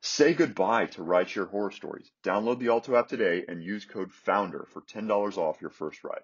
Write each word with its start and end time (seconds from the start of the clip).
Say 0.00 0.34
goodbye 0.34 0.86
to 0.86 1.02
rideshare 1.02 1.48
horror 1.48 1.70
stories. 1.70 2.10
Download 2.24 2.58
the 2.58 2.68
Alto 2.68 2.96
app 2.96 3.08
today 3.08 3.44
and 3.48 3.62
use 3.62 3.84
code 3.84 4.12
FOUNDER 4.12 4.66
for 4.72 4.82
$10 4.82 5.36
off 5.36 5.60
your 5.60 5.70
first 5.70 6.04
ride. 6.04 6.20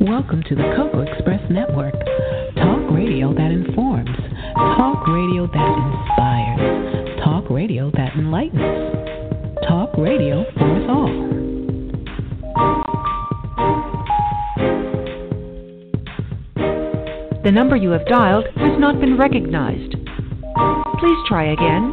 Welcome 0.00 0.42
to 0.48 0.54
the 0.54 0.72
Coco 0.76 1.00
Express 1.00 1.50
Network. 1.50 1.94
Talk 2.56 2.90
radio 2.92 3.32
that 3.34 3.50
informs, 3.50 4.16
talk 4.54 5.06
radio 5.08 5.46
that 5.46 5.78
inspires, 5.78 7.20
talk 7.24 7.50
radio 7.50 7.90
that 7.92 8.14
enlightens, 8.14 9.64
talk 9.66 9.96
radio 9.96 10.44
for 10.52 10.76
us 10.76 10.88
all. 10.88 11.43
The 17.44 17.52
number 17.52 17.76
you 17.76 17.90
have 17.90 18.06
dialed 18.06 18.46
has 18.56 18.80
not 18.80 18.98
been 19.00 19.18
recognized. 19.18 19.96
Please 20.98 21.18
try 21.28 21.52
again. 21.52 21.92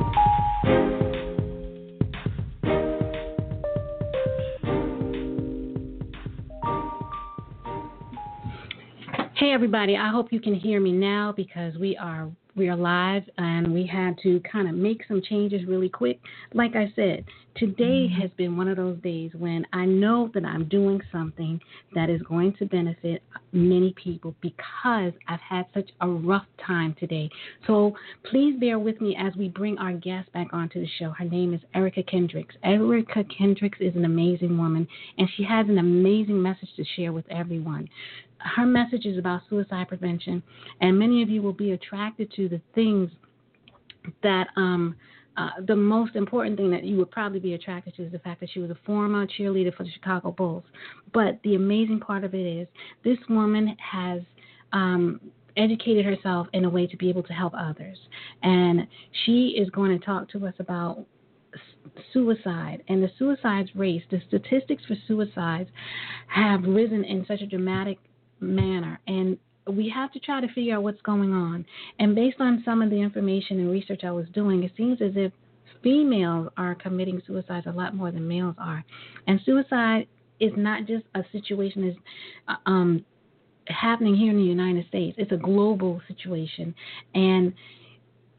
Hey 9.35 9.51
everybody, 9.51 9.97
I 9.97 10.09
hope 10.09 10.31
you 10.31 10.39
can 10.39 10.55
hear 10.55 10.79
me 10.79 10.93
now 10.93 11.33
because 11.35 11.75
we 11.77 11.97
are 11.97 12.31
we 12.55 12.67
are 12.69 12.75
live 12.75 13.23
and 13.37 13.73
we 13.73 13.85
had 13.85 14.17
to 14.23 14.41
kind 14.51 14.67
of 14.67 14.75
make 14.75 15.01
some 15.07 15.21
changes 15.21 15.61
really 15.67 15.89
quick. 15.89 16.19
Like 16.53 16.75
I 16.75 16.91
said, 16.95 17.25
today 17.55 18.07
mm-hmm. 18.07 18.21
has 18.21 18.29
been 18.37 18.57
one 18.57 18.67
of 18.67 18.77
those 18.77 18.97
days 18.99 19.31
when 19.37 19.65
I 19.73 19.85
know 19.85 20.29
that 20.33 20.43
I'm 20.45 20.67
doing 20.67 21.01
something 21.11 21.59
that 21.95 22.09
is 22.09 22.21
going 22.23 22.53
to 22.59 22.65
benefit 22.65 23.23
many 23.51 23.93
people 24.01 24.35
because 24.41 25.13
I've 25.27 25.39
had 25.39 25.65
such 25.73 25.89
a 26.01 26.07
rough 26.07 26.45
time 26.65 26.95
today. 26.99 27.29
So 27.67 27.95
please 28.29 28.59
bear 28.59 28.79
with 28.79 28.99
me 29.01 29.15
as 29.19 29.33
we 29.35 29.49
bring 29.49 29.77
our 29.77 29.93
guest 29.93 30.31
back 30.33 30.47
onto 30.51 30.81
the 30.81 30.89
show. 30.99 31.11
Her 31.11 31.25
name 31.25 31.53
is 31.53 31.61
Erika 31.73 32.03
Kendricks. 32.03 32.55
Erika 32.63 33.23
Kendricks 33.37 33.79
is 33.79 33.95
an 33.95 34.05
amazing 34.05 34.57
woman 34.57 34.87
and 35.17 35.29
she 35.37 35.43
has 35.43 35.67
an 35.69 35.77
amazing 35.77 36.41
message 36.41 36.69
to 36.75 36.83
share 36.95 37.13
with 37.13 37.25
everyone 37.29 37.87
her 38.43 38.65
message 38.65 39.05
is 39.05 39.17
about 39.17 39.41
suicide 39.49 39.87
prevention, 39.87 40.41
and 40.81 40.97
many 40.97 41.21
of 41.21 41.29
you 41.29 41.41
will 41.41 41.53
be 41.53 41.71
attracted 41.71 42.31
to 42.35 42.49
the 42.49 42.61
things 42.73 43.09
that 44.23 44.47
um, 44.55 44.95
uh, 45.37 45.49
the 45.67 45.75
most 45.75 46.15
important 46.15 46.57
thing 46.57 46.71
that 46.71 46.83
you 46.83 46.97
would 46.97 47.11
probably 47.11 47.39
be 47.39 47.53
attracted 47.53 47.95
to 47.95 48.03
is 48.03 48.11
the 48.11 48.19
fact 48.19 48.39
that 48.39 48.49
she 48.51 48.59
was 48.59 48.69
a 48.69 48.77
former 48.85 49.25
cheerleader 49.25 49.73
for 49.75 49.83
the 49.83 49.91
Chicago 49.91 50.31
Bulls. 50.31 50.63
But 51.13 51.39
the 51.43 51.55
amazing 51.55 51.99
part 51.99 52.23
of 52.23 52.33
it 52.33 52.45
is 52.45 52.67
this 53.03 53.17
woman 53.29 53.75
has 53.79 54.21
um, 54.73 55.21
educated 55.57 56.05
herself 56.05 56.47
in 56.53 56.65
a 56.65 56.69
way 56.69 56.87
to 56.87 56.97
be 56.97 57.09
able 57.09 57.23
to 57.23 57.33
help 57.33 57.53
others, 57.57 57.97
and 58.43 58.87
she 59.25 59.55
is 59.57 59.69
going 59.69 59.97
to 59.97 60.05
talk 60.05 60.29
to 60.29 60.45
us 60.45 60.53
about 60.59 61.05
suicide 62.13 62.83
and 62.87 63.03
the 63.03 63.09
suicides 63.17 63.69
rate. 63.75 64.03
The 64.09 64.21
statistics 64.27 64.83
for 64.87 64.95
suicides 65.07 65.69
have 66.27 66.63
risen 66.63 67.03
in 67.03 67.25
such 67.25 67.41
a 67.41 67.47
dramatic 67.47 67.97
manner. 68.41 68.99
And 69.07 69.37
we 69.67 69.89
have 69.89 70.11
to 70.13 70.19
try 70.19 70.41
to 70.41 70.47
figure 70.53 70.75
out 70.75 70.83
what's 70.83 71.01
going 71.01 71.33
on. 71.33 71.65
And 71.99 72.15
based 72.15 72.37
on 72.39 72.61
some 72.65 72.81
of 72.81 72.89
the 72.89 72.97
information 72.97 73.59
and 73.59 73.71
research 73.71 74.01
I 74.03 74.11
was 74.11 74.25
doing, 74.33 74.63
it 74.63 74.71
seems 74.75 75.01
as 75.01 75.11
if 75.15 75.31
females 75.83 76.49
are 76.57 76.75
committing 76.75 77.21
suicide 77.25 77.65
a 77.65 77.71
lot 77.71 77.95
more 77.95 78.11
than 78.11 78.27
males 78.27 78.55
are. 78.57 78.83
And 79.27 79.39
suicide 79.45 80.07
is 80.39 80.51
not 80.57 80.85
just 80.87 81.05
a 81.15 81.23
situation 81.31 81.87
that's 81.87 82.57
uh, 82.65 82.69
um, 82.69 83.05
happening 83.67 84.15
here 84.15 84.31
in 84.31 84.37
the 84.37 84.43
United 84.43 84.87
States. 84.87 85.15
It's 85.19 85.31
a 85.31 85.37
global 85.37 86.01
situation, 86.07 86.73
and 87.13 87.53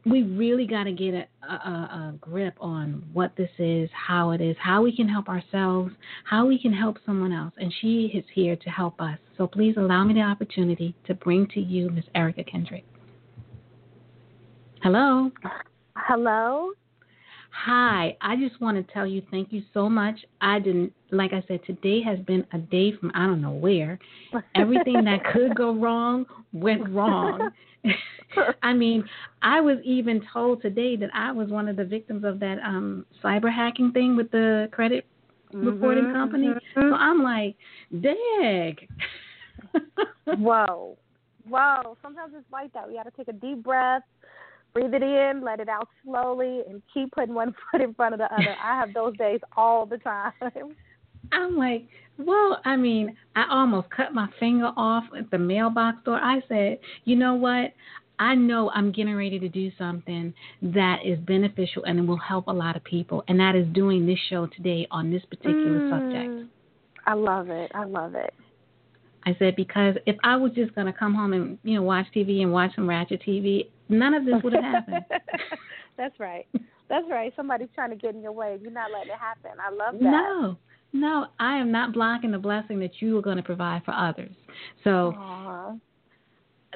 we 0.04 0.22
really 0.22 0.66
got 0.66 0.84
to 0.84 0.92
get 0.92 1.14
a, 1.14 1.26
a, 1.48 1.54
a, 1.54 2.14
grip 2.20 2.54
on 2.60 3.04
what 3.12 3.36
this 3.36 3.50
is, 3.58 3.88
how 3.92 4.32
it 4.32 4.40
is, 4.40 4.56
how 4.60 4.82
we 4.82 4.94
can 4.94 5.08
help 5.08 5.28
ourselves, 5.28 5.92
how 6.24 6.46
we 6.46 6.60
can 6.60 6.72
help 6.72 6.98
someone 7.06 7.32
else. 7.32 7.52
And 7.56 7.72
she 7.80 8.10
is 8.14 8.24
here 8.34 8.56
to 8.56 8.70
help 8.70 9.00
us. 9.00 9.18
So 9.38 9.46
please 9.46 9.74
allow 9.76 10.04
me 10.04 10.14
the 10.14 10.22
opportunity 10.22 10.94
to 11.06 11.14
bring 11.14 11.46
to 11.48 11.60
you 11.60 11.90
Miss 11.90 12.04
Erika 12.14 12.42
Kendrick. 12.42 12.84
Hello. 14.82 15.30
Hello. 15.96 16.72
Hi, 17.54 18.16
I 18.20 18.36
just 18.36 18.60
want 18.60 18.76
to 18.84 18.92
tell 18.92 19.06
you 19.06 19.22
thank 19.30 19.52
you 19.52 19.62
so 19.74 19.88
much. 19.88 20.16
I 20.40 20.58
didn't, 20.58 20.92
like 21.10 21.32
I 21.32 21.44
said, 21.46 21.60
today 21.66 22.02
has 22.02 22.18
been 22.20 22.46
a 22.52 22.58
day 22.58 22.92
from 22.98 23.12
I 23.14 23.26
don't 23.26 23.42
know 23.42 23.52
where. 23.52 23.98
Everything 24.54 25.04
that 25.04 25.22
could 25.32 25.54
go 25.54 25.74
wrong 25.74 26.24
went 26.52 26.88
wrong. 26.88 27.50
I 28.62 28.72
mean, 28.72 29.04
I 29.42 29.60
was 29.60 29.76
even 29.84 30.22
told 30.32 30.62
today 30.62 30.96
that 30.96 31.10
I 31.14 31.30
was 31.30 31.50
one 31.50 31.68
of 31.68 31.76
the 31.76 31.84
victims 31.84 32.24
of 32.24 32.40
that 32.40 32.58
um 32.64 33.04
cyber 33.22 33.52
hacking 33.52 33.92
thing 33.92 34.16
with 34.16 34.30
the 34.30 34.68
credit 34.72 35.06
mm-hmm, 35.52 35.66
reporting 35.66 36.10
company. 36.12 36.48
Mm-hmm. 36.48 36.90
So 36.90 36.94
I'm 36.94 37.22
like, 37.22 37.54
dag. 38.00 38.88
Whoa. 40.38 40.96
Whoa. 41.48 41.96
Sometimes 42.00 42.32
it's 42.36 42.50
like 42.50 42.72
that. 42.72 42.88
We 42.88 42.94
got 42.94 43.02
to 43.04 43.10
take 43.10 43.28
a 43.28 43.32
deep 43.32 43.62
breath 43.62 44.02
breathe 44.72 44.94
it 44.94 45.02
in, 45.02 45.42
let 45.44 45.60
it 45.60 45.68
out 45.68 45.88
slowly, 46.04 46.62
and 46.68 46.82
keep 46.92 47.12
putting 47.12 47.34
one 47.34 47.54
foot 47.70 47.80
in 47.80 47.94
front 47.94 48.14
of 48.14 48.18
the 48.18 48.32
other. 48.32 48.56
I 48.62 48.78
have 48.78 48.92
those 48.94 49.16
days 49.16 49.40
all 49.56 49.86
the 49.86 49.98
time. 49.98 50.32
I'm 51.32 51.56
like, 51.56 51.86
well, 52.18 52.60
I 52.64 52.76
mean, 52.76 53.16
I 53.36 53.46
almost 53.50 53.88
cut 53.90 54.12
my 54.12 54.28
finger 54.38 54.70
off 54.76 55.04
at 55.16 55.30
the 55.30 55.38
mailbox 55.38 55.98
door. 56.04 56.18
I 56.20 56.42
said, 56.48 56.78
you 57.04 57.16
know 57.16 57.34
what? 57.34 57.72
I 58.18 58.34
know 58.34 58.70
I'm 58.70 58.92
getting 58.92 59.16
ready 59.16 59.38
to 59.38 59.48
do 59.48 59.72
something 59.78 60.32
that 60.60 60.98
is 61.04 61.18
beneficial 61.20 61.84
and 61.84 61.98
it 61.98 62.02
will 62.02 62.18
help 62.18 62.46
a 62.46 62.52
lot 62.52 62.76
of 62.76 62.84
people, 62.84 63.24
and 63.28 63.40
that 63.40 63.56
is 63.56 63.66
doing 63.72 64.06
this 64.06 64.18
show 64.28 64.46
today 64.46 64.86
on 64.90 65.10
this 65.10 65.24
particular 65.24 65.80
mm, 65.80 65.90
subject. 65.90 66.52
I 67.06 67.14
love 67.14 67.48
it. 67.48 67.70
I 67.74 67.84
love 67.84 68.14
it. 68.14 68.32
I 69.24 69.34
said 69.38 69.56
because 69.56 69.96
if 70.06 70.16
I 70.22 70.36
was 70.36 70.52
just 70.52 70.74
going 70.74 70.86
to 70.86 70.92
come 70.92 71.14
home 71.14 71.32
and 71.32 71.58
you 71.62 71.76
know 71.76 71.82
watch 71.82 72.06
TV 72.14 72.42
and 72.42 72.52
watch 72.52 72.74
some 72.74 72.88
ratchet 72.88 73.22
TV, 73.26 73.68
none 73.88 74.14
of 74.14 74.24
this 74.24 74.34
would 74.42 74.52
have 74.52 74.64
happened. 74.64 75.04
That's 75.96 76.18
right. 76.18 76.46
That's 76.88 77.06
right. 77.10 77.32
Somebody's 77.36 77.68
trying 77.74 77.90
to 77.90 77.96
get 77.96 78.14
in 78.14 78.22
your 78.22 78.32
way. 78.32 78.58
You're 78.60 78.70
not 78.70 78.90
letting 78.92 79.12
it 79.12 79.18
happen. 79.18 79.52
I 79.60 79.70
love 79.70 79.94
that. 79.94 80.02
No. 80.02 80.56
No, 80.94 81.28
I 81.40 81.56
am 81.56 81.72
not 81.72 81.94
blocking 81.94 82.32
the 82.32 82.38
blessing 82.38 82.78
that 82.80 83.00
you 83.00 83.16
are 83.16 83.22
going 83.22 83.38
to 83.38 83.42
provide 83.42 83.82
for 83.84 83.92
others. 83.92 84.34
So 84.84 85.14
Aww. 85.16 85.80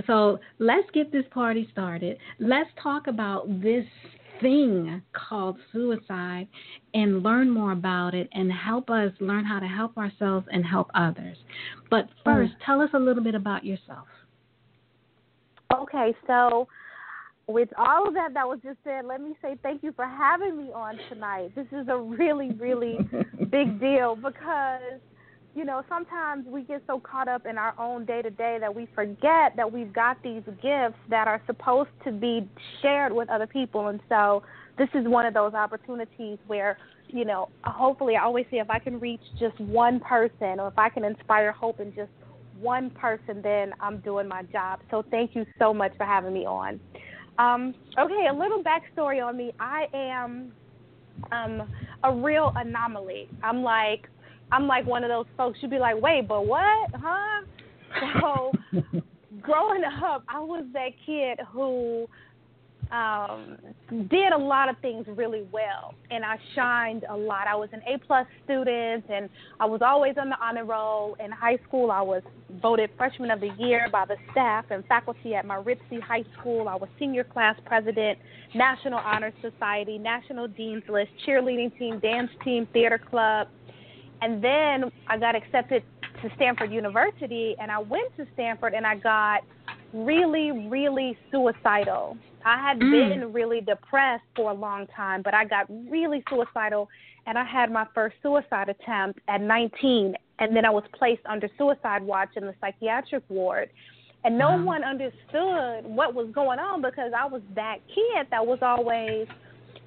So, 0.07 0.39
let's 0.59 0.89
get 0.93 1.11
this 1.11 1.25
party 1.31 1.69
started. 1.73 2.19
Let's 2.39 2.69
talk 2.83 3.07
about 3.07 3.49
this 3.63 3.87
thing 4.43 5.01
called 5.15 5.57
suicide 5.73 6.49
and 6.93 7.23
learn 7.23 7.49
more 7.49 7.73
about 7.73 8.15
it 8.15 8.29
and 8.33 8.53
help 8.53 8.91
us 8.91 9.11
learn 9.21 9.47
how 9.47 9.59
to 9.59 9.67
help 9.67 9.97
ourselves 9.97 10.47
and 10.53 10.67
help 10.67 10.91
others. 10.95 11.39
But 11.91 12.09
first, 12.25 12.53
mm. 12.53 12.67
tell 12.67 12.83
us 12.83 12.91
a 12.93 12.99
little 12.99 13.23
bit 13.23 13.35
about 13.35 13.65
yourself. 13.65 14.07
Okay, 15.75 16.15
so 16.27 16.69
with 17.49 17.69
all 17.79 18.09
of 18.09 18.15
that 18.15 18.35
that 18.35 18.47
was 18.47 18.59
just 18.65 18.79
said, 18.83 19.05
let 19.05 19.21
me 19.21 19.35
say 19.41 19.57
thank 19.63 19.83
you 19.83 19.93
for 19.93 20.05
having 20.05 20.57
me 20.57 20.73
on 20.75 20.99
tonight. 21.09 21.55
This 21.55 21.67
is 21.73 21.87
a 21.89 21.97
really, 21.97 22.51
really 22.53 22.99
big 23.51 23.79
deal 23.81 24.17
because 24.17 25.01
you 25.57 25.65
know, 25.65 25.83
sometimes 25.89 26.45
we 26.47 26.63
get 26.65 26.83
so 26.87 27.01
caught 27.01 27.29
up 27.29 27.47
in 27.47 27.57
our 27.57 27.75
own 27.81 28.05
day 28.05 28.21
to 28.21 28.29
day 28.29 28.59
that 28.61 28.73
we 28.73 28.87
forget 28.95 29.57
that 29.57 29.73
we've 29.73 29.91
got 29.91 30.23
these 30.23 30.43
gifts 30.61 30.99
that 31.09 31.27
are 31.27 31.41
supposed 31.47 31.89
to 32.05 32.13
be 32.13 32.47
shared 32.83 33.11
with 33.11 33.31
other 33.31 33.47
people. 33.47 33.89
And 33.89 33.99
so 34.07 34.43
this 34.77 34.91
is 34.93 35.09
one 35.09 35.25
of 35.25 35.33
those 35.33 35.55
opportunities 35.55 36.37
where, 36.47 36.77
you 37.09 37.25
know, 37.25 37.49
hopefully 37.65 38.17
I 38.17 38.25
always 38.25 38.45
say 38.51 38.59
if 38.59 38.69
I 38.69 38.79
can 38.79 39.01
reach 39.01 39.23
just 39.41 39.59
one 39.59 39.99
person 39.99 40.61
or 40.61 40.69
if 40.69 40.79
I 40.79 40.91
can 40.91 41.05
inspire 41.05 41.53
hope 41.53 41.81
in 41.81 41.95
just 41.95 42.11
one 42.61 42.91
person, 42.91 43.41
then 43.43 43.73
I'm 43.81 44.01
doing 44.01 44.29
my 44.29 44.43
job. 44.43 44.81
So 44.91 45.05
thank 45.11 45.35
you 45.35 45.47
so 45.59 45.73
much 45.73 45.93
for 45.97 46.05
having 46.05 46.35
me 46.35 46.45
on. 46.45 46.79
Um, 47.39 47.75
okay, 47.99 48.27
a 48.31 48.35
little 48.35 48.63
backstory 48.63 49.25
on 49.25 49.37
me. 49.37 49.53
I 49.61 49.87
am 49.93 50.53
um, 51.33 51.69
a 52.03 52.13
real 52.13 52.53
anomaly. 52.57 53.29
I'm 53.43 53.63
like 53.63 54.09
I'm 54.53 54.67
like 54.67 54.87
one 54.87 55.03
of 55.03 55.11
those 55.11 55.27
folks. 55.37 55.59
You'd 55.61 55.71
be 55.71 55.79
like, 55.79 56.01
wait, 56.01 56.29
but 56.29 56.47
what? 56.47 56.91
Huh? 56.95 57.45
So 58.21 58.53
growing 59.41 59.83
up, 59.85 60.25
I 60.29 60.39
was 60.39 60.65
that 60.73 60.91
kid 61.05 61.41
who 61.51 62.07
um, 62.91 63.57
did 64.09 64.33
a 64.33 64.39
lot 64.39 64.69
of 64.69 64.77
things 64.79 65.07
really 65.17 65.45
well, 65.53 65.95
and 66.11 66.25
I 66.25 66.37
shined 66.55 67.05
a 67.09 67.17
lot. 67.17 67.47
I 67.49 67.55
was 67.55 67.69
an 67.73 67.83
A 67.87 67.99
plus 67.99 68.27
student, 68.45 69.05
and 69.09 69.29
I 69.59 69.67
was 69.67 69.81
always 69.83 70.15
on 70.21 70.29
the 70.29 70.37
honor 70.41 70.65
roll. 70.65 71.17
In 71.25 71.31
high 71.31 71.59
school, 71.67 71.91
I 71.91 72.03
was 72.03 72.23
voted 72.63 72.91
freshman 72.97 73.31
of 73.31 73.41
the 73.41 73.51
year 73.59 73.89
by 73.91 74.05
the 74.07 74.17
staff 74.33 74.67
and 74.71 74.85
faculty 74.87 75.35
at 75.35 75.45
Maritzi 75.45 76.01
High 76.01 76.25
School. 76.39 76.69
I 76.69 76.77
was 76.77 76.89
senior 76.99 77.25
class 77.25 77.57
president, 77.65 78.19
National 78.55 78.99
Honor 78.99 79.33
Society, 79.43 79.99
National 79.99 80.47
Dean's 80.47 80.85
List, 80.89 81.11
cheerleading 81.27 81.77
team, 81.79 81.99
dance 81.99 82.31
team, 82.45 82.69
theater 82.73 82.99
club, 82.99 83.49
and 84.23 84.43
then 84.43 84.91
I 85.09 85.19
got 85.19 85.35
accepted 85.35 85.83
to 86.23 86.31
Stanford 86.37 86.73
University, 86.73 87.55
and 87.61 87.71
I 87.71 87.79
went 87.79 88.17
to 88.17 88.27
Stanford, 88.35 88.75
and 88.75 88.87
I 88.87 88.97
got 88.97 89.43
really, 90.05 90.69
really 90.69 91.17
suicidal 91.31 92.17
I 92.47 92.63
had 92.63 92.79
mm. 92.79 92.91
been 92.93 93.33
really 93.33 93.61
depressed 93.61 94.23
for 94.37 94.53
a 94.53 94.55
long 94.55 94.87
time, 94.95 95.21
but 95.23 95.35
I 95.35 95.45
got 95.45 95.67
really 95.91 96.23
suicidal 96.31 96.89
and 97.27 97.37
I 97.37 97.45
had 97.45 97.73
my 97.73 97.87
first 97.93 98.15
suicide 98.23 98.69
attempt 98.69 99.19
at 99.27 99.41
19 99.41 100.15
and 100.39 100.57
then 100.57 100.65
I 100.65 100.71
was 100.71 100.85
placed 100.97 101.23
under 101.27 101.49
suicide 101.59 102.03
watch 102.03 102.29
in 102.37 102.45
the 102.45 102.55
psychiatric 102.61 103.25
ward. 103.29 103.69
And 104.23 104.39
no 104.39 104.51
wow. 104.51 104.65
one 104.65 104.85
understood 104.85 105.85
what 105.85 106.15
was 106.15 106.29
going 106.33 106.61
on 106.61 106.83
because 106.83 107.11
I 107.19 107.27
was 107.27 107.43
that 107.57 107.79
kid 107.93 108.29
that 108.31 108.47
was 108.47 108.61
always, 108.63 109.27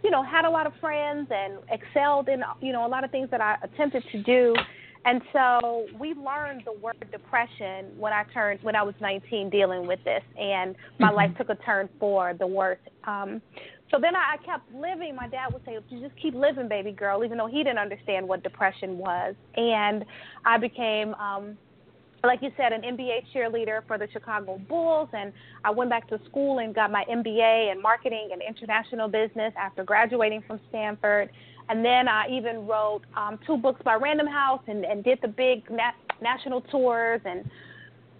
you 0.03 0.11
know, 0.11 0.21
had 0.21 0.43
a 0.43 0.49
lot 0.49 0.67
of 0.67 0.73
friends 0.81 1.29
and 1.31 1.59
excelled 1.71 2.27
in, 2.27 2.43
you 2.61 2.73
know, 2.73 2.85
a 2.85 2.89
lot 2.89 3.05
of 3.05 3.11
things 3.11 3.29
that 3.31 3.39
I 3.39 3.55
attempted 3.63 4.03
to 4.11 4.21
do 4.23 4.53
and 5.05 5.21
so 5.31 5.87
we 5.97 6.13
learned 6.13 6.63
the 6.65 6.73
word 6.81 6.95
depression 7.11 7.87
when 7.97 8.11
I 8.11 8.23
turned 8.33 8.61
when 8.63 8.75
I 8.75 8.83
was 8.83 8.95
19 8.99 9.49
dealing 9.49 9.87
with 9.87 9.99
this, 10.03 10.23
and 10.37 10.75
my 10.99 11.07
mm-hmm. 11.07 11.15
life 11.15 11.31
took 11.37 11.49
a 11.49 11.55
turn 11.55 11.87
for 11.99 12.33
the 12.33 12.45
worse. 12.45 12.79
Um, 13.05 13.41
so 13.91 13.97
then 13.99 14.15
I, 14.15 14.35
I 14.35 14.37
kept 14.45 14.71
living. 14.73 15.15
My 15.15 15.27
dad 15.27 15.53
would 15.53 15.63
say, 15.65 15.77
"You 15.89 16.01
just 16.01 16.19
keep 16.21 16.35
living, 16.35 16.67
baby 16.67 16.91
girl," 16.91 17.23
even 17.23 17.37
though 17.37 17.47
he 17.47 17.63
didn't 17.63 17.79
understand 17.79 18.27
what 18.27 18.43
depression 18.43 18.97
was. 18.97 19.35
And 19.55 20.03
I 20.45 20.57
became, 20.57 21.13
um, 21.15 21.57
like 22.23 22.41
you 22.41 22.51
said, 22.57 22.73
an 22.73 22.81
NBA 22.81 23.33
cheerleader 23.33 23.81
for 23.87 23.97
the 23.97 24.07
Chicago 24.11 24.59
Bulls, 24.67 25.09
and 25.13 25.31
I 25.63 25.71
went 25.71 25.89
back 25.89 26.09
to 26.09 26.19
school 26.29 26.59
and 26.59 26.75
got 26.75 26.91
my 26.91 27.05
MBA 27.09 27.71
in 27.71 27.81
marketing 27.81 28.29
and 28.33 28.41
international 28.45 29.07
business 29.07 29.53
after 29.57 29.85
graduating 29.85 30.43
from 30.45 30.59
Stanford. 30.67 31.29
And 31.69 31.85
then 31.85 32.07
I 32.07 32.27
even 32.29 32.67
wrote 32.67 33.01
um, 33.15 33.39
two 33.45 33.57
books 33.57 33.81
by 33.83 33.95
Random 33.95 34.27
House 34.27 34.61
and, 34.67 34.83
and 34.83 35.03
did 35.03 35.19
the 35.21 35.27
big 35.27 35.69
na- 35.69 35.91
national 36.21 36.61
tours 36.61 37.21
and 37.25 37.49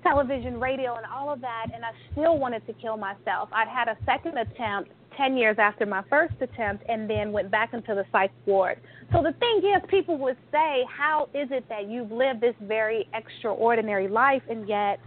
television, 0.04 0.60
radio, 0.60 0.96
and 0.96 1.06
all 1.06 1.34
of 1.34 1.42
that. 1.42 1.68
And 1.74 1.84
I 1.84 1.92
still 2.12 2.38
wanted 2.38 2.66
to 2.68 2.74
kill 2.74 2.96
myself. 2.96 3.50
I'd 3.52 3.68
had 3.68 3.88
a 3.88 3.98
second 4.06 4.38
attempt 4.38 4.92
10 5.18 5.36
years 5.36 5.58
after 5.60 5.86
my 5.86 6.04
first 6.10 6.36
attempt 6.40 6.84
and 6.88 7.10
then 7.10 7.32
went 7.32 7.52
back 7.52 7.74
into 7.74 7.94
the 7.94 8.06
psych 8.12 8.32
ward. 8.46 8.80
So 9.12 9.22
the 9.22 9.34
thing 9.40 9.58
is, 9.58 9.82
people 9.90 10.18
would 10.20 10.38
say, 10.52 10.86
How 10.88 11.28
is 11.34 11.50
it 11.52 11.68
that 11.70 11.90
you've 11.90 12.12
lived 12.12 12.42
this 12.42 12.56
very 12.62 13.08
extraordinary 13.14 14.08
life 14.08 14.44
and 14.50 14.68
yet 14.68 15.00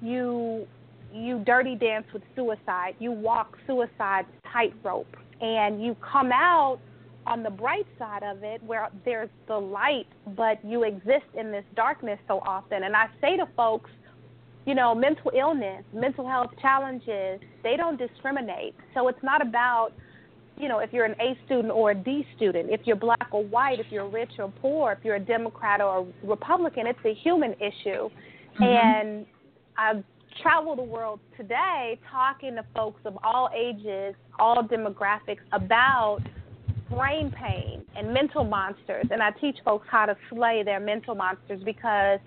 you 0.00 0.66
you 1.12 1.42
dirty 1.46 1.74
dance 1.74 2.04
with 2.12 2.22
suicide, 2.34 2.94
you 2.98 3.10
walk 3.10 3.56
suicide's 3.66 4.28
tightrope, 4.52 5.06
and 5.40 5.82
you 5.82 5.96
come 6.12 6.30
out 6.30 6.78
on 7.26 7.42
the 7.42 7.50
bright 7.50 7.86
side 7.98 8.22
of 8.22 8.42
it 8.42 8.62
where 8.62 8.88
there's 9.04 9.28
the 9.48 9.56
light, 9.56 10.06
but 10.36 10.64
you 10.64 10.84
exist 10.84 11.26
in 11.38 11.50
this 11.50 11.64
darkness 11.74 12.18
so 12.28 12.40
often. 12.46 12.84
And 12.84 12.94
I 12.94 13.06
say 13.20 13.36
to 13.36 13.46
folks, 13.56 13.90
you 14.64 14.74
know, 14.74 14.94
mental 14.94 15.30
illness, 15.36 15.84
mental 15.92 16.28
health 16.28 16.50
challenges, 16.60 17.40
they 17.62 17.76
don't 17.76 17.98
discriminate. 17.98 18.74
So 18.94 19.08
it's 19.08 19.22
not 19.22 19.40
about, 19.40 19.90
you 20.56 20.68
know, 20.68 20.78
if 20.78 20.92
you're 20.92 21.04
an 21.04 21.14
A 21.20 21.36
student 21.46 21.72
or 21.72 21.90
a 21.92 21.94
D 21.94 22.26
student, 22.36 22.70
if 22.70 22.80
you're 22.84 22.96
black 22.96 23.28
or 23.30 23.44
white, 23.44 23.78
if 23.78 23.86
you're 23.90 24.08
rich 24.08 24.32
or 24.38 24.52
poor, 24.60 24.92
if 24.92 24.98
you're 25.04 25.16
a 25.16 25.20
Democrat 25.20 25.80
or 25.80 26.00
a 26.00 26.26
Republican, 26.26 26.86
it's 26.86 26.98
a 27.04 27.14
human 27.14 27.52
issue. 27.54 28.08
Mm-hmm. 28.58 28.62
And 28.62 29.26
I've 29.76 30.02
traveled 30.42 30.78
the 30.78 30.84
world 30.84 31.20
today 31.36 31.98
talking 32.10 32.56
to 32.56 32.64
folks 32.74 33.00
of 33.04 33.16
all 33.22 33.50
ages, 33.56 34.14
all 34.38 34.62
demographics 34.62 35.40
about 35.52 36.20
brain 36.90 37.30
pain 37.30 37.84
and 37.96 38.12
mental 38.12 38.44
monsters. 38.44 39.06
And 39.10 39.22
I 39.22 39.30
teach 39.32 39.56
folks 39.64 39.86
how 39.90 40.06
to 40.06 40.16
slay 40.30 40.62
their 40.64 40.80
mental 40.80 41.14
monsters 41.14 41.62
because 41.64 42.20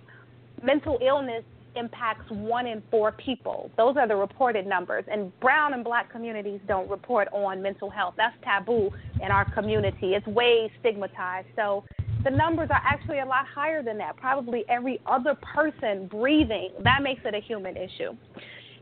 mental 0.63 0.99
illness 1.01 1.43
impacts 1.75 2.29
one 2.31 2.67
in 2.67 2.83
four 2.91 3.11
people. 3.13 3.71
Those 3.77 3.95
are 3.97 4.07
the 4.07 4.15
reported 4.15 4.65
numbers. 4.67 5.05
And 5.09 5.37
brown 5.39 5.73
and 5.73 5.83
black 5.83 6.11
communities 6.11 6.59
don't 6.67 6.89
report 6.89 7.27
on 7.31 7.61
mental 7.61 7.89
health. 7.89 8.15
That's 8.17 8.35
taboo 8.43 8.89
in 9.21 9.31
our 9.31 9.49
community. 9.53 10.15
It's 10.15 10.27
way 10.27 10.71
stigmatized. 10.79 11.47
So 11.55 11.83
the 12.23 12.31
numbers 12.31 12.69
are 12.71 12.81
actually 12.83 13.19
a 13.19 13.25
lot 13.25 13.45
higher 13.47 13.81
than 13.81 13.97
that. 13.99 14.17
Probably 14.17 14.65
every 14.67 14.99
other 15.05 15.35
person 15.35 16.07
breathing, 16.07 16.71
that 16.83 17.01
makes 17.01 17.21
it 17.23 17.33
a 17.33 17.39
human 17.39 17.77
issue. 17.77 18.15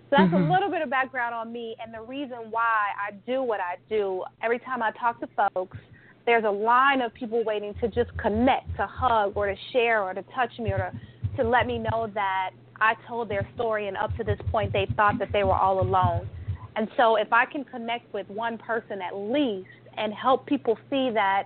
So 0.10 0.16
that's 0.18 0.32
mm-hmm. 0.32 0.50
a 0.50 0.54
little 0.54 0.70
bit 0.70 0.82
of 0.82 0.90
background 0.90 1.36
on 1.36 1.52
me 1.52 1.76
and 1.84 1.94
the 1.94 2.02
reason 2.02 2.38
why 2.50 2.88
I 2.98 3.14
do 3.26 3.44
what 3.44 3.60
I 3.60 3.76
do. 3.90 4.24
Every 4.42 4.60
time 4.60 4.82
I 4.82 4.92
talk 4.92 5.20
to 5.20 5.28
folks, 5.54 5.78
there's 6.26 6.46
a 6.46 6.50
line 6.50 7.02
of 7.02 7.14
people 7.14 7.44
waiting 7.44 7.74
to 7.82 7.90
just 7.90 8.16
connect, 8.18 8.74
to 8.78 8.88
hug, 8.88 9.34
or 9.36 9.48
to 9.48 9.56
share, 9.74 10.04
or 10.04 10.14
to 10.14 10.24
touch 10.34 10.52
me, 10.60 10.72
or 10.72 10.78
to, 10.78 10.92
to 11.38 11.50
let 11.50 11.68
me 11.68 11.78
know 11.78 12.10
that 12.14 12.52
I 12.80 12.94
told 13.08 13.30
their 13.30 13.48
story, 13.56 13.88
and 13.88 13.98
up 13.98 14.16
to 14.18 14.24
this 14.24 14.40
point, 14.52 14.72
they 14.72 14.88
thought 14.96 15.20
that 15.20 15.30
they 15.34 15.44
were 15.44 15.56
all 15.56 15.82
alone. 15.82 16.30
And 16.76 16.88
so, 16.96 17.16
if 17.16 17.32
I 17.34 17.46
can 17.46 17.64
connect 17.64 18.14
with 18.14 18.30
one 18.30 18.58
person 18.58 19.02
at 19.02 19.16
least 19.16 19.70
and 19.98 20.14
help 20.14 20.46
people 20.46 20.78
see 20.90 21.10
that 21.14 21.46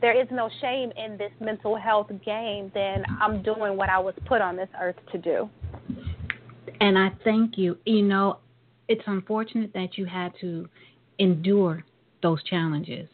there 0.00 0.18
is 0.20 0.26
no 0.30 0.50
shame 0.60 0.92
in 0.96 1.16
this 1.16 1.30
mental 1.40 1.76
health 1.76 2.10
game, 2.24 2.72
then 2.74 3.04
I'm 3.20 3.42
doing 3.42 3.76
what 3.76 3.88
I 3.88 3.98
was 3.98 4.14
put 4.26 4.40
on 4.40 4.56
this 4.56 4.68
earth 4.80 4.96
to 5.12 5.18
do. 5.18 5.48
And 6.82 6.98
I 6.98 7.12
thank 7.22 7.56
you. 7.56 7.78
You 7.86 8.02
know, 8.02 8.40
it's 8.88 9.04
unfortunate 9.06 9.72
that 9.72 9.96
you 9.96 10.04
had 10.04 10.32
to 10.40 10.68
endure 11.20 11.84
those 12.24 12.42
challenges. 12.42 13.08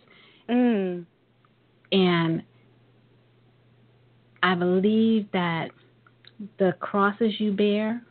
Mm. 0.49 1.05
And 1.93 2.43
I 4.43 4.55
believe 4.55 5.27
that 5.35 5.69
the 6.59 6.73
crosses 6.81 7.35
you 7.39 7.53
bear 7.53 8.03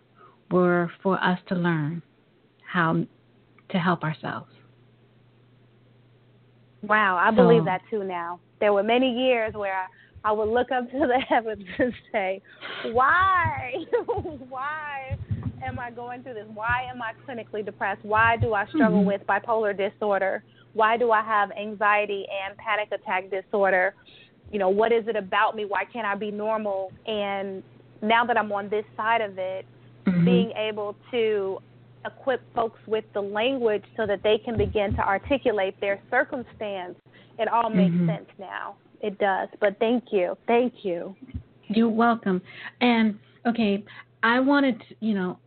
were 0.51 0.91
for 1.01 1.21
us 1.23 1.39
to 1.47 1.55
learn 1.55 2.03
how 2.63 3.07
to 3.69 3.77
help 3.79 4.03
ourselves. 4.03 4.51
Wow, 6.83 7.17
I 7.17 7.31
believe 7.31 7.61
so, 7.61 7.65
that 7.65 7.81
too 7.89 8.03
now. 8.03 8.39
There 8.59 8.73
were 8.73 8.83
many 8.83 9.11
years 9.11 9.55
where 9.55 9.73
I, 9.73 9.87
I 10.29 10.31
would 10.33 10.49
look 10.49 10.71
up 10.71 10.91
to 10.91 10.99
the 10.99 11.19
heavens 11.27 11.65
and 11.79 11.93
say, 12.11 12.43
Why? 12.91 13.73
Why 14.49 15.17
am 15.63 15.79
I 15.79 15.91
going 15.91 16.23
through 16.23 16.35
this? 16.35 16.47
Why 16.53 16.87
am 16.89 17.01
I 17.01 17.13
clinically 17.27 17.65
depressed? 17.65 18.03
Why 18.03 18.37
do 18.37 18.53
I 18.53 18.65
struggle 18.67 18.99
mm-hmm. 18.99 19.07
with 19.07 19.21
bipolar 19.27 19.75
disorder? 19.75 20.43
Why 20.73 20.97
do 20.97 21.11
I 21.11 21.23
have 21.23 21.51
anxiety 21.51 22.25
and 22.45 22.57
panic 22.57 22.89
attack 22.91 23.31
disorder? 23.31 23.95
You 24.51 24.59
know, 24.59 24.69
what 24.69 24.91
is 24.91 25.07
it 25.07 25.15
about 25.15 25.55
me? 25.55 25.65
Why 25.65 25.83
can't 25.85 26.05
I 26.05 26.15
be 26.15 26.31
normal? 26.31 26.91
And 27.05 27.63
now 28.01 28.25
that 28.25 28.37
I'm 28.37 28.51
on 28.51 28.69
this 28.69 28.85
side 28.95 29.21
of 29.21 29.37
it, 29.37 29.65
mm-hmm. 30.05 30.25
being 30.25 30.51
able 30.51 30.95
to 31.11 31.59
equip 32.05 32.41
folks 32.53 32.79
with 32.87 33.03
the 33.13 33.21
language 33.21 33.83
so 33.97 34.05
that 34.05 34.23
they 34.23 34.37
can 34.37 34.57
begin 34.57 34.95
to 34.95 35.01
articulate 35.01 35.79
their 35.81 35.99
circumstance, 36.09 36.95
it 37.39 37.47
all 37.47 37.69
makes 37.69 37.93
mm-hmm. 37.93 38.09
sense 38.09 38.29
now. 38.39 38.75
It 39.01 39.17
does. 39.19 39.49
But 39.59 39.77
thank 39.79 40.05
you. 40.11 40.37
Thank 40.47 40.73
you. 40.83 41.15
You're 41.67 41.89
welcome. 41.89 42.41
And 42.81 43.19
okay, 43.45 43.83
I 44.23 44.39
wanted 44.39 44.79
to, 44.79 44.95
you 44.99 45.13
know, 45.13 45.37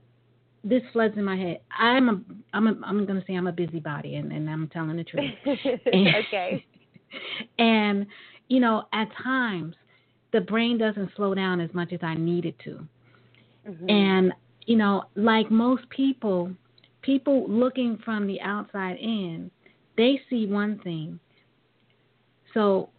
this 0.62 0.82
floods 0.92 1.14
in 1.16 1.24
my 1.24 1.36
head. 1.36 1.60
I'm 1.76 2.08
a 2.08 2.20
I'm 2.52 2.66
a 2.66 2.74
I'm 2.84 3.06
gonna 3.06 3.24
say 3.26 3.34
I'm 3.34 3.46
a 3.46 3.52
busybody 3.52 4.16
and, 4.16 4.32
and 4.32 4.48
I'm 4.48 4.68
telling 4.68 4.96
the 4.96 5.04
truth. 5.04 5.30
and, 5.44 6.08
okay. 6.26 6.64
And 7.58 8.06
you 8.48 8.60
know, 8.60 8.84
at 8.92 9.08
times 9.22 9.74
the 10.32 10.40
brain 10.40 10.78
doesn't 10.78 11.10
slow 11.16 11.34
down 11.34 11.60
as 11.60 11.70
much 11.74 11.92
as 11.92 12.00
I 12.02 12.14
need 12.14 12.44
it 12.44 12.56
to. 12.60 12.86
Mm-hmm. 13.68 13.90
And 13.90 14.32
you 14.66 14.76
know, 14.76 15.04
like 15.16 15.50
most 15.50 15.88
people, 15.90 16.52
people 17.02 17.48
looking 17.48 17.98
from 18.04 18.26
the 18.26 18.40
outside 18.40 18.96
in, 18.98 19.50
they 19.96 20.20
see 20.28 20.46
one 20.46 20.78
thing. 20.84 21.18
So 22.54 22.90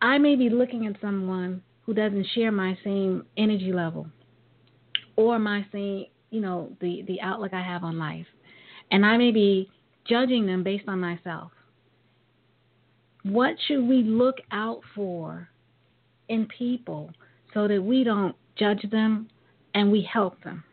I 0.00 0.18
may 0.18 0.36
be 0.36 0.48
looking 0.48 0.86
at 0.86 0.96
someone 1.00 1.62
who 1.82 1.94
doesn't 1.94 2.26
share 2.34 2.52
my 2.52 2.78
same 2.84 3.26
energy 3.36 3.72
level 3.72 4.06
or 5.16 5.38
my 5.38 5.66
same 5.72 6.06
you 6.30 6.40
know 6.40 6.72
the 6.80 7.02
the 7.06 7.20
outlook 7.20 7.52
I 7.52 7.62
have 7.62 7.84
on 7.84 7.98
life, 7.98 8.26
and 8.90 9.04
I 9.04 9.16
may 9.16 9.30
be 9.30 9.70
judging 10.08 10.46
them 10.46 10.62
based 10.62 10.88
on 10.88 11.00
myself. 11.00 11.52
What 13.22 13.54
should 13.66 13.86
we 13.86 14.02
look 14.02 14.36
out 14.50 14.80
for 14.94 15.48
in 16.28 16.46
people 16.46 17.10
so 17.52 17.68
that 17.68 17.82
we 17.82 18.02
don't 18.02 18.34
judge 18.58 18.82
them 18.90 19.28
and 19.74 19.92
we 19.92 20.08
help 20.10 20.42
them? 20.42 20.64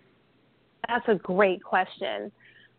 That's 0.88 1.08
a 1.10 1.16
great 1.16 1.62
question. 1.64 2.32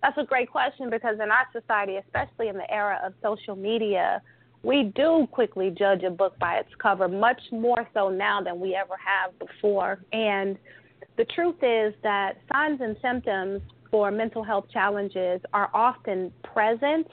that's 0.02 0.16
a 0.16 0.24
great 0.24 0.50
question 0.50 0.90
because 0.90 1.16
in 1.22 1.30
our 1.30 1.46
society, 1.52 1.96
especially 1.96 2.48
in 2.48 2.56
the 2.56 2.70
era 2.70 3.00
of 3.04 3.12
social 3.22 3.56
media, 3.56 4.22
we 4.62 4.92
do 4.94 5.28
quickly 5.30 5.74
judge 5.76 6.02
a 6.02 6.10
book 6.10 6.38
by 6.38 6.54
its 6.56 6.70
cover, 6.78 7.08
much 7.08 7.40
more 7.52 7.86
so 7.94 8.08
now 8.08 8.40
than 8.42 8.58
we 8.58 8.74
ever 8.74 8.94
have 8.96 9.38
before. 9.38 10.00
And 10.12 10.56
the 11.18 11.24
truth 11.24 11.56
is 11.62 11.92
that 12.02 12.38
signs 12.50 12.80
and 12.80 12.96
symptoms 13.02 13.60
for 13.90 14.10
mental 14.10 14.42
health 14.42 14.66
challenges 14.72 15.40
are 15.52 15.68
often 15.74 16.32
present. 16.44 17.06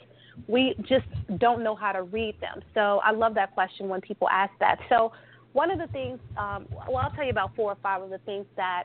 We 0.48 0.76
just 0.88 1.08
don't 1.40 1.64
know 1.64 1.76
how 1.76 1.92
to 1.92 2.04
read 2.04 2.36
them. 2.40 2.62
So 2.74 3.02
I 3.04 3.12
love 3.12 3.34
that 3.36 3.54
question 3.54 3.90
when 3.90 4.02
people 4.02 4.30
ask 4.30 4.54
that. 4.60 4.78
So 4.90 5.12
one 5.54 5.72
of 5.72 5.80
the 5.80 5.88
things, 5.88 6.20
um, 6.38 6.68
well, 6.88 6.98
I'll 6.98 7.12
tell 7.12 7.24
you 7.24 7.32
about 7.32 7.56
four 7.56 7.72
or 7.72 7.78
five 7.82 8.02
of 8.02 8.12
the 8.12 8.20
things 8.20 8.46
that 8.58 8.84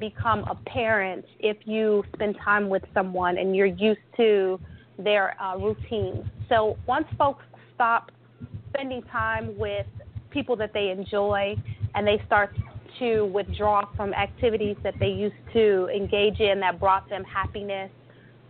become 0.00 0.44
apparent 0.48 1.24
if 1.38 1.58
you 1.64 2.02
spend 2.14 2.36
time 2.44 2.68
with 2.68 2.82
someone 2.94 3.38
and 3.38 3.54
you're 3.54 3.66
used 3.66 4.00
to 4.16 4.58
their 4.98 5.40
uh, 5.40 5.56
routines. 5.56 6.24
So 6.48 6.76
once 6.86 7.06
folks 7.16 7.44
stop 7.74 8.10
spending 8.70 9.02
time 9.02 9.56
with 9.56 9.86
people 10.30 10.56
that 10.56 10.72
they 10.72 10.88
enjoy 10.90 11.54
and 11.94 12.06
they 12.06 12.20
start 12.26 12.56
to 12.98 13.24
withdraw 13.26 13.82
from 13.96 14.12
activities 14.14 14.76
that 14.82 14.94
they 14.98 15.08
used 15.08 15.36
to 15.52 15.88
engage 15.94 16.40
in 16.40 16.60
that 16.60 16.80
brought 16.80 17.08
them 17.08 17.24
happiness, 17.24 17.90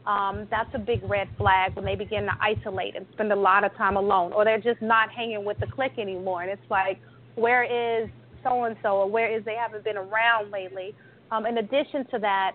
um, 0.06 0.46
that's 0.50 0.70
a 0.74 0.78
big 0.78 1.02
red 1.08 1.28
flag 1.36 1.76
when 1.76 1.84
they 1.84 1.94
begin 1.94 2.24
to 2.24 2.32
isolate 2.40 2.96
and 2.96 3.06
spend 3.12 3.30
a 3.30 3.36
lot 3.36 3.62
of 3.62 3.74
time 3.76 3.96
alone, 3.96 4.32
or 4.32 4.44
they're 4.44 4.60
just 4.60 4.80
not 4.80 5.10
hanging 5.10 5.44
with 5.44 5.58
the 5.58 5.66
clique 5.66 5.98
anymore. 5.98 6.42
And 6.42 6.50
it's 6.50 6.70
like, 6.70 6.98
where 7.34 7.64
is 7.64 8.08
so 8.42 8.64
and 8.64 8.76
so, 8.82 8.96
or 8.96 9.10
where 9.10 9.36
is 9.36 9.44
they 9.44 9.54
haven't 9.54 9.84
been 9.84 9.98
around 9.98 10.50
lately? 10.50 10.94
Um, 11.30 11.44
in 11.44 11.58
addition 11.58 12.06
to 12.10 12.18
that, 12.20 12.52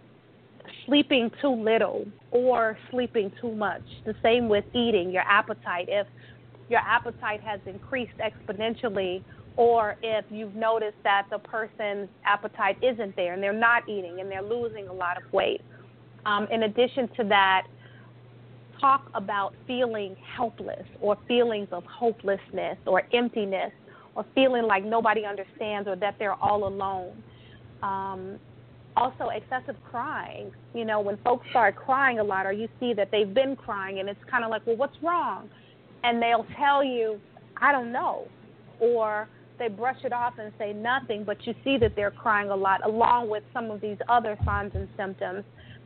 sleeping 0.86 1.30
too 1.42 1.54
little 1.54 2.06
or 2.32 2.78
sleeping 2.90 3.32
too 3.40 3.54
much. 3.54 3.84
The 4.06 4.16
same 4.24 4.50
with 4.50 4.66
eating, 4.74 5.12
your 5.12 5.24
appetite. 5.24 5.88
If 5.90 6.08
your 6.70 6.80
appetite 6.80 7.42
has 7.42 7.60
increased 7.66 8.14
exponentially, 8.18 9.24
or 9.56 9.98
if 10.02 10.26
you've 10.30 10.56
noticed 10.56 10.98
that 11.04 11.28
the 11.30 11.40
person's 11.40 12.10
appetite 12.26 12.78
isn't 12.82 13.16
there 13.16 13.34
and 13.34 13.44
they're 13.44 13.54
not 13.54 13.88
eating 13.88 14.20
and 14.20 14.30
they're 14.32 14.42
losing 14.42 14.88
a 14.88 14.94
lot 14.94 15.18
of 15.18 15.32
weight. 15.32 15.62
Um, 16.26 16.48
in 16.52 16.64
addition 16.64 17.08
to 17.18 17.24
that, 17.26 17.68
talk 18.80 19.10
about 19.14 19.54
feeling 19.68 20.16
helpless 20.36 20.86
or 21.02 21.18
feelings 21.28 21.68
of 21.72 21.84
hopelessness 21.86 22.78
or 22.86 23.04
emptiness 23.14 23.72
or 24.16 24.26
feeling 24.36 24.64
like 24.64 24.84
nobody 24.84 25.26
understands 25.26 25.88
or 25.88 25.96
that 25.98 26.16
they're 26.20 26.34
all 26.34 26.68
alone. 26.68 27.22
Um, 27.82 28.40
also, 28.96 29.30
excessive 29.30 29.76
crying. 29.90 30.52
You 30.74 30.86
know, 30.86 31.02
when 31.02 31.18
folks 31.18 31.48
start 31.50 31.76
crying 31.76 32.20
a 32.20 32.24
lot, 32.24 32.46
or 32.46 32.52
you 32.52 32.68
see 32.80 32.94
that 32.94 33.10
they've 33.12 33.34
been 33.34 33.56
crying, 33.56 34.00
and 34.00 34.08
it's 34.08 34.20
kind 34.30 34.44
of 34.44 34.52
like, 34.52 34.66
well, 34.68 34.76
what's 34.76 34.96
wrong? 35.02 35.50
And 36.04 36.22
they'll 36.22 36.46
tell 36.58 36.84
you, 36.84 37.20
I 37.60 37.72
don't 37.72 37.92
know. 37.92 38.28
Or 38.80 39.28
they 39.64 39.70
brush 39.74 40.04
it 40.04 40.12
off 40.12 40.34
and 40.40 40.52
say 40.58 40.74
nothing, 40.74 41.24
but 41.24 41.38
you 41.48 41.56
see 41.64 41.78
that 41.78 41.96
they're 41.96 42.12
crying 42.12 42.50
a 42.50 42.56
lot, 42.56 42.86
along 42.86 43.30
with 43.30 43.44
some 43.54 43.72
of 43.72 43.80
these 43.80 43.98
other 44.10 44.38
signs 44.44 44.72
and 44.76 44.90
symptoms, 44.98 45.44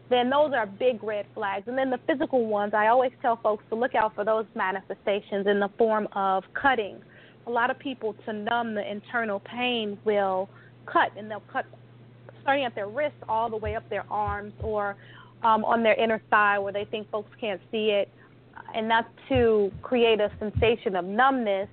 then 0.10 0.29
those 0.29 0.51
are 0.53 0.65
big 0.65 1.03
red 1.03 1.27
flags. 1.36 1.67
And 1.67 1.77
then 1.77 1.91
the 1.91 2.00
physical 2.07 2.48
ones, 2.48 2.74
I 2.74 2.88
always 2.88 3.12
tell 3.22 3.36
folks 3.36 3.63
to 3.69 3.75
look 3.75 3.93
out 3.93 4.15
for 4.15 4.25
those 4.25 4.46
manifestations 4.55 5.46
in 5.46 5.60
the 5.60 5.69
form 5.77 6.07
of 6.13 6.43
cutting. 6.60 6.98
A 7.46 7.51
lot 7.51 7.69
of 7.69 7.77
people, 7.77 8.15
to 8.25 8.34
numb 8.34 8.74
the 8.74 8.89
internal 8.89 9.41
pain, 9.41 9.98
will 10.05 10.50
cut, 10.88 11.12
and 11.15 11.29
they'll 11.29 11.43
cut 11.51 11.65
starting 12.41 12.65
at 12.65 12.74
their 12.74 12.88
wrists 12.88 13.19
all 13.29 13.50
the 13.50 13.57
way 13.57 13.75
up 13.75 13.88
their 13.89 14.05
arms 14.10 14.53
or 14.63 14.96
um, 15.43 15.63
on 15.65 15.84
their 15.84 15.96
inner 16.01 16.22
thigh 16.31 16.57
where 16.57 16.74
they 16.74 16.86
think 16.86 17.10
folks 17.12 17.29
can't 17.39 17.62
see 17.72 17.89
it. 17.89 18.10
And 18.74 18.89
that's 18.89 19.07
to 19.29 19.72
create 19.84 20.19
a 20.19 20.31
sensation 20.39 20.96
of 20.96 21.05
numbness 21.05 21.69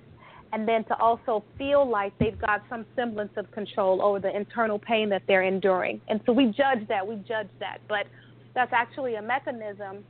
and 0.55 0.65
then 0.65 0.85
to 0.85 0.97
also 0.99 1.43
feel 1.57 1.87
like 1.87 2.17
they've 2.17 2.39
got 2.39 2.63
some 2.69 2.85
semblance 2.95 3.33
of 3.35 3.51
control 3.51 4.01
over 4.01 4.21
the 4.21 4.33
internal 4.33 4.79
pain 4.79 5.09
that 5.09 5.21
they're 5.27 5.43
enduring. 5.43 5.99
And 6.07 6.21
so 6.25 6.31
we 6.31 6.45
judge 6.45 6.87
that, 6.87 7.05
we 7.05 7.15
judge 7.27 7.49
that, 7.59 7.79
but 7.89 8.07
that's 8.53 8.71
actually 8.71 9.15
a 9.15 9.21
mechanism 9.21 10.05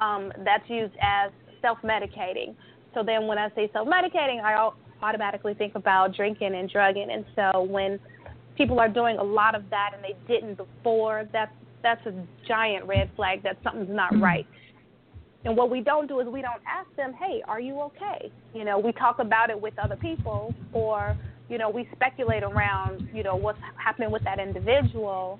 um, 0.00 0.32
that's 0.44 0.62
used 0.70 0.94
as 1.02 1.32
self 1.60 1.78
medicating. 1.82 2.54
So 2.94 3.02
then 3.02 3.26
when 3.26 3.36
I 3.36 3.48
say 3.56 3.68
self 3.72 3.88
medicating, 3.88 4.44
I 4.44 4.70
automatically 5.02 5.54
think 5.54 5.74
about 5.74 6.14
drinking 6.14 6.54
and 6.54 6.70
drugging. 6.70 7.08
And 7.10 7.24
so 7.34 7.62
when 7.62 7.98
people 8.56 8.78
are 8.78 8.88
doing 8.88 9.16
a 9.18 9.24
lot 9.24 9.56
of 9.56 9.68
that 9.70 9.90
and 9.92 10.04
they 10.04 10.14
didn't 10.32 10.54
before, 10.54 11.28
that's 11.32 11.50
that's 11.82 12.06
a 12.06 12.14
giant 12.46 12.86
red 12.86 13.10
flag 13.16 13.42
that 13.42 13.58
something's 13.64 13.90
not 13.90 14.12
mm-hmm. 14.12 14.22
right. 14.22 14.46
And 15.44 15.56
what 15.56 15.70
we 15.70 15.80
don't 15.80 16.06
do 16.06 16.20
is 16.20 16.26
we 16.26 16.40
don't 16.40 16.62
ask 16.66 16.88
them, 16.96 17.12
"Hey, 17.12 17.42
are 17.46 17.60
you 17.60 17.80
okay?" 17.82 18.30
You 18.54 18.64
know, 18.64 18.78
we 18.78 18.92
talk 18.92 19.18
about 19.18 19.50
it 19.50 19.60
with 19.60 19.78
other 19.78 19.96
people, 19.96 20.54
or 20.72 21.16
you 21.48 21.58
know, 21.58 21.68
we 21.68 21.86
speculate 21.92 22.42
around, 22.42 23.06
you 23.12 23.22
know, 23.22 23.36
what's 23.36 23.58
happening 23.76 24.10
with 24.10 24.24
that 24.24 24.40
individual. 24.40 25.38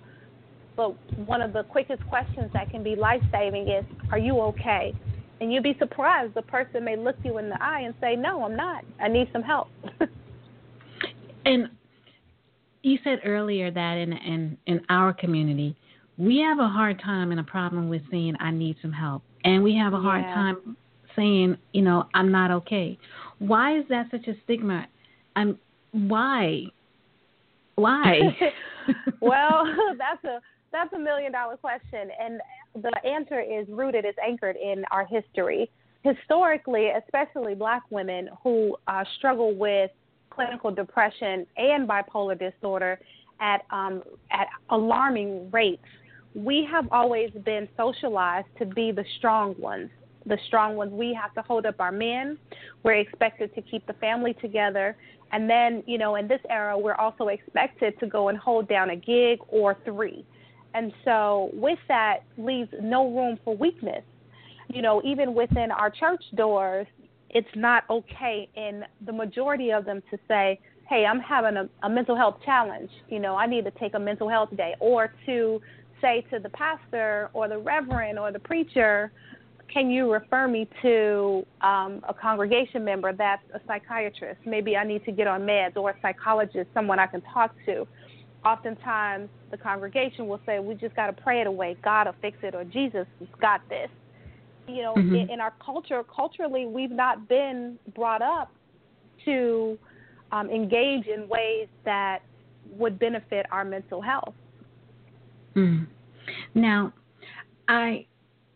But 0.76 0.90
one 1.16 1.40
of 1.40 1.52
the 1.54 1.62
quickest 1.64 2.06
questions 2.08 2.52
that 2.52 2.70
can 2.70 2.82
be 2.82 2.94
life 2.94 3.22
saving 3.32 3.68
is, 3.68 3.84
"Are 4.12 4.18
you 4.18 4.40
okay?" 4.40 4.94
And 5.40 5.52
you'd 5.52 5.62
be 5.62 5.74
surprised 5.78 6.34
the 6.34 6.42
person 6.42 6.84
may 6.84 6.96
look 6.96 7.16
you 7.24 7.38
in 7.38 7.48
the 7.48 7.62
eye 7.62 7.80
and 7.80 7.94
say, 8.00 8.16
"No, 8.16 8.44
I'm 8.44 8.56
not. 8.56 8.84
I 9.00 9.08
need 9.08 9.30
some 9.32 9.42
help." 9.42 9.68
and 11.46 11.70
you 12.82 12.98
said 13.02 13.20
earlier 13.24 13.70
that 13.70 13.96
in 13.96 14.12
in 14.12 14.58
in 14.66 14.84
our 14.90 15.12
community, 15.12 15.74
we 16.18 16.38
have 16.38 16.58
a 16.58 16.68
hard 16.68 17.00
time 17.00 17.30
and 17.30 17.40
a 17.40 17.44
problem 17.44 17.88
with 17.88 18.02
saying 18.10 18.36
I 18.38 18.50
need 18.50 18.76
some 18.82 18.92
help, 18.92 19.22
and 19.44 19.62
we 19.62 19.76
have 19.76 19.92
a 19.92 19.98
hard 19.98 20.22
yeah. 20.22 20.34
time 20.34 20.76
saying 21.16 21.56
you 21.72 21.82
know 21.82 22.06
I'm 22.14 22.30
not 22.32 22.50
okay. 22.50 22.98
Why 23.38 23.78
is 23.78 23.84
that 23.88 24.06
such 24.10 24.26
a 24.26 24.34
stigma? 24.44 24.86
I'm 25.36 25.58
why? 25.92 26.64
Why? 27.76 28.20
well, 29.20 29.64
that's 29.98 30.24
a 30.24 30.40
that's 30.72 30.92
a 30.92 30.98
million 30.98 31.32
dollar 31.32 31.56
question, 31.56 32.10
and 32.20 32.40
the 32.82 32.92
answer 33.06 33.40
is 33.40 33.66
rooted, 33.68 34.04
is 34.04 34.14
anchored 34.24 34.56
in 34.56 34.84
our 34.90 35.06
history. 35.06 35.70
Historically, 36.02 36.88
especially 36.90 37.54
Black 37.54 37.82
women 37.90 38.28
who 38.42 38.76
uh, 38.88 39.04
struggle 39.16 39.54
with 39.54 39.90
clinical 40.30 40.70
depression 40.70 41.46
and 41.56 41.88
bipolar 41.88 42.38
disorder 42.38 42.98
at 43.40 43.64
um, 43.70 44.02
at 44.30 44.48
alarming 44.70 45.50
rates. 45.50 45.84
We 46.34 46.66
have 46.70 46.86
always 46.90 47.30
been 47.44 47.68
socialized 47.76 48.48
to 48.58 48.66
be 48.66 48.92
the 48.92 49.04
strong 49.18 49.54
ones. 49.58 49.90
The 50.26 50.38
strong 50.46 50.74
ones. 50.74 50.92
We 50.92 51.16
have 51.20 51.34
to 51.34 51.42
hold 51.42 51.66
up 51.66 51.80
our 51.80 51.92
men. 51.92 52.38
We're 52.82 52.94
expected 52.94 53.54
to 53.54 53.62
keep 53.62 53.86
the 53.86 53.92
family 53.94 54.34
together. 54.40 54.96
And 55.32 55.48
then, 55.48 55.82
you 55.86 55.98
know, 55.98 56.16
in 56.16 56.28
this 56.28 56.40
era, 56.48 56.78
we're 56.78 56.94
also 56.94 57.28
expected 57.28 57.98
to 58.00 58.06
go 58.06 58.28
and 58.28 58.38
hold 58.38 58.68
down 58.68 58.90
a 58.90 58.96
gig 58.96 59.38
or 59.48 59.76
three. 59.84 60.24
And 60.74 60.92
so, 61.04 61.50
with 61.52 61.78
that, 61.88 62.20
leaves 62.36 62.70
no 62.82 63.08
room 63.10 63.38
for 63.44 63.56
weakness. 63.56 64.02
You 64.68 64.82
know, 64.82 65.02
even 65.04 65.34
within 65.34 65.70
our 65.70 65.90
church 65.90 66.22
doors, 66.34 66.86
it's 67.30 67.48
not 67.54 67.84
okay 67.90 68.48
in 68.56 68.84
the 69.06 69.12
majority 69.12 69.70
of 69.70 69.84
them 69.84 70.02
to 70.10 70.18
say, 70.26 70.58
hey, 70.88 71.04
I'm 71.04 71.20
having 71.20 71.56
a, 71.56 71.68
a 71.82 71.88
mental 71.88 72.16
health 72.16 72.38
challenge. 72.44 72.90
You 73.08 73.18
know, 73.20 73.36
I 73.36 73.46
need 73.46 73.64
to 73.64 73.70
take 73.72 73.94
a 73.94 73.98
mental 73.98 74.28
health 74.28 74.50
day. 74.56 74.74
Or 74.80 75.12
to 75.26 75.60
say 76.00 76.24
to 76.30 76.38
the 76.38 76.50
pastor 76.50 77.30
or 77.32 77.48
the 77.48 77.58
reverend 77.58 78.18
or 78.18 78.32
the 78.32 78.38
preacher, 78.38 79.12
can 79.72 79.90
you 79.90 80.12
refer 80.12 80.46
me 80.46 80.68
to 80.82 81.44
um, 81.60 82.02
a 82.08 82.14
congregation 82.14 82.84
member 82.84 83.12
that's 83.12 83.42
a 83.54 83.60
psychiatrist? 83.66 84.40
Maybe 84.44 84.76
I 84.76 84.84
need 84.84 85.04
to 85.04 85.12
get 85.12 85.26
on 85.26 85.42
meds 85.42 85.76
or 85.76 85.90
a 85.90 85.96
psychologist, 86.00 86.68
someone 86.74 86.98
I 86.98 87.06
can 87.06 87.22
talk 87.32 87.54
to. 87.66 87.86
Oftentimes, 88.44 89.30
the 89.50 89.56
congregation 89.56 90.28
will 90.28 90.40
say, 90.44 90.60
We 90.60 90.74
just 90.74 90.94
got 90.94 91.06
to 91.06 91.12
pray 91.14 91.40
it 91.40 91.46
away. 91.46 91.76
God 91.82 92.06
will 92.06 92.14
fix 92.20 92.36
it, 92.42 92.54
or 92.54 92.62
Jesus 92.64 93.06
has 93.18 93.28
got 93.40 93.66
this 93.68 93.88
you 94.66 94.82
know, 94.82 94.94
mm-hmm. 94.94 95.14
in, 95.14 95.30
in, 95.30 95.40
our 95.40 95.52
culture, 95.64 96.02
culturally, 96.04 96.66
we've 96.66 96.90
not 96.90 97.28
been 97.28 97.78
brought 97.94 98.22
up 98.22 98.50
to 99.24 99.78
um, 100.32 100.50
engage 100.50 101.06
in 101.06 101.28
ways 101.28 101.68
that 101.84 102.20
would 102.70 102.98
benefit 102.98 103.46
our 103.50 103.64
mental 103.64 104.00
health. 104.00 104.34
Mm. 105.56 105.86
Now, 106.54 106.92
I 107.68 108.06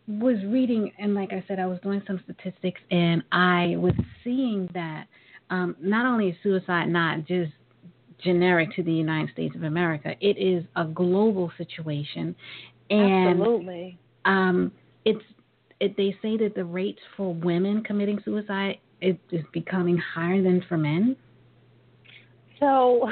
was 0.07 0.37
reading, 0.45 0.91
and 0.97 1.13
like 1.13 1.31
I 1.31 1.43
said, 1.47 1.59
I 1.59 1.67
was 1.67 1.79
doing 1.81 2.01
some 2.07 2.19
statistics, 2.23 2.81
and 2.91 3.23
I 3.31 3.75
was 3.77 3.93
seeing 4.23 4.69
that 4.73 5.05
um, 5.49 5.75
not 5.81 6.05
only 6.05 6.29
is 6.29 6.35
suicide 6.43 6.89
not 6.89 7.25
just 7.25 7.51
generic 8.23 8.69
to 8.75 8.83
the 8.83 8.91
United 8.91 9.31
States 9.31 9.55
of 9.55 9.63
America, 9.63 10.15
it 10.19 10.37
is 10.37 10.63
a 10.75 10.85
global 10.85 11.51
situation, 11.57 12.35
and 12.89 13.41
Absolutely. 13.41 13.99
Um, 14.25 14.71
it's 15.05 15.23
it, 15.79 15.95
they 15.95 16.15
say 16.21 16.37
that 16.37 16.55
the 16.55 16.65
rates 16.65 16.99
for 17.15 17.33
women 17.33 17.83
committing 17.83 18.19
suicide 18.25 18.79
is, 19.01 19.15
is 19.31 19.43
becoming 19.53 19.97
higher 19.97 20.41
than 20.41 20.63
for 20.67 20.77
men. 20.77 21.15
So, 22.59 23.09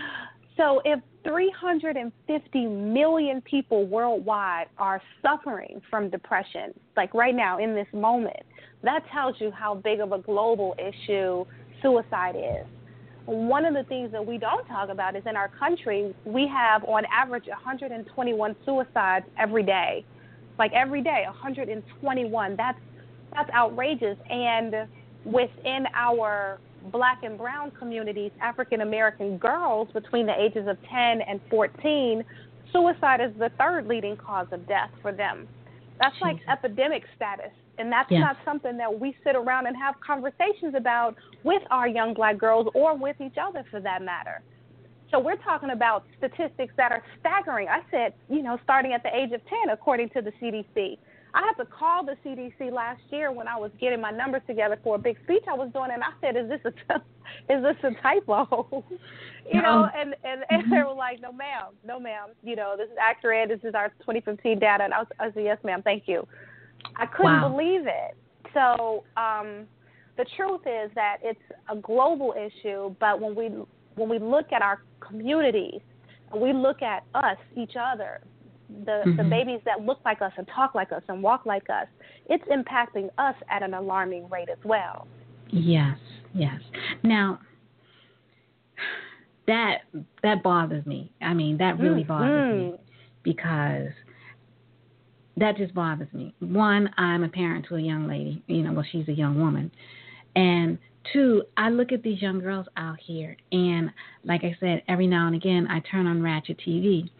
so 0.56 0.82
if 0.84 1.00
350 1.24 2.66
million 2.66 3.40
people 3.42 3.86
worldwide 3.86 4.66
are 4.78 5.00
suffering 5.22 5.80
from 5.88 6.10
depression, 6.10 6.74
like 6.96 7.14
right 7.14 7.34
now 7.34 7.58
in 7.58 7.74
this 7.74 7.86
moment. 7.92 8.42
That 8.82 9.04
tells 9.12 9.36
you 9.38 9.50
how 9.50 9.76
big 9.76 10.00
of 10.00 10.12
a 10.12 10.18
global 10.18 10.74
issue 10.78 11.44
suicide 11.80 12.34
is. 12.36 12.66
One 13.26 13.64
of 13.64 13.74
the 13.74 13.84
things 13.84 14.10
that 14.10 14.24
we 14.24 14.36
don't 14.36 14.66
talk 14.66 14.88
about 14.88 15.14
is 15.14 15.22
in 15.28 15.36
our 15.36 15.48
country, 15.48 16.14
we 16.24 16.48
have 16.48 16.82
on 16.84 17.04
average 17.12 17.46
121 17.46 18.56
suicides 18.64 19.26
every 19.38 19.62
day. 19.62 20.04
Like 20.58 20.72
every 20.72 21.02
day, 21.02 21.22
121. 21.26 22.56
That's 22.56 22.78
that's 23.32 23.50
outrageous. 23.50 24.18
And 24.28 24.74
within 25.24 25.84
our 25.94 26.58
black 26.90 27.22
and 27.22 27.38
brown 27.38 27.70
communities, 27.72 28.32
African 28.40 28.80
American 28.80 29.38
girls 29.38 29.88
between 29.92 30.26
the 30.26 30.34
ages 30.38 30.66
of 30.68 30.76
10 30.90 31.20
and 31.22 31.40
14, 31.50 32.24
suicide 32.72 33.20
is 33.20 33.32
the 33.38 33.50
third 33.58 33.86
leading 33.86 34.16
cause 34.16 34.46
of 34.52 34.66
death 34.66 34.90
for 35.00 35.12
them. 35.12 35.46
That's 36.00 36.16
like 36.20 36.36
epidemic 36.48 37.04
status. 37.14 37.52
And 37.78 37.90
that's 37.90 38.10
yes. 38.10 38.20
not 38.20 38.36
something 38.44 38.76
that 38.76 39.00
we 39.00 39.16
sit 39.24 39.34
around 39.34 39.66
and 39.66 39.76
have 39.76 39.94
conversations 40.00 40.74
about 40.76 41.16
with 41.42 41.62
our 41.70 41.88
young 41.88 42.12
black 42.14 42.38
girls 42.38 42.68
or 42.74 42.96
with 42.96 43.16
each 43.20 43.36
other 43.40 43.64
for 43.70 43.80
that 43.80 44.02
matter. 44.02 44.42
So 45.10 45.18
we're 45.18 45.36
talking 45.36 45.70
about 45.70 46.04
statistics 46.18 46.72
that 46.76 46.90
are 46.90 47.02
staggering. 47.20 47.68
I 47.68 47.80
said, 47.90 48.14
you 48.28 48.42
know, 48.42 48.58
starting 48.64 48.92
at 48.94 49.02
the 49.02 49.14
age 49.14 49.32
of 49.32 49.40
10, 49.46 49.70
according 49.70 50.10
to 50.10 50.22
the 50.22 50.32
CDC. 50.40 50.98
I 51.34 51.40
had 51.40 51.64
to 51.64 51.70
call 51.70 52.04
the 52.04 52.16
CDC 52.24 52.72
last 52.72 53.00
year 53.10 53.32
when 53.32 53.48
I 53.48 53.56
was 53.56 53.70
getting 53.80 54.00
my 54.00 54.10
numbers 54.10 54.42
together 54.46 54.78
for 54.82 54.96
a 54.96 54.98
big 54.98 55.16
speech 55.24 55.44
I 55.48 55.54
was 55.54 55.70
doing, 55.72 55.90
and 55.92 56.02
I 56.02 56.10
said, 56.20 56.36
"Is 56.36 56.48
this 56.48 56.60
a 56.64 56.94
is 57.52 57.62
this 57.62 57.76
a 57.82 58.02
typo?" 58.02 58.84
you 59.52 59.62
know, 59.62 59.88
and 59.96 60.14
and, 60.24 60.42
and 60.50 60.70
they 60.70 60.78
were 60.78 60.94
like, 60.94 61.20
"No, 61.20 61.32
ma'am, 61.32 61.72
no, 61.86 61.98
ma'am. 61.98 62.30
You 62.42 62.56
know, 62.56 62.74
this 62.76 62.88
is 62.88 62.96
accurate. 63.00 63.48
This 63.48 63.60
is 63.68 63.74
our 63.74 63.88
2015 64.00 64.58
data." 64.58 64.84
And 64.84 64.92
I 64.92 64.98
was, 64.98 65.08
I 65.18 65.32
said, 65.32 65.44
"Yes, 65.44 65.58
ma'am. 65.64 65.82
Thank 65.82 66.04
you." 66.06 66.26
I 66.96 67.06
couldn't 67.06 67.40
wow. 67.40 67.48
believe 67.48 67.86
it. 67.86 68.16
So 68.52 69.04
um, 69.16 69.66
the 70.18 70.26
truth 70.36 70.62
is 70.66 70.90
that 70.94 71.18
it's 71.22 71.40
a 71.70 71.76
global 71.76 72.34
issue, 72.36 72.94
but 73.00 73.20
when 73.20 73.34
we 73.34 73.48
when 73.94 74.08
we 74.08 74.18
look 74.18 74.52
at 74.52 74.60
our 74.60 74.82
communities 75.00 75.80
we 76.34 76.52
look 76.52 76.82
at 76.82 77.04
us, 77.14 77.36
each 77.56 77.72
other, 77.78 78.20
the 78.84 79.02
mm-hmm. 79.06 79.16
the 79.16 79.24
babies 79.24 79.60
that 79.64 79.84
look 79.84 79.98
like 80.04 80.22
us 80.22 80.32
and 80.36 80.48
talk 80.54 80.74
like 80.74 80.92
us 80.92 81.02
and 81.08 81.22
walk 81.22 81.46
like 81.46 81.68
us, 81.70 81.86
it's 82.28 82.44
impacting 82.44 83.08
us 83.18 83.34
at 83.50 83.62
an 83.62 83.74
alarming 83.74 84.28
rate 84.28 84.48
as 84.50 84.58
well. 84.64 85.06
Yes, 85.50 85.98
yes. 86.34 86.60
Now 87.02 87.40
that 89.46 89.78
that 90.22 90.42
bothers 90.42 90.84
me. 90.86 91.10
I 91.20 91.34
mean, 91.34 91.58
that 91.58 91.78
really 91.78 92.04
bothers 92.04 92.28
mm-hmm. 92.28 92.70
me 92.72 92.78
because 93.22 93.88
that 95.36 95.56
just 95.56 95.74
bothers 95.74 96.12
me. 96.12 96.34
One, 96.40 96.90
I'm 96.96 97.24
a 97.24 97.28
parent 97.28 97.66
to 97.68 97.76
a 97.76 97.80
young 97.80 98.06
lady, 98.06 98.42
you 98.46 98.62
know, 98.62 98.72
well 98.72 98.86
she's 98.90 99.08
a 99.08 99.12
young 99.12 99.40
woman. 99.40 99.70
And 100.36 100.78
two, 101.12 101.42
I 101.56 101.70
look 101.70 101.92
at 101.92 102.02
these 102.02 102.20
young 102.22 102.40
girls 102.40 102.66
out 102.76 102.98
here 103.04 103.36
and 103.50 103.90
like 104.24 104.44
I 104.44 104.56
said, 104.60 104.82
every 104.88 105.06
now 105.06 105.26
and 105.26 105.36
again 105.36 105.66
I 105.68 105.80
turn 105.80 106.06
on 106.06 106.22
Ratchet 106.22 106.58
TV 106.66 107.10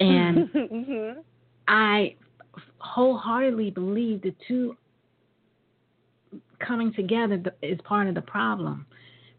and 0.00 0.48
mm-hmm. 0.54 1.20
I 1.68 2.16
wholeheartedly 2.78 3.70
believe 3.70 4.22
the 4.22 4.34
two 4.46 4.76
coming 6.58 6.92
together 6.92 7.42
is 7.62 7.78
part 7.84 8.08
of 8.08 8.14
the 8.14 8.22
problem 8.22 8.86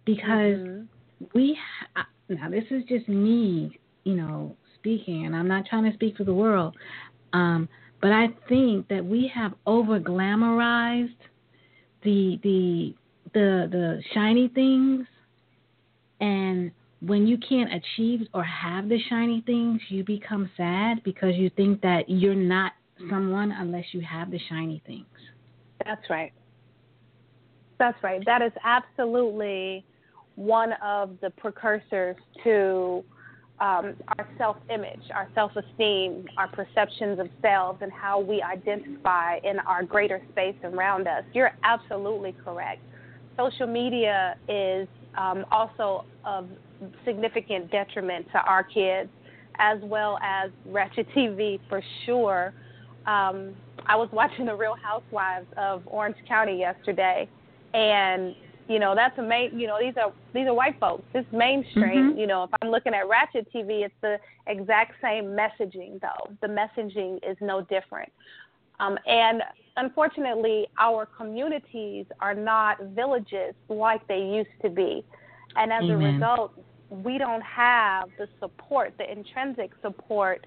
because 0.06 0.58
mm-hmm. 0.58 1.26
we 1.34 1.58
now 2.30 2.50
this 2.50 2.64
is 2.72 2.84
just 2.88 3.08
me, 3.08 3.78
you 4.04 4.16
know, 4.16 4.56
speaking, 4.76 5.26
and 5.26 5.36
I'm 5.36 5.48
not 5.48 5.66
trying 5.66 5.90
to 5.90 5.94
speak 5.94 6.18
for 6.18 6.24
the 6.24 6.34
world, 6.34 6.76
um, 7.34 7.70
but 8.02 8.12
I 8.12 8.30
think 8.50 8.88
that 8.90 9.04
we 9.04 9.32
have 9.34 9.54
over 9.66 10.00
glamorized 10.00 11.16
the 12.04 12.40
the 12.44 12.94
the 13.34 13.68
the 13.72 14.02
shiny 14.14 14.50
things 14.50 15.06
and 16.20 16.72
when 17.06 17.28
you 17.28 17.38
can't 17.38 17.70
achieve 17.74 18.28
or 18.34 18.44
have 18.44 18.88
the 18.88 19.00
shiny 19.10 19.44
things, 19.46 19.82
you 19.90 20.04
become 20.04 20.50
sad 20.56 21.04
because 21.04 21.36
you 21.36 21.50
think 21.52 21.82
that 21.82 22.10
you're 22.10 22.34
not 22.34 22.72
someone 23.10 23.52
unless 23.52 23.86
you 23.92 24.02
have 24.02 24.32
the 24.32 24.40
shiny 24.50 24.82
things. 24.86 25.06
That's 25.86 26.10
right. 26.10 26.32
That's 27.80 28.02
right. 28.04 28.24
That 28.26 28.42
is 28.42 28.52
absolutely 28.64 29.84
one 30.36 30.74
of 30.84 31.18
the 31.22 31.30
precursors 31.32 32.16
to 32.44 33.04
um, 33.60 33.96
our 34.18 34.28
self 34.38 34.58
image, 34.74 35.02
our 35.14 35.30
self 35.36 35.52
esteem, 35.56 36.26
our 36.38 36.48
perceptions 36.48 37.20
of 37.20 37.28
selves, 37.42 37.80
and 37.82 37.92
how 37.92 38.20
we 38.20 38.42
identify 38.42 39.38
in 39.44 39.60
our 39.68 39.84
greater 39.84 40.22
space 40.32 40.56
around 40.64 41.08
us. 41.08 41.24
You're 41.34 41.52
absolutely 41.64 42.36
correct. 42.44 42.82
Social 43.38 43.68
media 43.68 44.36
is 44.48 44.88
um, 45.18 45.46
also 45.52 46.06
of 46.26 46.48
significant 47.06 47.72
detriment 47.72 48.28
to 48.32 48.40
our 48.40 48.64
kids, 48.64 49.10
as 49.60 49.80
well 49.84 50.20
as 50.24 50.52
Ratchet 50.66 51.08
TV 51.16 51.60
for 51.70 51.82
sure. 52.06 52.54
Um, 53.06 53.56
I 53.86 53.96
was 53.96 54.10
watching 54.14 54.46
The 54.46 54.56
Real 54.56 54.76
Housewives 54.82 55.48
of 55.58 55.84
Orange 55.86 56.18
County 56.28 56.60
yesterday, 56.60 57.28
and 57.74 58.36
you 58.68 58.80
know 58.80 58.96
that's 58.96 59.18
a 59.20 59.22
main. 59.22 59.60
You 59.60 59.68
know 59.68 59.78
these 59.80 59.96
are 59.98 60.14
these 60.34 60.48
are 60.48 60.54
white 60.54 60.80
folks. 60.80 61.04
It's 61.14 61.32
mainstream. 61.32 62.12
Mm-hmm. 62.12 62.20
You 62.20 62.28
know 62.28 62.44
if 62.44 62.50
I'm 62.62 62.70
looking 62.70 62.94
at 62.94 63.08
Ratchet 63.08 63.48
TV, 63.54 63.86
it's 63.86 63.94
the 64.02 64.18
exact 64.48 64.94
same 65.02 65.26
messaging 65.26 66.00
though. 66.02 66.34
The 66.42 66.48
messaging 66.48 67.18
is 67.30 67.38
no 67.42 67.62
different. 67.62 68.12
Um, 68.80 68.98
and 69.06 69.42
unfortunately, 69.78 70.68
our 70.80 71.06
communities 71.06 72.06
are 72.20 72.34
not 72.34 72.78
villages 72.96 73.54
like 73.70 74.06
they 74.08 74.20
used 74.20 74.50
to 74.62 74.70
be. 74.70 75.06
And 75.56 75.72
as 75.72 75.84
Amen. 75.84 75.92
a 75.92 76.14
result, 76.14 76.60
we 77.04 77.18
don't 77.18 77.42
have 77.42 78.10
the 78.18 78.28
support, 78.40 78.94
the 78.98 79.10
intrinsic 79.10 79.72
support 79.82 80.46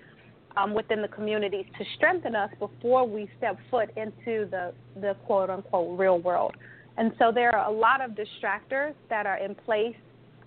um, 0.56 0.74
within 0.74 1.02
the 1.02 1.09
communities 1.09 1.66
to 1.78 1.85
strengthen 1.96 2.35
us 2.35 2.50
before 2.59 3.06
we 3.06 3.28
step 3.38 3.59
foot 3.70 3.90
into 3.96 4.48
the, 4.50 4.72
the 5.00 5.14
quote 5.26 5.50
unquote 5.50 5.98
real 5.98 6.18
world. 6.18 6.54
And 6.96 7.12
so 7.18 7.30
there 7.35 7.54
are 7.54 7.68
a 7.68 7.72
lot 7.72 8.00
of 8.00 8.12
distractors 8.12 8.94
that 9.11 9.26
are 9.26 9.38
in 9.38 9.54
place 9.54 9.96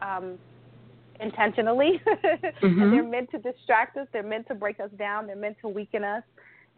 um, 0.01 0.37
intentionally, 1.19 2.01
mm-hmm. 2.07 2.65
and 2.81 2.93
they're 2.93 3.03
meant 3.03 3.29
to 3.31 3.37
distract 3.37 3.97
us, 3.97 4.07
they're 4.13 4.23
meant 4.23 4.47
to 4.47 4.55
break 4.55 4.79
us 4.79 4.89
down, 4.97 5.27
they're 5.27 5.35
meant 5.35 5.57
to 5.61 5.67
weaken 5.67 6.03
us 6.03 6.23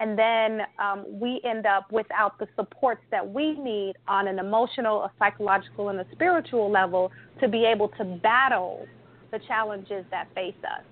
and 0.02 0.18
then 0.18 0.62
um, 0.80 1.06
we 1.08 1.40
end 1.46 1.68
up 1.68 1.92
without 1.92 2.40
the 2.40 2.48
supports 2.56 3.02
that 3.12 3.28
we 3.28 3.52
need 3.60 3.94
on 4.08 4.28
an 4.28 4.40
emotional, 4.40 5.04
a 5.04 5.12
psychological, 5.20 5.90
and 5.90 6.00
a 6.00 6.06
spiritual 6.12 6.72
level 6.72 7.12
to 7.40 7.48
be 7.48 7.66
able 7.66 7.88
to 7.90 8.04
battle 8.04 8.88
the 9.32 9.40
challenges 9.48 10.06
that 10.12 10.28
face 10.36 10.56
us. 10.64 10.84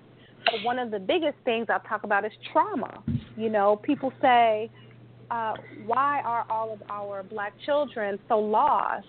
So 0.50 0.64
one 0.64 0.78
of 0.78 0.90
the 0.90 0.98
biggest 0.98 1.36
things 1.44 1.66
I 1.68 1.78
talk 1.86 2.04
about 2.04 2.24
is 2.24 2.32
trauma. 2.52 3.02
You 3.36 3.50
know, 3.50 3.76
people 3.82 4.12
say, 4.22 4.70
uh, 5.30 5.54
why 5.86 6.22
are 6.22 6.46
all 6.50 6.72
of 6.72 6.82
our 6.88 7.22
black 7.22 7.52
children 7.64 8.18
so 8.28 8.38
lost? 8.38 9.06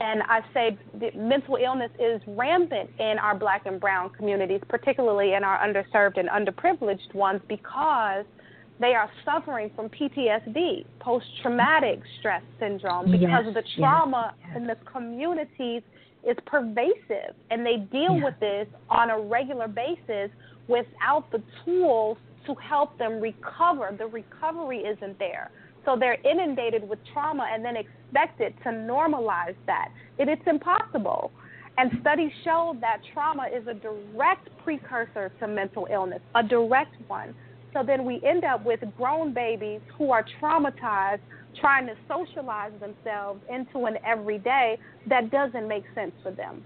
And 0.00 0.22
I 0.22 0.40
say 0.52 0.78
mental 1.14 1.56
illness 1.56 1.90
is 2.00 2.20
rampant 2.26 2.90
in 2.98 3.16
our 3.18 3.36
black 3.36 3.66
and 3.66 3.80
brown 3.80 4.10
communities, 4.10 4.60
particularly 4.68 5.34
in 5.34 5.44
our 5.44 5.58
underserved 5.58 6.18
and 6.18 6.28
underprivileged 6.28 7.14
ones, 7.14 7.40
because– 7.48 8.24
they 8.80 8.94
are 8.94 9.08
suffering 9.24 9.70
from 9.76 9.88
PTSD, 9.88 10.84
post 10.98 11.26
traumatic 11.42 12.00
stress 12.18 12.42
syndrome, 12.58 13.10
because 13.10 13.44
yes, 13.46 13.54
the 13.54 13.62
trauma 13.78 14.34
yes, 14.40 14.48
yes. 14.48 14.56
in 14.56 14.66
the 14.66 14.76
communities 14.90 15.82
is 16.26 16.36
pervasive 16.46 17.34
and 17.50 17.64
they 17.64 17.76
deal 17.90 18.20
with 18.22 18.34
this 18.40 18.66
on 18.88 19.10
a 19.10 19.20
regular 19.20 19.68
basis 19.68 20.30
without 20.68 21.30
the 21.30 21.42
tools 21.64 22.16
to 22.46 22.54
help 22.54 22.96
them 22.98 23.20
recover. 23.20 23.94
The 23.96 24.06
recovery 24.06 24.80
isn't 24.80 25.18
there. 25.18 25.50
So 25.84 25.96
they're 25.98 26.18
inundated 26.24 26.88
with 26.88 26.98
trauma 27.12 27.46
and 27.52 27.64
then 27.64 27.76
expected 27.76 28.54
to 28.62 28.70
normalize 28.70 29.56
that. 29.66 29.88
It, 30.18 30.28
it's 30.28 30.42
impossible. 30.46 31.30
And 31.76 31.90
studies 32.00 32.30
show 32.44 32.76
that 32.80 32.98
trauma 33.12 33.46
is 33.54 33.66
a 33.66 33.74
direct 33.74 34.48
precursor 34.62 35.32
to 35.40 35.48
mental 35.48 35.88
illness, 35.92 36.20
a 36.34 36.42
direct 36.42 36.94
one. 37.08 37.34
So 37.74 37.82
then 37.84 38.04
we 38.04 38.20
end 38.24 38.44
up 38.44 38.64
with 38.64 38.80
grown 38.96 39.34
babies 39.34 39.80
who 39.98 40.10
are 40.10 40.24
traumatized 40.40 41.20
trying 41.60 41.86
to 41.86 41.94
socialize 42.08 42.72
themselves 42.80 43.40
into 43.52 43.86
an 43.86 43.96
everyday 44.04 44.78
that 45.08 45.30
doesn't 45.30 45.68
make 45.68 45.84
sense 45.94 46.12
for 46.22 46.32
them. 46.32 46.64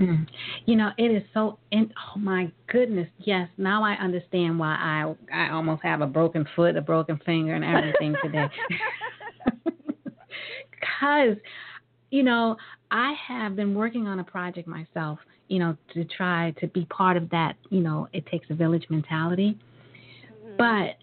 Mm. 0.00 0.26
You 0.64 0.76
know, 0.76 0.90
it 0.96 1.10
is 1.10 1.22
so. 1.34 1.58
In, 1.70 1.92
oh 1.98 2.18
my 2.18 2.50
goodness, 2.66 3.08
yes. 3.18 3.48
Now 3.58 3.84
I 3.84 3.92
understand 3.94 4.58
why 4.58 4.74
I 4.74 5.14
I 5.32 5.50
almost 5.50 5.82
have 5.82 6.00
a 6.00 6.06
broken 6.06 6.46
foot, 6.56 6.76
a 6.76 6.80
broken 6.80 7.20
finger, 7.26 7.54
and 7.54 7.64
everything 7.64 8.14
today. 8.22 8.46
Because, 10.80 11.36
you 12.10 12.22
know, 12.22 12.56
I 12.90 13.14
have 13.28 13.54
been 13.54 13.74
working 13.74 14.08
on 14.08 14.18
a 14.18 14.24
project 14.24 14.66
myself 14.66 15.18
you 15.52 15.58
know, 15.58 15.76
to 15.92 16.02
try 16.06 16.54
to 16.58 16.66
be 16.68 16.86
part 16.86 17.18
of 17.18 17.28
that, 17.28 17.56
you 17.68 17.80
know, 17.80 18.08
it 18.14 18.24
takes 18.26 18.46
a 18.48 18.54
village 18.54 18.86
mentality. 18.88 19.58
Mm-hmm. 20.58 20.94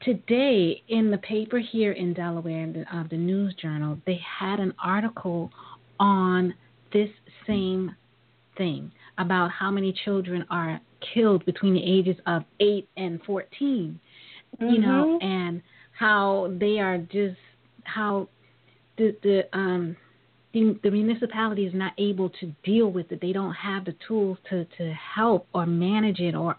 But 0.00 0.04
today 0.04 0.82
in 0.88 1.10
the 1.10 1.18
paper 1.18 1.58
here 1.58 1.92
in 1.92 2.12
Delaware, 2.14 2.66
the, 2.72 2.84
uh, 2.96 3.04
the 3.10 3.16
News 3.16 3.54
Journal, 3.60 3.98
they 4.06 4.20
had 4.38 4.60
an 4.60 4.72
article 4.82 5.50
on 5.98 6.54
this 6.92 7.08
same 7.46 7.94
thing 8.56 8.90
about 9.18 9.50
how 9.50 9.70
many 9.70 9.94
children 10.04 10.44
are 10.50 10.80
killed 11.14 11.44
between 11.44 11.74
the 11.74 11.82
ages 11.82 12.16
of 12.26 12.42
8 12.60 12.88
and 12.96 13.22
14 13.24 13.98
you 14.60 14.78
know 14.78 15.18
Mhm. 15.20 15.24
and 15.24 15.62
how 15.92 16.50
they 16.58 16.78
are 16.80 16.98
just 16.98 17.36
how 17.84 18.28
the 18.96 19.14
the 19.22 19.46
um 19.56 19.96
the, 20.52 20.78
the 20.82 20.90
municipality 20.90 21.66
is 21.66 21.74
not 21.74 21.92
able 21.98 22.30
to 22.30 22.46
deal 22.64 22.90
with 22.90 23.12
it 23.12 23.20
they 23.20 23.32
don't 23.32 23.52
have 23.52 23.84
the 23.84 23.94
tools 24.06 24.38
to 24.48 24.64
to 24.78 24.92
help 24.94 25.46
or 25.52 25.66
manage 25.66 26.20
it 26.20 26.34
or 26.34 26.56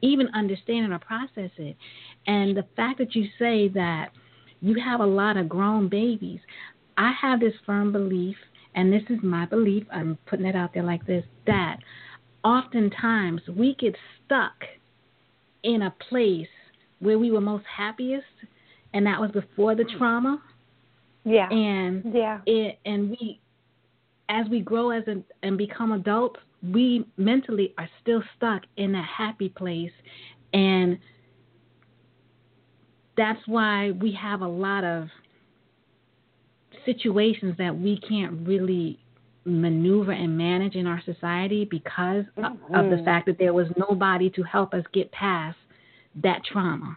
even 0.00 0.28
understand 0.34 0.90
it 0.90 0.94
or 0.94 0.98
process 0.98 1.50
it 1.58 1.76
and 2.26 2.56
the 2.56 2.64
fact 2.76 2.98
that 2.98 3.14
you 3.14 3.24
say 3.38 3.68
that 3.68 4.10
you 4.60 4.76
have 4.80 5.00
a 5.00 5.06
lot 5.06 5.36
of 5.36 5.48
grown 5.48 5.88
babies 5.88 6.40
i 6.96 7.12
have 7.20 7.40
this 7.40 7.54
firm 7.66 7.92
belief 7.92 8.36
and 8.74 8.92
this 8.92 9.02
is 9.10 9.18
my 9.22 9.44
belief 9.46 9.84
i'm 9.92 10.16
putting 10.26 10.46
it 10.46 10.54
out 10.56 10.72
there 10.74 10.82
like 10.82 11.04
this 11.06 11.24
that 11.46 11.78
oftentimes 12.44 13.40
we 13.56 13.74
get 13.78 13.94
stuck 14.24 14.54
in 15.62 15.82
a 15.82 15.94
place 16.08 16.46
where 17.00 17.18
we 17.18 17.30
were 17.30 17.40
most 17.40 17.64
happiest 17.76 18.24
and 18.94 19.04
that 19.06 19.20
was 19.20 19.30
before 19.32 19.74
the 19.74 19.84
trauma 19.98 20.40
Yeah. 21.24 21.48
and 21.50 22.14
yeah. 22.14 22.40
it 22.46 22.78
and 22.84 23.10
we 23.10 23.40
as 24.28 24.46
we 24.50 24.60
grow 24.60 24.90
as 24.90 25.04
a, 25.08 25.16
and 25.42 25.56
become 25.58 25.92
adults 25.92 26.40
we 26.62 27.06
mentally 27.16 27.74
are 27.78 27.88
still 28.02 28.22
stuck 28.36 28.62
in 28.76 28.94
a 28.94 29.02
happy 29.02 29.48
place 29.48 29.92
and 30.52 30.98
that's 33.16 33.40
why 33.46 33.90
we 33.92 34.12
have 34.12 34.42
a 34.42 34.48
lot 34.48 34.84
of 34.84 35.08
situations 36.84 37.54
that 37.58 37.76
we 37.76 38.00
can't 38.08 38.46
really 38.46 38.98
maneuver 39.44 40.12
and 40.12 40.36
manage 40.36 40.74
in 40.74 40.86
our 40.86 41.02
society 41.04 41.66
because 41.70 42.24
of, 42.36 42.52
of 42.74 42.90
the 42.90 43.02
fact 43.04 43.26
that 43.26 43.38
there 43.38 43.52
was 43.52 43.66
nobody 43.76 44.30
to 44.30 44.42
help 44.42 44.72
us 44.72 44.84
get 44.92 45.10
past 45.12 45.56
that 46.22 46.40
trauma. 46.44 46.96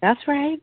That's 0.00 0.20
right. 0.26 0.60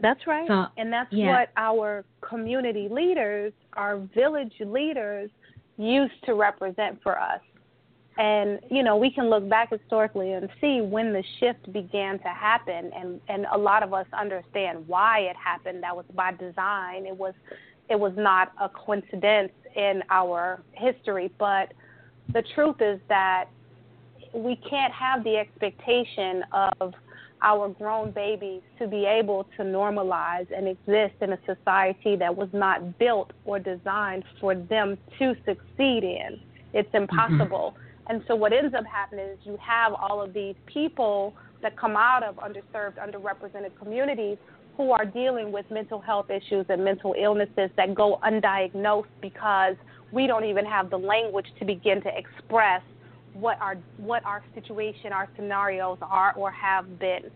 That's 0.00 0.26
right. 0.26 0.46
So, 0.46 0.66
and 0.76 0.92
that's 0.92 1.12
yeah. 1.12 1.28
what 1.28 1.48
our 1.56 2.04
community 2.20 2.88
leaders, 2.90 3.52
our 3.74 3.98
village 4.14 4.52
leaders 4.60 5.30
used 5.76 6.14
to 6.24 6.34
represent 6.34 7.02
for 7.02 7.18
us. 7.18 7.40
And 8.16 8.60
you 8.70 8.82
know, 8.82 8.96
we 8.96 9.10
can 9.10 9.28
look 9.28 9.48
back 9.48 9.70
historically 9.70 10.32
and 10.32 10.48
see 10.60 10.80
when 10.80 11.12
the 11.12 11.24
shift 11.40 11.72
began 11.72 12.18
to 12.20 12.28
happen 12.28 12.92
and 12.94 13.20
and 13.28 13.46
a 13.52 13.58
lot 13.58 13.82
of 13.82 13.92
us 13.92 14.06
understand 14.12 14.86
why 14.86 15.20
it 15.20 15.36
happened. 15.36 15.82
That 15.82 15.96
was 15.96 16.06
by 16.14 16.32
design. 16.32 17.06
It 17.06 17.16
was 17.16 17.34
it 17.90 17.98
was 17.98 18.12
not 18.16 18.52
a 18.60 18.68
coincidence 18.68 19.52
in 19.74 20.02
our 20.10 20.62
history, 20.72 21.32
but 21.38 21.72
the 22.32 22.42
truth 22.54 22.80
is 22.80 23.00
that 23.08 23.46
we 24.32 24.56
can't 24.56 24.92
have 24.92 25.22
the 25.24 25.36
expectation 25.36 26.44
of 26.52 26.94
our 27.44 27.68
grown 27.68 28.10
babies 28.10 28.62
to 28.78 28.88
be 28.88 29.04
able 29.04 29.44
to 29.56 29.62
normalize 29.62 30.46
and 30.56 30.66
exist 30.66 31.14
in 31.20 31.34
a 31.34 31.38
society 31.46 32.16
that 32.16 32.34
was 32.34 32.48
not 32.52 32.98
built 32.98 33.32
or 33.44 33.58
designed 33.58 34.24
for 34.40 34.54
them 34.54 34.96
to 35.18 35.34
succeed 35.44 36.02
in. 36.02 36.40
It's 36.72 36.88
mm-hmm. 36.88 37.02
impossible. 37.02 37.76
And 38.08 38.22
so 38.26 38.34
what 38.34 38.52
ends 38.52 38.74
up 38.74 38.84
happening 38.86 39.26
is 39.26 39.38
you 39.44 39.58
have 39.60 39.92
all 39.92 40.22
of 40.22 40.32
these 40.32 40.56
people 40.66 41.34
that 41.62 41.76
come 41.78 41.96
out 41.96 42.22
of 42.22 42.36
underserved, 42.36 42.96
underrepresented 42.96 43.78
communities 43.78 44.38
who 44.76 44.90
are 44.90 45.04
dealing 45.04 45.52
with 45.52 45.70
mental 45.70 46.00
health 46.00 46.30
issues 46.30 46.66
and 46.68 46.82
mental 46.82 47.14
illnesses 47.18 47.70
that 47.76 47.94
go 47.94 48.18
undiagnosed 48.24 49.06
because 49.20 49.76
we 50.12 50.26
don't 50.26 50.44
even 50.44 50.64
have 50.64 50.90
the 50.90 50.98
language 50.98 51.46
to 51.58 51.64
begin 51.64 52.02
to 52.02 52.10
express 52.16 52.82
what 53.34 53.60
our 53.60 53.76
what 53.96 54.24
our 54.24 54.42
situation, 54.54 55.12
our 55.12 55.28
scenarios 55.36 55.98
are 56.00 56.32
or 56.36 56.50
have 56.50 56.98
been. 56.98 57.30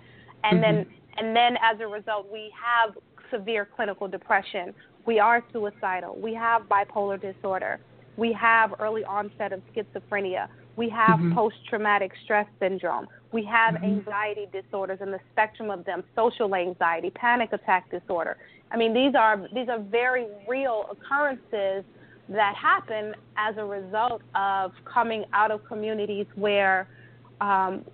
And 0.45 0.63
then 0.63 0.87
and 1.19 1.35
then 1.37 1.57
as 1.63 1.79
a 1.81 1.87
result 1.87 2.27
we 2.33 2.53
have 2.65 2.95
severe 3.31 3.69
clinical 3.77 4.09
depression. 4.09 4.75
We 5.07 5.19
are 5.19 5.45
suicidal. 5.53 6.19
We 6.21 6.35
have 6.35 6.63
bipolar 6.63 7.21
disorder. 7.21 7.81
We 8.17 8.33
have 8.33 8.75
early 8.79 9.05
onset 9.05 9.53
of 9.53 9.63
schizophrenia. 9.75 10.49
We 10.77 10.89
have 10.91 11.19
Mhm. 11.19 11.35
post 11.35 11.57
traumatic 11.69 12.13
stress 12.23 12.47
syndrome. 12.61 13.09
We 13.33 13.45
have 13.45 13.75
Mhm. 13.75 13.85
anxiety 13.85 14.47
disorders 14.53 15.01
and 15.01 15.13
the 15.13 15.21
spectrum 15.31 15.71
of 15.71 15.85
them, 15.85 16.05
social 16.15 16.55
anxiety, 16.55 17.11
panic 17.11 17.53
attack 17.53 17.91
disorder. 17.91 18.37
I 18.71 18.77
mean, 18.77 18.93
these 18.93 19.15
are 19.15 19.37
these 19.53 19.69
are 19.69 19.79
very 19.79 20.27
real 20.47 20.87
occurrences 20.91 21.85
that 22.29 22.55
happen 22.57 23.15
as 23.37 23.57
a 23.57 23.65
result 23.65 24.23
of 24.35 24.73
coming 24.85 25.25
out 25.33 25.51
of 25.51 25.65
communities 25.65 26.27
where 26.35 26.89
um, 27.41 27.85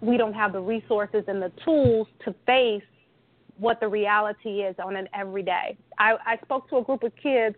we 0.00 0.16
don't 0.16 0.34
have 0.34 0.52
the 0.52 0.60
resources 0.60 1.24
and 1.28 1.40
the 1.40 1.52
tools 1.64 2.08
to 2.24 2.34
face 2.46 2.82
what 3.58 3.78
the 3.80 3.88
reality 3.88 4.62
is 4.62 4.74
on 4.84 4.96
an 4.96 5.08
everyday. 5.14 5.76
I, 5.98 6.16
I 6.26 6.36
spoke 6.42 6.68
to 6.70 6.78
a 6.78 6.82
group 6.82 7.02
of 7.04 7.12
kids 7.22 7.56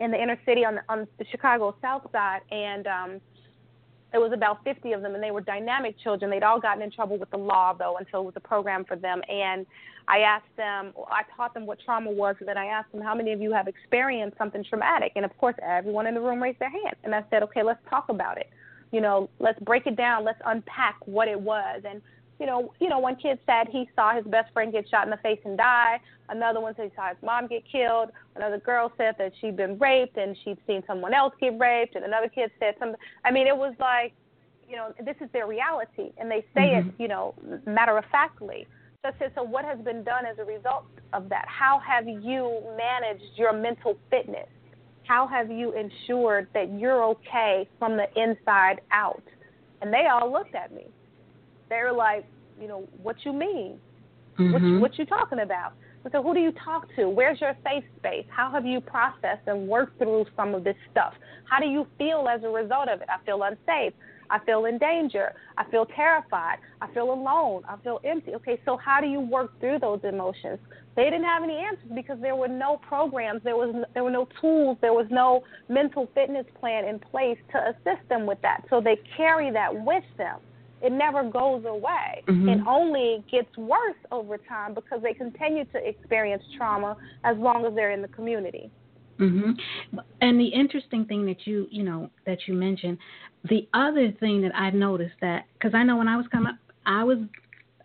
in 0.00 0.10
the 0.10 0.20
inner 0.20 0.38
city 0.46 0.64
on 0.64 0.76
the, 0.76 0.80
on 0.88 1.06
the 1.18 1.24
Chicago 1.30 1.76
South 1.82 2.10
Side, 2.12 2.40
and 2.50 2.86
um, 2.86 3.20
it 4.14 4.18
was 4.18 4.32
about 4.32 4.62
50 4.64 4.92
of 4.92 5.02
them, 5.02 5.14
and 5.14 5.22
they 5.22 5.30
were 5.30 5.40
dynamic 5.40 5.98
children. 5.98 6.30
They'd 6.30 6.42
all 6.42 6.60
gotten 6.60 6.82
in 6.82 6.90
trouble 6.90 7.18
with 7.18 7.30
the 7.30 7.38
law, 7.38 7.72
though, 7.72 7.96
so 8.10 8.20
it 8.20 8.24
was 8.24 8.34
a 8.36 8.40
program 8.40 8.84
for 8.84 8.96
them. 8.96 9.22
And 9.28 9.66
I 10.08 10.18
asked 10.18 10.54
them, 10.56 10.92
I 11.10 11.22
taught 11.36 11.54
them 11.54 11.64
what 11.64 11.78
trauma 11.84 12.10
was, 12.10 12.36
and 12.40 12.48
then 12.48 12.58
I 12.58 12.66
asked 12.66 12.92
them, 12.92 13.00
how 13.00 13.14
many 13.14 13.32
of 13.32 13.40
you 13.40 13.52
have 13.52 13.68
experienced 13.68 14.36
something 14.36 14.64
traumatic? 14.64 15.12
And 15.16 15.24
of 15.24 15.36
course, 15.38 15.54
everyone 15.62 16.06
in 16.06 16.14
the 16.14 16.20
room 16.20 16.42
raised 16.42 16.58
their 16.58 16.70
hand. 16.70 16.96
And 17.04 17.14
I 17.14 17.24
said, 17.30 17.42
okay, 17.44 17.62
let's 17.62 17.80
talk 17.88 18.08
about 18.08 18.38
it. 18.38 18.50
You 18.90 19.00
know, 19.00 19.30
let's 19.38 19.58
break 19.60 19.86
it 19.86 19.96
down. 19.96 20.24
Let's 20.24 20.40
unpack 20.44 20.96
what 21.06 21.28
it 21.28 21.40
was. 21.40 21.82
And 21.88 22.02
you 22.38 22.46
know, 22.46 22.72
you 22.80 22.88
know, 22.88 22.98
one 22.98 23.16
kid 23.16 23.38
said 23.46 23.68
he 23.70 23.88
saw 23.94 24.14
his 24.14 24.24
best 24.26 24.52
friend 24.52 24.72
get 24.72 24.88
shot 24.88 25.04
in 25.04 25.10
the 25.10 25.16
face 25.18 25.38
and 25.44 25.56
die. 25.56 26.00
Another 26.28 26.60
one 26.60 26.74
said 26.76 26.86
he 26.86 26.96
saw 26.96 27.08
his 27.08 27.18
mom 27.22 27.46
get 27.46 27.62
killed. 27.70 28.10
Another 28.36 28.58
girl 28.58 28.92
said 28.96 29.14
that 29.18 29.32
she'd 29.40 29.56
been 29.56 29.78
raped 29.78 30.16
and 30.16 30.36
she'd 30.42 30.58
seen 30.66 30.82
someone 30.86 31.14
else 31.14 31.34
get 31.40 31.58
raped. 31.58 31.94
And 31.94 32.04
another 32.04 32.28
kid 32.28 32.50
said 32.58 32.74
something. 32.78 32.98
I 33.24 33.30
mean, 33.30 33.46
it 33.46 33.56
was 33.56 33.74
like, 33.78 34.12
you 34.68 34.76
know, 34.76 34.92
this 35.04 35.16
is 35.20 35.28
their 35.32 35.46
reality, 35.46 36.12
and 36.16 36.30
they 36.30 36.40
say 36.54 36.70
Mhm. 36.70 36.88
it, 36.88 36.94
you 36.98 37.06
know, 37.06 37.34
matter 37.66 37.98
of 37.98 38.06
factly. 38.06 38.66
So 39.02 39.10
I 39.10 39.18
said, 39.18 39.32
so 39.34 39.42
what 39.42 39.64
has 39.64 39.78
been 39.80 40.02
done 40.02 40.24
as 40.24 40.38
a 40.38 40.44
result 40.44 40.86
of 41.12 41.28
that? 41.28 41.46
How 41.46 41.78
have 41.80 42.08
you 42.08 42.62
managed 42.76 43.36
your 43.36 43.52
mental 43.52 43.98
fitness? 44.10 44.48
How 45.04 45.26
have 45.26 45.50
you 45.50 45.72
ensured 45.72 46.48
that 46.54 46.70
you're 46.70 47.02
okay 47.04 47.68
from 47.78 47.96
the 47.96 48.08
inside 48.18 48.80
out? 48.92 49.22
And 49.82 49.92
they 49.92 50.06
all 50.06 50.30
looked 50.30 50.54
at 50.54 50.72
me. 50.72 50.86
They 51.72 51.82
were 51.82 51.92
like, 51.92 52.26
you 52.60 52.68
know, 52.68 52.86
what 53.02 53.16
you 53.24 53.32
mean? 53.32 53.80
What, 54.36 54.62
you, 54.62 54.74
Mhm. 54.76 54.80
what 54.80 54.98
you 54.98 55.06
talking 55.06 55.38
about? 55.40 55.72
Said, 56.02 56.22
who 56.22 56.34
do 56.34 56.40
you 56.40 56.52
talk 56.52 56.86
to? 56.96 57.08
Where's 57.08 57.40
your 57.40 57.54
safe 57.64 57.84
space? 57.96 58.26
How 58.28 58.50
have 58.50 58.66
you 58.66 58.80
processed 58.80 59.46
and 59.46 59.68
worked 59.68 59.98
through 59.98 60.26
some 60.36 60.54
of 60.54 60.64
this 60.64 60.76
stuff? 60.90 61.14
How 61.48 61.60
do 61.60 61.66
you 61.66 61.86
feel 61.96 62.28
as 62.28 62.42
a 62.44 62.48
result 62.50 62.88
of 62.88 63.00
it? 63.00 63.08
I 63.08 63.24
feel 63.24 63.42
unsafe. 63.42 63.94
I 64.28 64.38
feel 64.40 64.66
in 64.66 64.76
danger. 64.78 65.32
I 65.56 65.64
feel 65.70 65.86
terrified. 65.86 66.58
I 66.82 66.88
feel 66.88 67.10
alone. 67.12 67.62
I 67.66 67.76
feel 67.76 68.00
empty. 68.04 68.34
Okay, 68.34 68.60
so 68.66 68.76
how 68.76 69.00
do 69.00 69.06
you 69.06 69.20
work 69.20 69.58
through 69.60 69.78
those 69.78 70.00
emotions? 70.04 70.58
They 70.96 71.04
didn't 71.04 71.24
have 71.24 71.42
any 71.42 71.56
answers 71.56 71.90
because 71.94 72.18
there 72.20 72.36
were 72.36 72.48
no 72.48 72.76
programs, 72.78 73.42
there 73.44 73.56
was 73.56 73.70
there 73.94 74.04
were 74.04 74.10
no 74.10 74.26
tools, 74.40 74.76
there 74.82 74.92
was 74.92 75.06
no 75.10 75.44
mental 75.68 76.06
fitness 76.14 76.46
plan 76.60 76.84
in 76.84 76.98
place 76.98 77.38
to 77.52 77.58
assist 77.70 78.06
them 78.10 78.26
with 78.26 78.40
that. 78.42 78.64
So 78.68 78.80
they 78.80 78.96
carry 79.16 79.50
that 79.52 79.72
with 79.72 80.04
them. 80.18 80.40
It 80.82 80.92
never 80.92 81.22
goes 81.22 81.64
away. 81.64 82.22
Mhm. 82.26 82.48
It 82.48 82.66
only 82.66 83.24
gets 83.30 83.56
worse 83.56 83.96
over 84.10 84.36
time 84.36 84.74
because 84.74 85.00
they 85.02 85.14
continue 85.14 85.64
to 85.66 85.88
experience 85.88 86.42
trauma 86.56 86.96
as 87.24 87.36
long 87.38 87.64
as 87.64 87.74
they're 87.74 87.92
in 87.92 88.02
the 88.02 88.08
community. 88.08 88.70
hmm 89.18 89.52
And 90.20 90.40
the 90.40 90.46
interesting 90.46 91.04
thing 91.04 91.24
that 91.26 91.46
you 91.46 91.68
you 91.70 91.84
know 91.84 92.10
that 92.26 92.48
you 92.48 92.54
mentioned, 92.54 92.98
the 93.44 93.68
other 93.74 94.10
thing 94.12 94.40
that 94.42 94.52
I've 94.56 94.74
noticed 94.74 95.14
that 95.20 95.44
because 95.54 95.74
I 95.74 95.84
know 95.84 95.96
when 95.96 96.08
I 96.08 96.16
was 96.16 96.26
coming 96.28 96.48
up, 96.48 96.58
I 96.86 97.04
was 97.04 97.18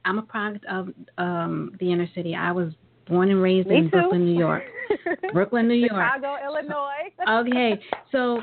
I'm 0.05 0.17
a 0.17 0.23
product 0.23 0.65
of 0.65 0.89
um 1.17 1.75
the 1.79 1.91
inner 1.91 2.07
city. 2.15 2.33
I 2.33 2.51
was 2.51 2.73
born 3.07 3.29
and 3.29 3.41
raised 3.41 3.67
Me 3.67 3.77
in 3.77 3.83
too. 3.86 3.91
Brooklyn, 3.91 4.25
New 4.25 4.38
York. 4.38 4.63
Brooklyn, 5.33 5.67
New 5.67 5.75
York. 5.75 5.91
Chicago, 5.91 6.38
Illinois. 6.43 7.12
Okay, 7.27 7.79
so 8.12 8.41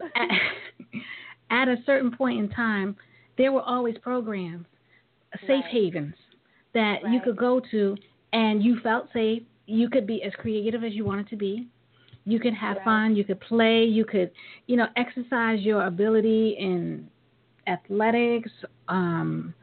at, 0.16 0.28
at 1.50 1.68
a 1.68 1.76
certain 1.84 2.10
point 2.10 2.38
in 2.38 2.48
time, 2.48 2.96
there 3.38 3.52
were 3.52 3.62
always 3.62 3.96
programs, 3.98 4.66
safe 5.46 5.64
Right. 5.64 5.64
havens 5.64 6.14
that 6.74 7.00
you 7.10 7.20
could 7.20 7.36
go 7.36 7.60
to, 7.70 7.96
and 8.32 8.62
you 8.62 8.78
felt 8.80 9.10
safe. 9.12 9.42
You 9.66 9.88
could 9.88 10.06
be 10.06 10.22
as 10.22 10.34
creative 10.34 10.84
as 10.84 10.92
you 10.94 11.04
wanted 11.04 11.28
to 11.28 11.36
be. 11.36 11.66
You 12.24 12.38
could 12.38 12.54
have 12.54 12.76
Right. 12.76 12.84
fun. 12.84 13.16
You 13.16 13.24
could 13.24 13.40
play. 13.40 13.84
You 13.84 14.04
could, 14.04 14.30
you 14.66 14.76
know, 14.76 14.88
exercise 14.96 15.60
your 15.62 15.86
ability 15.86 16.50
in 16.58 17.08
athletics, 17.66 18.50
um, 18.88 19.54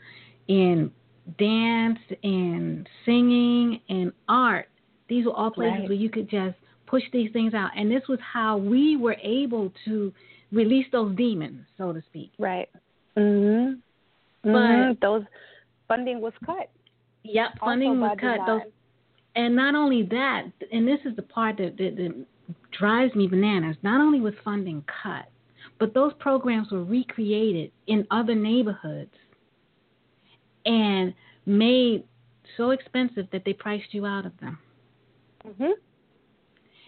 in 0.47 0.91
dance, 1.37 1.99
in 2.23 2.87
singing, 3.03 3.81
in 3.87 4.11
art. 4.27 4.69
These 5.07 5.25
were 5.25 5.33
all 5.33 5.51
places 5.51 5.79
Right. 5.79 5.89
where 5.89 5.97
you 5.97 6.09
could 6.09 6.29
just 6.29 6.57
push 6.85 7.03
these 7.11 7.31
things 7.31 7.53
out. 7.53 7.71
And 7.75 7.91
this 7.91 8.07
was 8.07 8.19
how 8.21 8.57
we 8.57 8.95
were 8.97 9.17
able 9.21 9.71
to 9.85 10.13
release 10.51 10.87
those 10.91 11.15
demons, 11.15 11.65
so 11.77 11.93
to 11.93 12.01
speak. 12.03 12.31
Right. 12.37 12.69
Mhm. 13.15 13.81
But- 14.43 14.51
Mhm. 14.51 14.99
Those 14.99 15.25
funding 15.87 16.21
was 16.21 16.33
cut. 16.45 16.69
Yep, 17.23 17.59
funding 17.59 17.99
was 17.99 18.17
cut. 18.19 18.45
Those 18.45 18.61
and 19.35 19.55
not 19.55 19.75
only 19.75 20.03
that, 20.03 20.45
and 20.71 20.87
this 20.87 20.99
is 21.05 21.13
the 21.17 21.21
part 21.21 21.57
that, 21.57 21.75
that, 21.77 21.97
that 21.97 22.25
drives 22.71 23.13
me 23.15 23.27
bananas. 23.27 23.75
Not 23.83 23.99
only 23.99 24.21
was 24.21 24.33
funding 24.45 24.81
cut, 24.83 25.25
but 25.77 25.93
those 25.93 26.13
programs 26.19 26.71
were 26.71 26.83
recreated 26.83 27.71
in 27.87 28.07
other 28.11 28.33
neighborhoods 28.35 29.13
and 30.65 31.13
made 31.45 32.03
so 32.55 32.71
expensive 32.71 33.29
that 33.31 33.43
they 33.43 33.53
priced 33.53 33.93
you 33.93 34.05
out 34.05 34.25
of 34.25 34.37
them. 34.39 34.57
Mhm. 35.45 35.73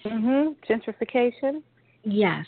Mhm. 0.05 0.55
Gentrification. 0.69 1.61
Yes, 2.03 2.45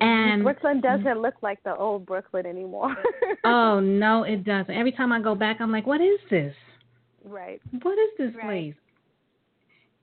and 0.00 0.42
Brooklyn 0.42 0.80
doesn't 0.80 1.20
look 1.20 1.34
like 1.42 1.62
the 1.62 1.74
old 1.76 2.06
Brooklyn 2.06 2.46
anymore. 2.46 2.94
oh 3.44 3.80
no, 3.80 4.24
it 4.24 4.44
doesn't. 4.44 4.74
Every 4.74 4.92
time 4.92 5.12
I 5.12 5.20
go 5.20 5.34
back, 5.34 5.60
I'm 5.60 5.70
like, 5.72 5.86
what 5.86 6.00
is 6.00 6.18
this? 6.30 6.54
right. 7.24 7.60
what 7.82 7.98
is 7.98 8.10
this 8.18 8.34
Right. 8.34 8.44
place? 8.44 8.74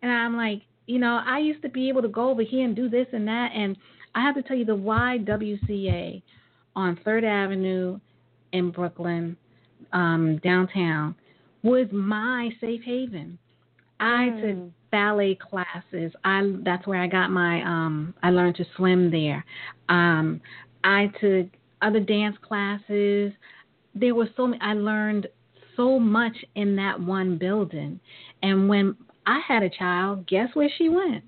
And 0.02 0.12
I'm 0.12 0.36
like, 0.36 0.62
you 0.88 0.98
know, 1.00 1.22
I 1.26 1.38
used 1.40 1.62
to 1.62 1.70
be 1.70 1.88
able 1.90 2.02
to 2.02 2.08
go 2.08 2.30
over 2.30 2.42
here 2.42 2.66
and 2.66 2.76
do 2.76 2.90
this 2.90 3.08
and 3.14 3.28
that. 3.28 3.52
And 3.54 3.78
I 4.16 4.22
have 4.22 4.36
to 4.36 4.42
tell 4.42 4.58
you, 4.58 4.66
the 4.66 4.76
YWCA 4.76 6.22
on 6.76 7.00
Third 7.06 7.24
Avenue 7.24 8.00
in 8.54 8.72
Brooklyn, 8.72 9.38
um, 9.94 10.40
downtown, 10.44 11.16
was 11.64 11.88
my 11.92 12.50
safe 12.60 12.82
haven. 12.84 13.38
I 14.00 14.30
Mm. 14.30 14.42
took 14.42 14.74
ballet 14.92 15.36
classes. 15.36 16.12
I 16.24 16.56
that's 16.64 16.86
where 16.86 17.02
I 17.02 17.08
got 17.08 17.30
my 17.30 17.62
um 17.64 18.14
I 18.24 18.30
learned 18.30 18.56
to 18.58 18.66
swim 18.76 19.12
there. 19.12 19.44
Um 19.90 20.42
I 20.84 21.12
took 21.20 21.48
other 21.82 22.00
dance 22.00 22.36
classes. 22.42 23.32
There 23.96 24.16
were 24.16 24.30
so 24.36 24.48
many 24.48 24.62
I 24.62 24.74
learned 24.74 25.28
so 25.76 26.00
much 26.00 26.36
in 26.56 26.76
that 26.76 27.00
one 27.00 27.38
building. 27.38 28.00
And 28.44 28.68
when 28.70 28.96
I 29.26 29.42
had 29.48 29.64
a 29.64 29.70
child, 29.70 30.28
guess 30.28 30.50
where 30.54 30.70
she 30.78 30.90
went? 30.90 31.24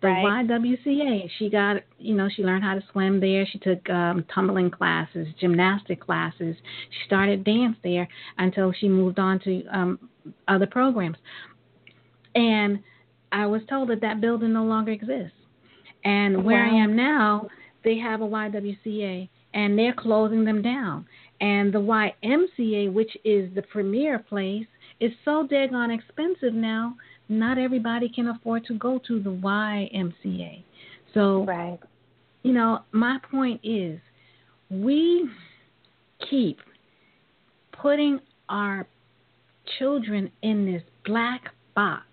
The 0.00 0.08
Right. 0.08 0.46
YWCA. 0.46 1.28
She 1.38 1.50
got, 1.50 1.82
you 1.98 2.14
know, 2.14 2.28
she 2.34 2.44
learned 2.44 2.62
how 2.62 2.74
to 2.74 2.82
swim 2.92 3.18
there. 3.18 3.44
She 3.46 3.58
took 3.58 3.88
um, 3.90 4.24
tumbling 4.32 4.70
classes, 4.70 5.26
gymnastic 5.40 6.00
classes. 6.00 6.54
She 6.90 7.06
started 7.06 7.42
dance 7.42 7.76
there 7.82 8.08
until 8.38 8.72
she 8.72 8.88
moved 8.88 9.18
on 9.18 9.40
to 9.40 9.64
um, 9.66 10.08
other 10.46 10.66
programs. 10.66 11.16
And 12.38 12.80
I 13.32 13.46
was 13.46 13.62
told 13.68 13.90
that 13.90 14.00
that 14.00 14.20
building 14.20 14.52
no 14.52 14.64
longer 14.64 14.92
exists. 14.92 15.32
And 16.04 16.36
oh, 16.36 16.40
where 16.40 16.64
I 16.64 16.82
am 16.82 16.94
now, 16.96 17.48
they 17.84 17.98
have 17.98 18.20
a 18.20 18.26
YWCA, 18.26 19.28
and 19.54 19.78
they're 19.78 19.94
closing 19.94 20.44
them 20.44 20.62
down. 20.62 21.06
And 21.40 21.72
the 21.72 21.80
YMCA, 21.80 22.92
which 22.92 23.16
is 23.24 23.52
the 23.54 23.62
premier 23.62 24.18
place, 24.18 24.66
is 25.00 25.12
so 25.24 25.46
daggone 25.50 25.96
expensive 25.96 26.54
now. 26.54 26.94
Not 27.28 27.58
everybody 27.58 28.08
can 28.08 28.28
afford 28.28 28.64
to 28.66 28.74
go 28.74 29.00
to 29.06 29.20
the 29.20 29.30
YMCA. 29.30 30.62
So, 31.14 31.44
Right. 31.44 31.78
you 32.42 32.52
know, 32.52 32.80
my 32.92 33.18
point 33.30 33.60
is, 33.62 34.00
we 34.70 35.28
keep 36.30 36.58
putting 37.72 38.20
our 38.48 38.86
children 39.78 40.30
in 40.42 40.64
this 40.64 40.82
black 41.04 41.52
box, 41.74 42.06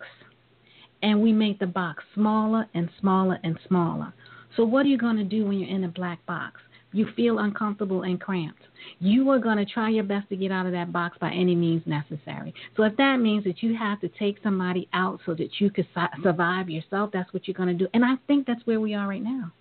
and 1.01 1.21
we 1.21 1.31
make 1.31 1.59
the 1.59 1.67
box 1.67 2.03
smaller 2.13 2.67
and 2.73 2.89
smaller 2.99 3.39
and 3.43 3.57
smaller. 3.67 4.13
So, 4.55 4.63
what 4.63 4.85
are 4.85 4.89
you 4.89 4.97
going 4.97 5.17
to 5.17 5.23
do 5.23 5.45
when 5.45 5.59
you're 5.59 5.69
in 5.75 5.83
a 5.83 5.89
black 5.89 6.25
box? 6.25 6.61
You 6.93 7.07
feel 7.15 7.39
uncomfortable 7.39 8.03
and 8.03 8.21
cramped. 8.21 8.61
You 8.99 9.29
are 9.31 9.39
going 9.39 9.57
to 9.57 9.65
try 9.65 9.89
your 9.89 10.05
best 10.05 10.29
to 10.29 10.37
get 10.37 10.51
out 10.51 10.65
of 10.65 10.71
that 10.71 10.93
box 10.93 11.17
by 11.19 11.31
any 11.31 11.53
means 11.55 11.83
necessary. 11.85 12.53
So, 12.77 12.83
if 12.83 12.95
that 12.97 13.17
means 13.17 13.43
that 13.43 13.61
you 13.61 13.75
have 13.75 13.99
to 14.01 14.09
take 14.09 14.37
somebody 14.41 14.87
out 14.93 15.19
so 15.25 15.33
that 15.33 15.49
you 15.59 15.69
could 15.69 15.87
su- 15.93 16.23
survive 16.23 16.69
yourself, 16.69 17.11
that's 17.11 17.31
what 17.33 17.47
you're 17.47 17.55
going 17.55 17.69
to 17.69 17.85
do. 17.85 17.87
And 17.93 18.05
I 18.05 18.15
think 18.27 18.47
that's 18.47 18.65
where 18.65 18.79
we 18.79 18.93
are 18.93 19.07
right 19.07 19.23
now. 19.23 19.51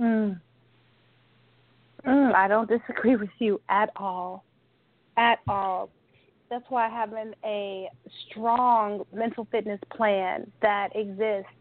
Mm. 0.00 0.40
Mm, 2.06 2.34
I 2.34 2.48
don't 2.48 2.68
disagree 2.68 3.16
with 3.16 3.30
you 3.38 3.60
at 3.68 3.90
all. 3.96 4.44
At 5.16 5.40
all. 5.48 5.90
That's 6.50 6.64
why 6.68 6.88
having 6.88 7.32
a 7.44 7.88
strong 8.28 9.04
mental 9.14 9.46
fitness 9.52 9.78
plan 9.96 10.50
that 10.62 10.88
exists 10.96 11.52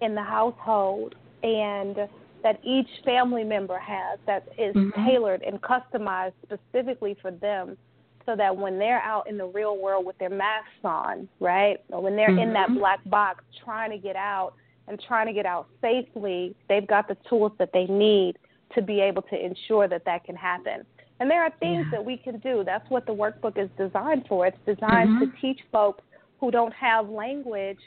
in 0.00 0.14
the 0.14 0.22
household 0.22 1.14
and 1.42 2.08
that 2.42 2.58
each 2.64 2.88
family 3.04 3.44
member 3.44 3.78
has 3.78 4.18
that 4.26 4.48
is 4.56 4.74
Mhm. 4.74 5.04
tailored 5.04 5.42
and 5.42 5.60
customized 5.60 6.32
specifically 6.42 7.12
for 7.14 7.30
them 7.30 7.76
so 8.24 8.34
that 8.34 8.56
when 8.56 8.78
they're 8.78 9.02
out 9.02 9.26
in 9.26 9.36
the 9.36 9.46
real 9.46 9.76
world 9.76 10.06
with 10.06 10.16
their 10.16 10.30
masks 10.30 10.84
on, 10.84 11.28
right? 11.38 11.78
Or 11.90 12.00
when 12.00 12.16
they're 12.16 12.30
in 12.30 12.54
that 12.54 12.70
Mhm. 12.70 12.78
black 12.78 13.00
box 13.06 13.44
trying 13.62 13.90
to 13.90 13.98
get 13.98 14.16
out 14.16 14.54
and 14.88 14.98
trying 15.00 15.26
to 15.26 15.34
get 15.34 15.44
out 15.44 15.68
safely, 15.82 16.54
they've 16.68 16.86
got 16.86 17.08
the 17.08 17.16
tools 17.28 17.52
that 17.58 17.72
they 17.72 17.86
need 17.86 18.38
to 18.70 18.80
be 18.80 19.00
able 19.00 19.22
to 19.22 19.44
ensure 19.44 19.86
that 19.88 20.04
that 20.04 20.24
can 20.24 20.36
happen. 20.36 20.86
And 21.20 21.30
there 21.30 21.42
are 21.42 21.50
things 21.60 21.84
Yeah. 21.84 21.90
that 21.92 22.04
we 22.04 22.16
can 22.16 22.38
do. 22.38 22.64
That's 22.64 22.88
what 22.90 23.06
the 23.06 23.14
workbook 23.14 23.58
is 23.58 23.70
designed 23.76 24.26
for. 24.26 24.46
It's 24.46 24.58
designed 24.64 25.10
Mhm. 25.10 25.20
to 25.20 25.26
teach 25.40 25.62
folks 25.70 26.02
who 26.40 26.50
don't 26.50 26.72
have 26.72 27.10
language 27.10 27.78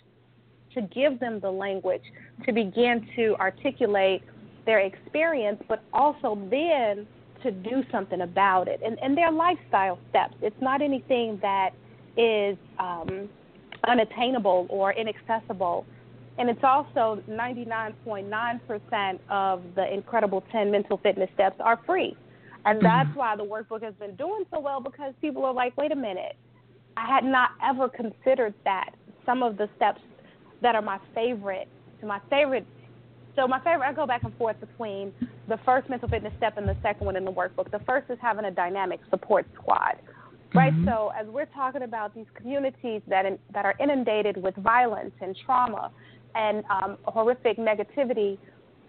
to 0.74 0.82
give 0.82 1.20
them 1.20 1.40
the 1.40 1.52
language 1.52 2.04
to 2.46 2.52
begin 2.52 3.08
to 3.16 3.36
articulate 3.40 4.24
their 4.66 4.80
experience, 4.80 5.62
but 5.68 5.82
also 5.94 6.36
then 6.50 7.08
to 7.42 7.52
do 7.52 7.84
something 7.92 8.22
about 8.22 8.68
it. 8.68 8.80
And, 8.84 8.98
and 9.02 9.18
their 9.18 9.32
lifestyle 9.32 9.98
steps. 10.10 10.36
It's 10.42 10.62
not 10.62 10.82
anything 10.82 11.38
that 11.42 11.74
is 12.16 12.58
um, 12.80 13.30
unattainable 13.86 14.68
or 14.70 14.94
inaccessible. 14.94 15.86
And 16.38 16.50
it's 16.50 16.64
also 16.64 17.22
99.9% 17.28 19.20
of 19.30 19.62
the 19.76 19.94
Incredible 19.94 20.42
10 20.52 20.72
mental 20.72 20.98
fitness 20.98 21.30
steps 21.34 21.60
are 21.60 21.78
free. 21.86 22.16
And 22.66 22.80
that's 22.84 23.16
why 23.16 23.36
the 23.36 23.44
workbook 23.44 23.84
has 23.84 23.94
been 23.96 24.16
doing 24.16 24.44
so 24.54 24.60
well 24.60 24.82
because 24.82 25.14
people 25.22 25.46
are 25.46 25.54
like, 25.54 25.76
wait 25.78 25.92
a 25.92 25.96
minute, 25.96 26.36
I 26.98 27.08
had 27.08 27.24
not 27.24 27.50
ever 27.64 27.90
considered 27.90 28.54
that. 28.66 28.92
Some 29.26 29.42
of 29.42 29.58
the 29.58 29.70
steps 29.76 30.02
that 30.62 30.76
are 30.76 30.82
my 30.82 31.00
favorite, 31.16 31.68
to 32.02 32.06
my 32.06 32.20
favorite. 32.30 32.66
So 33.36 33.48
my 33.48 33.60
favorite, 33.60 33.88
I 33.88 33.94
go 33.94 34.06
back 34.06 34.24
and 34.24 34.34
forth 34.36 34.60
between 34.60 35.14
the 35.48 35.58
first 35.66 35.90
mental 35.90 36.08
fitness 36.08 36.34
step 36.38 36.58
and 36.58 36.68
the 36.68 36.78
second 36.82 37.06
one 37.06 37.16
in 37.16 37.26
the 37.26 37.32
workbook. 37.32 37.72
The 37.72 37.80
first 37.86 38.10
is 38.10 38.18
having 38.22 38.46
a 38.46 38.52
dynamic 38.52 39.00
support 39.10 39.46
squad, 39.56 39.96
right? 40.54 40.74
Mhm. 40.74 40.86
So 40.86 41.12
as 41.20 41.28
we're 41.28 41.46
talking 41.48 41.84
about 41.84 42.14
these 42.14 42.30
communities 42.36 43.02
that 43.08 43.26
in, 43.26 43.40
that 43.54 43.66
are 43.66 43.76
inundated 43.80 44.38
with 44.38 44.56
violence 44.56 45.14
and 45.22 45.36
trauma 45.46 45.92
and 46.36 46.64
um, 46.70 46.98
horrific 47.06 47.58
negativity, 47.58 48.38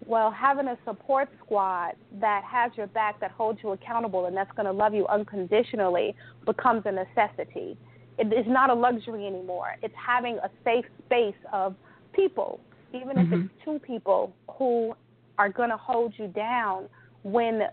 well, 0.07 0.31
having 0.31 0.67
a 0.67 0.77
support 0.85 1.29
squad 1.43 1.93
that 2.19 2.43
has 2.43 2.71
your 2.75 2.87
back, 2.87 3.19
that 3.19 3.31
holds 3.31 3.59
you 3.63 3.71
accountable, 3.71 4.27
and 4.27 4.37
that's 4.37 4.51
going 4.55 4.65
to 4.65 4.71
love 4.71 4.93
you 4.93 5.07
unconditionally 5.07 6.15
becomes 6.45 6.83
a 6.85 6.91
necessity. 6.91 7.77
It 8.17 8.31
is 8.31 8.45
not 8.47 8.69
a 8.69 8.73
luxury 8.73 9.25
anymore. 9.27 9.75
It's 9.81 9.95
having 9.95 10.37
a 10.37 10.49
safe 10.63 10.85
space 11.05 11.35
of 11.51 11.75
people, 12.13 12.59
even 12.93 13.17
if 13.17 13.27
Mhm. 13.27 13.45
it's 13.45 13.63
two 13.63 13.79
people 13.79 14.33
who 14.51 14.95
are 15.37 15.49
going 15.49 15.69
to 15.69 15.77
hold 15.77 16.17
you 16.17 16.27
down 16.27 16.87
when 17.23 17.67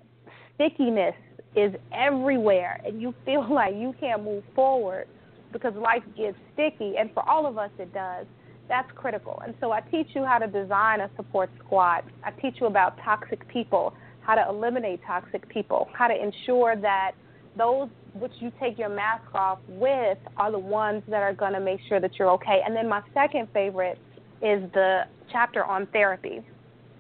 stickiness 0.55 1.15
is 1.55 1.75
everywhere 1.93 2.81
and 2.85 3.01
you 3.01 3.15
feel 3.25 3.43
like 3.51 3.75
you 3.75 3.95
can't 4.01 4.25
move 4.25 4.43
forward 4.55 5.07
because 5.53 5.75
life 5.75 6.03
gets 6.17 6.37
sticky. 6.55 6.97
And 6.97 7.13
for 7.13 7.29
all 7.29 7.47
of 7.47 7.59
us, 7.59 7.71
it 7.79 7.93
does. 7.93 8.27
That's 8.69 8.91
critical. 8.95 9.43
And 9.45 9.55
so 9.61 9.73
I 9.73 9.81
teach 9.81 10.09
you 10.15 10.25
how 10.25 10.39
to 10.39 10.47
design 10.47 11.01
a 11.01 11.11
support 11.17 11.51
squad. 11.65 12.05
I 12.25 12.31
teach 12.31 12.57
you 12.61 12.67
about 12.67 12.97
toxic 13.05 13.47
people, 13.49 13.93
how 14.21 14.35
to 14.35 14.45
eliminate 14.49 15.01
toxic 15.07 15.49
people, 15.49 15.89
how 15.93 16.09
to 16.09 16.15
ensure 16.15 16.77
that 16.77 17.13
those 17.57 17.89
which 18.15 18.33
you 18.41 18.53
take 18.61 18.79
your 18.79 18.89
mask 18.89 19.25
off 19.35 19.59
with 19.69 20.19
are 20.37 20.51
the 20.51 20.59
ones 20.59 21.03
that 21.09 21.23
are 21.23 21.35
going 21.35 21.53
to 21.53 21.61
make 21.61 21.81
sure 21.89 22.01
that 22.01 22.19
you're 22.19 22.31
okay. 22.31 22.61
And 22.65 22.75
then 22.75 22.89
my 22.89 23.03
second 23.15 23.49
favorite 23.53 23.99
is 24.43 24.71
the 24.73 25.03
chapter 25.31 25.65
on 25.65 25.87
therapy 25.87 26.43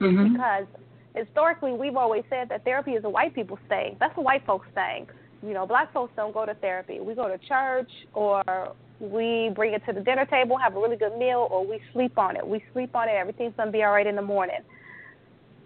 Mhm. 0.00 0.32
because 0.32 0.66
historically 1.14 1.72
we've 1.72 1.96
always 1.96 2.24
said 2.30 2.48
that 2.48 2.64
therapy 2.64 2.92
is 2.92 3.04
a 3.04 3.08
white 3.08 3.34
people's 3.34 3.60
thing. 3.68 3.96
That's 3.98 4.16
a 4.16 4.20
white 4.20 4.44
folks 4.44 4.68
thing. 4.74 5.08
You 5.42 5.54
know, 5.54 5.66
black 5.66 5.92
folks 5.92 6.12
don't 6.16 6.32
go 6.32 6.46
to 6.46 6.54
therapy. 6.54 7.00
We 7.00 7.14
go 7.14 7.28
to 7.28 7.38
church 7.38 7.90
or 8.14 8.72
we 9.02 9.50
bring 9.54 9.74
it 9.74 9.82
to 9.86 9.92
the 9.92 10.00
dinner 10.00 10.24
table, 10.26 10.56
have 10.56 10.76
a 10.76 10.80
really 10.80 10.96
good 10.96 11.18
meal, 11.18 11.48
or 11.50 11.66
we 11.66 11.80
sleep 11.92 12.16
on 12.16 12.36
it. 12.36 12.46
We 12.46 12.62
sleep 12.72 12.94
on 12.94 13.08
it. 13.08 13.12
Everything's 13.12 13.52
gonna 13.56 13.72
be 13.72 13.82
all 13.82 13.92
right 13.92 14.06
in 14.06 14.14
the 14.14 14.22
morning. 14.22 14.60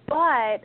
But 0.08 0.62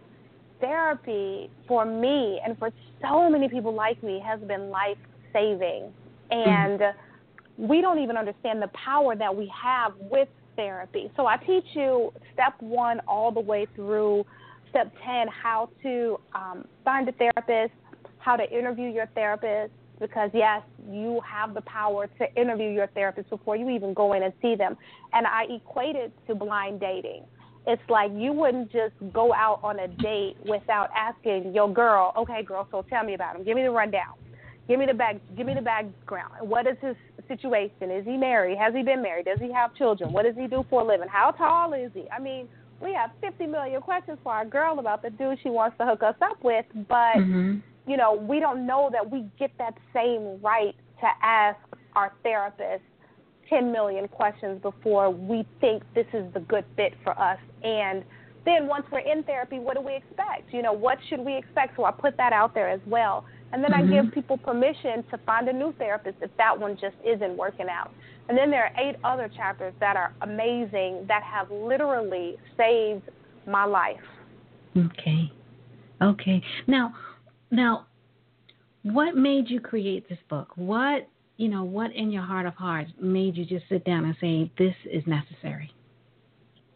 therapy 0.62 1.50
for 1.68 1.86
me 1.86 2.40
and 2.46 2.58
for 2.58 2.72
so 3.02 3.30
many 3.30 3.50
people 3.50 3.74
like 3.74 4.02
me 4.02 4.24
has 4.26 4.40
been 4.42 4.70
life 4.70 4.98
saving. 5.34 5.92
And 6.30 6.80
mm-hmm. 6.80 7.68
we 7.68 7.82
don't 7.82 8.00
even 8.00 8.16
understand 8.16 8.62
the 8.62 8.70
power 8.70 9.16
that 9.16 9.36
we 9.36 9.52
have 9.62 9.94
with 10.00 10.30
therapy. 10.56 11.12
So 11.18 11.26
I 11.26 11.38
teach 11.38 11.66
you 11.74 12.14
step 12.34 12.54
one 12.60 13.02
all 13.08 13.32
the 13.32 13.42
way 13.42 13.68
through 13.76 14.26
step 14.70 14.94
10 15.04 15.28
how 15.28 15.70
to 15.84 16.20
um, 16.34 16.66
find 16.86 17.10
a 17.10 17.12
therapist, 17.14 17.74
how 18.20 18.38
to 18.38 18.50
interview 18.50 18.88
your 18.88 19.08
therapist, 19.08 19.74
because 20.02 20.32
yes, 20.34 20.64
you 20.90 21.22
have 21.26 21.54
the 21.54 21.62
power 21.62 22.10
to 22.18 22.36
interview 22.36 22.70
your 22.70 22.88
therapist 22.88 23.30
before 23.30 23.56
you 23.56 23.70
even 23.70 23.94
go 23.94 24.14
in 24.14 24.24
and 24.24 24.34
see 24.42 24.56
them. 24.56 24.76
And 25.14 25.26
I 25.26 25.44
equate 25.44 25.96
it 25.96 26.12
to 26.28 26.36
blind 26.36 26.82
dating. 26.82 27.24
It's 27.68 27.82
like 27.88 28.12
you 28.16 28.34
wouldn't 28.34 28.72
just 28.72 28.94
go 29.14 29.32
out 29.34 29.60
on 29.64 29.80
a 29.80 29.88
date 29.88 30.36
without 30.44 30.90
asking 30.98 31.54
your 31.54 31.72
girl, 31.72 32.12
okay, 32.18 32.42
girl, 32.42 32.68
so 32.72 32.84
tell 32.90 33.04
me 33.04 33.14
about 33.14 33.36
him. 33.36 33.44
Give 33.46 33.56
me 33.56 33.62
the 33.62 33.70
rundown. 33.70 34.16
Give 34.68 34.80
me 34.80 34.88
the 34.88 34.94
back. 34.94 35.18
Give 35.38 35.46
me 35.46 35.54
the 35.54 35.62
background. 35.62 36.34
What 36.42 36.66
is 36.66 36.78
his 36.82 36.96
situation? 37.28 37.92
Is 37.92 38.04
he 38.06 38.18
married? 38.18 38.58
Has 38.58 38.74
he 38.74 38.82
been 38.82 39.04
married? 39.04 39.26
Does 39.26 39.40
he 39.40 39.52
have 39.52 39.76
children? 39.76 40.12
What 40.12 40.24
does 40.24 40.36
he 40.36 40.48
do 40.48 40.66
for 40.70 40.82
a 40.82 40.86
living? 40.86 41.08
How 41.08 41.32
tall 41.32 41.74
is 41.74 41.92
he? 41.94 42.06
I 42.10 42.20
mean, 42.20 42.48
we 42.82 42.94
have 42.94 43.12
50 43.22 43.46
million 43.46 43.82
questions 43.82 44.18
for 44.24 44.32
our 44.32 44.46
girl 44.46 44.80
about 44.80 45.04
the 45.04 45.12
dude 45.12 45.38
she 45.44 45.50
wants 45.50 45.78
to 45.78 45.86
hook 45.86 46.02
us 46.02 46.16
up 46.22 46.44
with, 46.44 46.66
but 46.88 47.18
mm-hmm. 47.18 47.60
You 47.88 47.98
know, 47.98 48.13
we 48.13 48.39
don't 48.39 48.65
know 48.65 48.89
that 48.91 49.10
we 49.10 49.26
get 49.39 49.52
that 49.58 49.76
same 49.94 50.39
right 50.41 50.76
to 51.00 51.08
ask 51.22 51.60
our 51.96 52.13
therapist 52.24 52.84
10 53.50 53.72
million 53.72 54.08
questions 54.08 54.62
before 54.62 55.10
we 55.10 55.46
think 55.60 55.84
this 55.94 56.06
is 56.13 56.32
the 56.34 56.39
good 56.41 56.65
fit 56.76 56.94
for 57.04 57.20
us. 57.20 57.39
And 57.63 58.04
then 58.46 58.67
once 58.67 58.86
we're 58.91 59.00
in 59.00 59.24
therapy, 59.24 59.60
what 59.60 59.76
do 59.76 59.82
we 59.82 59.96
expect? 59.96 60.54
You 60.54 60.62
know, 60.62 60.74
what 60.74 60.98
should 61.10 61.20
we 61.20 61.36
expect? 61.36 61.76
So 61.76 61.84
I 61.84 61.91
put 61.91 62.17
that 62.17 62.34
out 62.34 62.54
there 62.54 62.70
as 62.70 62.80
well. 62.88 63.26
And 63.52 63.63
then 63.63 63.72
mm-hmm. 63.72 63.94
I 63.94 64.02
give 64.02 64.13
people 64.13 64.38
permission 64.38 65.04
to 65.12 65.17
find 65.26 65.48
a 65.50 65.54
new 65.54 65.74
therapist 65.78 66.17
if 66.22 66.32
that 66.38 66.58
one 66.58 66.78
just 66.80 66.96
isn't 67.06 67.36
working 67.36 67.67
out. 67.70 67.91
And 68.30 68.38
then 68.38 68.50
there 68.50 68.65
are 68.65 68.82
eight 68.82 68.96
other 69.04 69.30
chapters 69.36 69.74
that 69.80 69.98
are 69.98 70.13
amazing 70.22 71.06
that 71.08 71.22
have 71.24 71.52
literally 71.52 72.38
saved 72.56 73.04
my 73.46 73.65
life. 73.65 74.00
Okay. 74.78 75.32
Okay. 76.02 76.41
Now, 76.67 76.94
now, 77.52 77.88
what 78.84 79.16
made 79.16 79.50
you 79.50 79.60
create 79.60 80.10
this 80.10 80.18
book? 80.30 80.54
What 80.56 81.08
you 81.38 81.50
know, 81.50 81.64
what 81.64 81.92
in 81.96 82.12
your 82.12 82.22
heart 82.22 82.46
of 82.46 82.54
hearts 82.54 82.92
made 83.00 83.36
you 83.36 83.46
just 83.46 83.66
sit 83.68 83.84
down 83.84 84.06
and 84.06 84.16
say 84.22 84.52
this 84.58 84.76
is 84.86 85.04
necessary? 85.08 85.74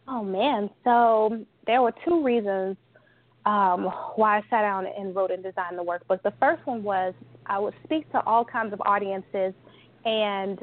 Oh 0.08 0.24
man, 0.24 0.70
so 0.84 1.46
there 1.66 1.82
were 1.82 1.94
two 2.08 2.24
reasons 2.24 2.78
um, 3.46 3.86
why 4.16 4.38
I 4.38 4.42
sat 4.50 4.62
down 4.62 4.86
and 4.88 5.16
wrote 5.16 5.32
and 5.32 5.44
designed 5.44 5.78
the 5.78 5.84
workbook. 5.84 6.22
The 6.24 6.34
first 6.40 6.66
one 6.66 6.84
was 6.84 7.14
I 7.46 7.60
would 7.60 7.76
speak 7.84 8.12
to 8.12 8.24
all 8.26 8.44
kinds 8.44 8.74
of 8.74 8.82
audiences, 8.86 9.54
and 10.04 10.60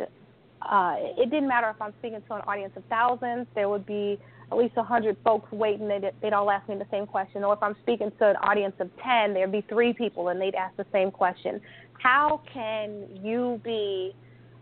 uh, 0.63 0.97
it 0.99 1.31
didn't 1.31 1.49
matter 1.49 1.71
if 1.71 1.81
I'm 1.81 1.93
speaking 2.01 2.23
to 2.29 2.35
an 2.35 2.43
audience 2.43 2.73
of 2.77 2.83
thousands, 2.89 3.47
there 3.55 3.69
would 3.69 3.87
be 3.87 4.19
at 4.53 4.59
least 4.59 4.77
100 4.77 5.17
folks 5.25 5.51
waiting, 5.51 5.89
they'd, 5.89 6.13
they'd 6.21 6.35
all 6.35 6.51
ask 6.51 6.69
me 6.69 6.77
the 6.77 6.87
same 6.91 7.07
question. 7.07 7.43
Or 7.43 7.55
if 7.55 7.63
I'm 7.63 7.75
speaking 7.83 8.13
to 8.19 8.29
an 8.29 8.37
audience 8.37 8.75
of 8.81 8.91
10, 9.03 9.33
there'd 9.33 9.51
be 9.51 9.65
three 9.67 9.95
people 9.95 10.29
and 10.29 10.39
they'd 10.39 10.55
ask 10.55 10.77
the 10.77 10.85
same 10.93 11.11
question. 11.11 11.59
How 11.95 12.43
can 12.53 13.09
you 13.23 13.61
be 13.65 14.15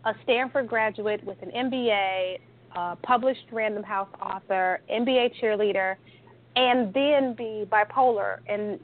a 0.04 0.14
Stanford 0.22 0.68
graduate 0.68 1.24
with 1.24 1.38
an 1.42 1.50
MBA, 1.50 2.38
published 3.02 3.46
Random 3.50 3.82
House 3.82 4.08
author, 4.22 4.80
NBA 4.88 5.32
cheerleader, 5.42 5.96
and 6.54 6.94
then 6.94 7.34
be 7.34 7.66
bipolar 7.68 8.38
and 8.48 8.78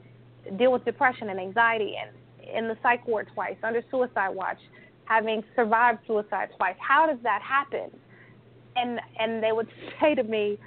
deal 0.57 0.73
with 0.73 0.83
depression 0.83 1.29
and 1.29 1.39
anxiety 1.39 1.95
and 2.01 2.11
in 2.53 2.67
the 2.67 2.77
psych 2.83 3.05
ward 3.07 3.29
twice, 3.33 3.57
under 3.63 3.81
suicide 3.91 4.29
watch, 4.29 4.59
having 5.05 5.41
survived 5.55 5.99
suicide 6.05 6.49
twice. 6.57 6.75
How 6.79 7.07
does 7.07 7.19
that 7.23 7.41
happen? 7.41 7.91
And 8.75 8.99
and 9.19 9.41
they 9.41 9.53
would 9.53 9.67
say 10.01 10.15
to 10.15 10.23
me, 10.23 10.57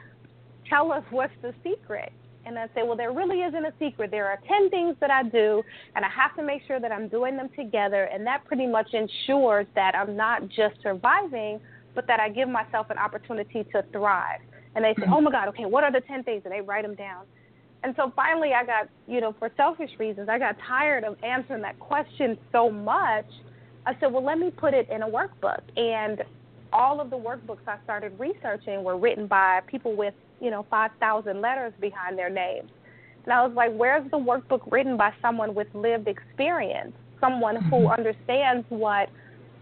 "Tell 0.70 0.92
us 0.92 1.04
what's 1.10 1.32
the 1.42 1.52
secret." 1.62 2.12
And 2.46 2.58
I 2.58 2.66
say, 2.74 2.82
"Well, 2.82 2.96
there 2.96 3.12
really 3.12 3.42
isn't 3.42 3.64
a 3.64 3.72
secret. 3.78 4.10
There 4.10 4.26
are 4.26 4.38
10 4.48 4.70
things 4.70 4.96
that 5.00 5.10
I 5.10 5.24
do, 5.24 5.62
and 5.94 6.04
I 6.04 6.08
have 6.08 6.34
to 6.36 6.42
make 6.42 6.62
sure 6.66 6.80
that 6.80 6.90
I'm 6.90 7.08
doing 7.08 7.36
them 7.36 7.50
together, 7.50 8.04
and 8.04 8.26
that 8.26 8.44
pretty 8.46 8.66
much 8.66 8.94
ensures 8.94 9.66
that 9.74 9.94
I'm 9.94 10.16
not 10.16 10.48
just 10.48 10.80
surviving, 10.82 11.60
but 11.94 12.06
that 12.06 12.18
I 12.20 12.30
give 12.30 12.48
myself 12.48 12.88
an 12.88 12.96
opportunity 12.96 13.64
to 13.72 13.82
thrive." 13.92 14.40
And 14.74 14.84
they 14.84 14.94
say, 14.94 15.02
mm-hmm. 15.02 15.12
"Oh 15.12 15.20
my 15.20 15.30
God, 15.30 15.48
okay, 15.48 15.66
what 15.66 15.84
are 15.84 15.92
the 15.92 16.00
10 16.00 16.24
things?" 16.24 16.42
And 16.44 16.54
they 16.54 16.62
write 16.62 16.82
them 16.82 16.94
down. 16.94 17.26
And 17.82 17.94
so 17.96 18.10
finally, 18.14 18.54
I 18.54 18.64
got, 18.64 18.88
you 19.06 19.20
know, 19.20 19.32
for 19.38 19.50
selfish 19.56 19.90
reasons, 19.98 20.28
I 20.28 20.38
got 20.38 20.56
tired 20.66 21.02
of 21.04 21.16
answering 21.22 21.62
that 21.62 21.78
question 21.78 22.38
so 22.52 22.70
much 22.70 23.26
I 23.86 23.94
said, 23.98 24.12
well, 24.12 24.24
let 24.24 24.38
me 24.38 24.50
put 24.50 24.74
it 24.74 24.88
in 24.90 25.02
a 25.02 25.08
workbook. 25.08 25.60
And 25.76 26.22
all 26.72 27.00
of 27.00 27.10
the 27.10 27.16
workbooks 27.16 27.66
I 27.66 27.78
started 27.84 28.12
researching 28.18 28.84
were 28.84 28.96
written 28.96 29.26
by 29.26 29.60
people 29.66 29.96
with, 29.96 30.14
you 30.40 30.50
know, 30.50 30.66
5,000 30.70 31.40
letters 31.40 31.72
behind 31.80 32.18
their 32.18 32.30
names. 32.30 32.70
And 33.24 33.32
I 33.32 33.44
was 33.46 33.54
like, 33.54 33.72
where's 33.74 34.08
the 34.10 34.18
workbook 34.18 34.70
written 34.70 34.96
by 34.96 35.12
someone 35.20 35.54
with 35.54 35.68
lived 35.74 36.08
experience, 36.08 36.92
someone 37.20 37.56
who 37.56 37.76
mm-hmm. 37.76 37.92
understands 37.92 38.66
what 38.70 39.08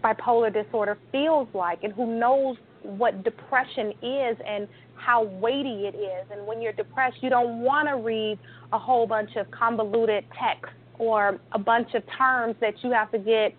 bipolar 0.03 0.53
disorder 0.53 0.97
feels 1.11 1.47
like 1.53 1.83
and 1.83 1.91
who 1.93 2.17
knows 2.19 2.57
what 2.83 3.23
depression 3.23 3.91
is 4.01 4.37
and 4.47 4.67
how 4.95 5.23
weighty 5.23 5.87
it 5.87 5.95
is. 5.95 6.25
And 6.31 6.47
when 6.47 6.61
you're 6.61 6.73
depressed, 6.73 7.17
you 7.21 7.29
don't 7.29 7.61
want 7.61 7.87
to 7.89 7.95
read 7.95 8.39
a 8.71 8.79
whole 8.79 9.05
bunch 9.05 9.35
of 9.35 9.49
convoluted 9.51 10.23
text 10.39 10.71
or 10.97 11.39
a 11.51 11.59
bunch 11.59 11.93
of 11.95 12.03
terms 12.17 12.55
that 12.61 12.73
you 12.83 12.91
have 12.91 13.11
to 13.11 13.19
get 13.19 13.53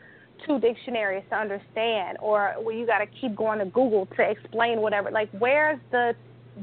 two 0.46 0.58
dictionaries 0.58 1.24
to 1.30 1.36
understand, 1.36 2.16
or 2.20 2.54
where 2.62 2.74
you 2.74 2.86
got 2.86 2.98
to 2.98 3.06
keep 3.20 3.36
going 3.36 3.58
to 3.58 3.66
Google 3.66 4.06
to 4.16 4.22
explain 4.22 4.80
whatever. 4.80 5.10
Like, 5.10 5.28
where's 5.38 5.78
the 5.90 6.14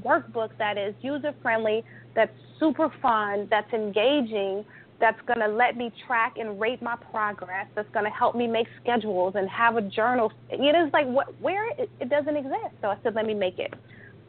workbook 0.03 0.49
that 0.57 0.77
is 0.77 0.93
user 1.01 1.33
friendly, 1.41 1.83
that's 2.15 2.31
super 2.59 2.91
fun, 3.01 3.47
that's 3.49 3.71
engaging, 3.73 4.65
that's 4.99 5.19
going 5.27 5.39
to 5.39 5.47
let 5.47 5.77
me 5.77 5.91
track 6.07 6.35
and 6.37 6.59
rate 6.59 6.81
my 6.81 6.95
progress, 7.11 7.67
that's 7.75 7.89
going 7.93 8.05
to 8.05 8.11
help 8.11 8.35
me 8.35 8.47
make 8.47 8.67
schedules 8.81 9.33
and 9.35 9.47
have 9.49 9.75
a 9.75 9.81
journal. 9.81 10.31
It 10.49 10.75
is 10.75 10.91
like 10.91 11.05
what 11.05 11.39
where 11.41 11.69
it, 11.71 11.89
it 11.99 12.09
doesn't 12.09 12.35
exist. 12.35 12.73
So 12.81 12.87
I 12.87 12.97
said, 13.03 13.13
let 13.15 13.25
me 13.25 13.33
make 13.33 13.59
it. 13.59 13.73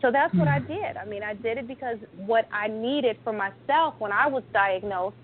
So 0.03 0.13
that's 0.13 0.33
what 0.35 0.47
I 0.47 0.61
hmm. 0.61 0.69
did. 0.69 0.97
I 0.97 1.05
mean, 1.05 1.23
I 1.23 1.35
did 1.35 1.59
it 1.59 1.67
because 1.67 1.97
what 2.17 2.47
I 2.53 2.69
needed 2.69 3.17
for 3.25 3.33
myself 3.33 3.95
when 3.99 4.13
I 4.13 4.27
was 4.29 4.45
diagnosed 4.53 5.17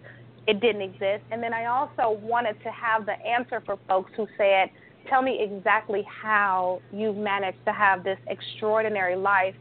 it 0.46 0.60
didn't 0.60 0.82
exist. 0.82 1.24
And 1.30 1.42
then 1.42 1.52
I 1.52 1.66
also 1.66 2.18
wanted 2.20 2.62
to 2.62 2.70
have 2.70 3.06
the 3.06 3.12
answer 3.12 3.62
for 3.64 3.78
folks 3.88 4.10
who 4.16 4.26
said, 4.36 4.70
Tell 5.08 5.20
me 5.20 5.38
exactly 5.42 6.02
how 6.22 6.80
you've 6.90 7.16
managed 7.16 7.62
to 7.66 7.72
have 7.72 8.04
this 8.04 8.18
extraordinary 8.26 9.16
life, 9.16 9.54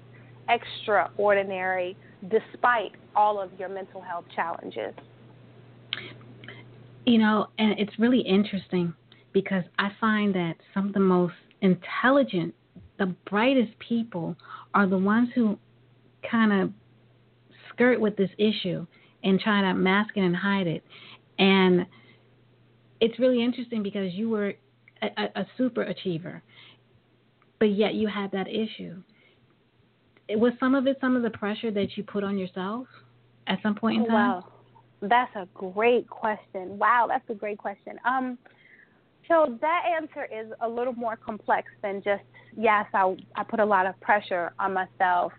extraordinary, 0.49 1.95
despite 2.29 2.91
all 3.15 3.41
of 3.41 3.49
your 3.59 3.69
mental 3.69 4.01
health 4.01 4.25
challenges. 4.35 4.93
You 7.05 7.17
know, 7.17 7.47
and 7.57 7.77
it's 7.79 7.97
really 7.99 8.21
interesting 8.21 8.93
because 9.33 9.63
I 9.77 9.89
find 9.99 10.33
that 10.35 10.55
some 10.73 10.87
of 10.87 10.93
the 10.93 10.99
most 10.99 11.33
intelligent, 11.61 12.53
the 12.97 13.13
brightest 13.29 13.71
people 13.79 14.35
are 14.73 14.87
the 14.87 14.97
ones 14.97 15.29
who 15.35 15.57
kind 16.29 16.53
of 16.53 16.71
skirt 17.69 17.99
with 17.99 18.15
this 18.15 18.29
issue 18.37 18.85
and 19.23 19.39
try 19.39 19.61
to 19.61 19.73
mask 19.73 20.15
it 20.15 20.21
and 20.21 20.35
hide 20.35 20.67
it. 20.67 20.83
And 21.39 21.85
it's 23.01 23.19
really 23.19 23.43
interesting 23.43 23.83
because 23.83 24.13
you 24.13 24.29
were 24.29 24.53
a, 25.01 25.41
a 25.41 25.45
super 25.57 25.81
achiever, 25.81 26.41
but 27.59 27.71
yet 27.71 27.95
you 27.95 28.07
had 28.07 28.31
that 28.31 28.47
issue. 28.47 29.01
Was 30.35 30.53
some 30.59 30.75
of 30.75 30.87
it 30.87 30.97
some 31.01 31.15
of 31.15 31.23
the 31.23 31.29
pressure 31.29 31.71
that 31.71 31.95
you 31.95 32.03
put 32.03 32.23
on 32.23 32.37
yourself 32.37 32.87
at 33.47 33.59
some 33.61 33.75
point 33.75 34.01
in 34.01 34.05
time? 34.05 34.13
Wow, 34.13 34.47
that's 35.01 35.35
a 35.35 35.47
great 35.53 36.09
question. 36.09 36.77
Wow, 36.77 37.05
that's 37.09 37.29
a 37.29 37.33
great 37.33 37.57
question. 37.57 37.99
Um, 38.05 38.37
so 39.27 39.57
that 39.61 39.83
answer 39.95 40.25
is 40.25 40.51
a 40.61 40.67
little 40.67 40.93
more 40.93 41.15
complex 41.15 41.67
than 41.81 42.01
just 42.03 42.23
yes, 42.57 42.85
I 42.93 43.15
I 43.35 43.43
put 43.43 43.59
a 43.59 43.65
lot 43.65 43.85
of 43.85 43.99
pressure 44.01 44.53
on 44.59 44.73
myself. 44.73 45.31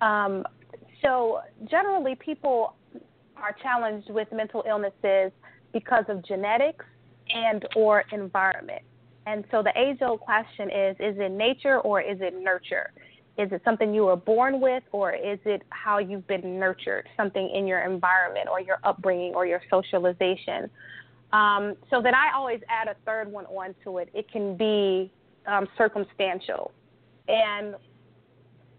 Um, 0.00 0.44
so 1.02 1.40
generally, 1.70 2.14
people 2.14 2.74
are 3.36 3.54
challenged 3.62 4.10
with 4.10 4.28
mental 4.32 4.64
illnesses 4.66 5.32
because 5.72 6.04
of 6.08 6.24
genetics 6.24 6.84
and 7.32 7.66
or 7.76 8.04
environment. 8.12 8.82
And 9.26 9.44
so 9.50 9.62
the 9.62 9.72
age 9.76 9.98
old 10.02 10.20
question 10.20 10.70
is 10.70 10.96
is 11.00 11.16
it 11.18 11.30
nature 11.30 11.80
or 11.80 12.00
is 12.00 12.18
it 12.20 12.34
nurture? 12.42 12.92
Is 13.36 13.50
it 13.50 13.62
something 13.64 13.92
you 13.92 14.04
were 14.04 14.16
born 14.16 14.60
with 14.60 14.84
or 14.92 15.12
is 15.12 15.40
it 15.44 15.62
how 15.70 15.98
you've 15.98 16.26
been 16.26 16.60
nurtured, 16.60 17.08
something 17.16 17.50
in 17.52 17.66
your 17.66 17.80
environment 17.80 18.48
or 18.50 18.60
your 18.60 18.78
upbringing 18.84 19.34
or 19.34 19.44
your 19.44 19.60
socialization? 19.68 20.70
Um, 21.32 21.74
so 21.90 22.00
then 22.00 22.14
I 22.14 22.30
always 22.34 22.60
add 22.68 22.86
a 22.86 22.94
third 23.04 23.30
one 23.30 23.46
onto 23.46 23.98
it. 23.98 24.08
It 24.14 24.30
can 24.30 24.56
be 24.56 25.10
um, 25.46 25.66
circumstantial. 25.76 26.70
And 27.26 27.74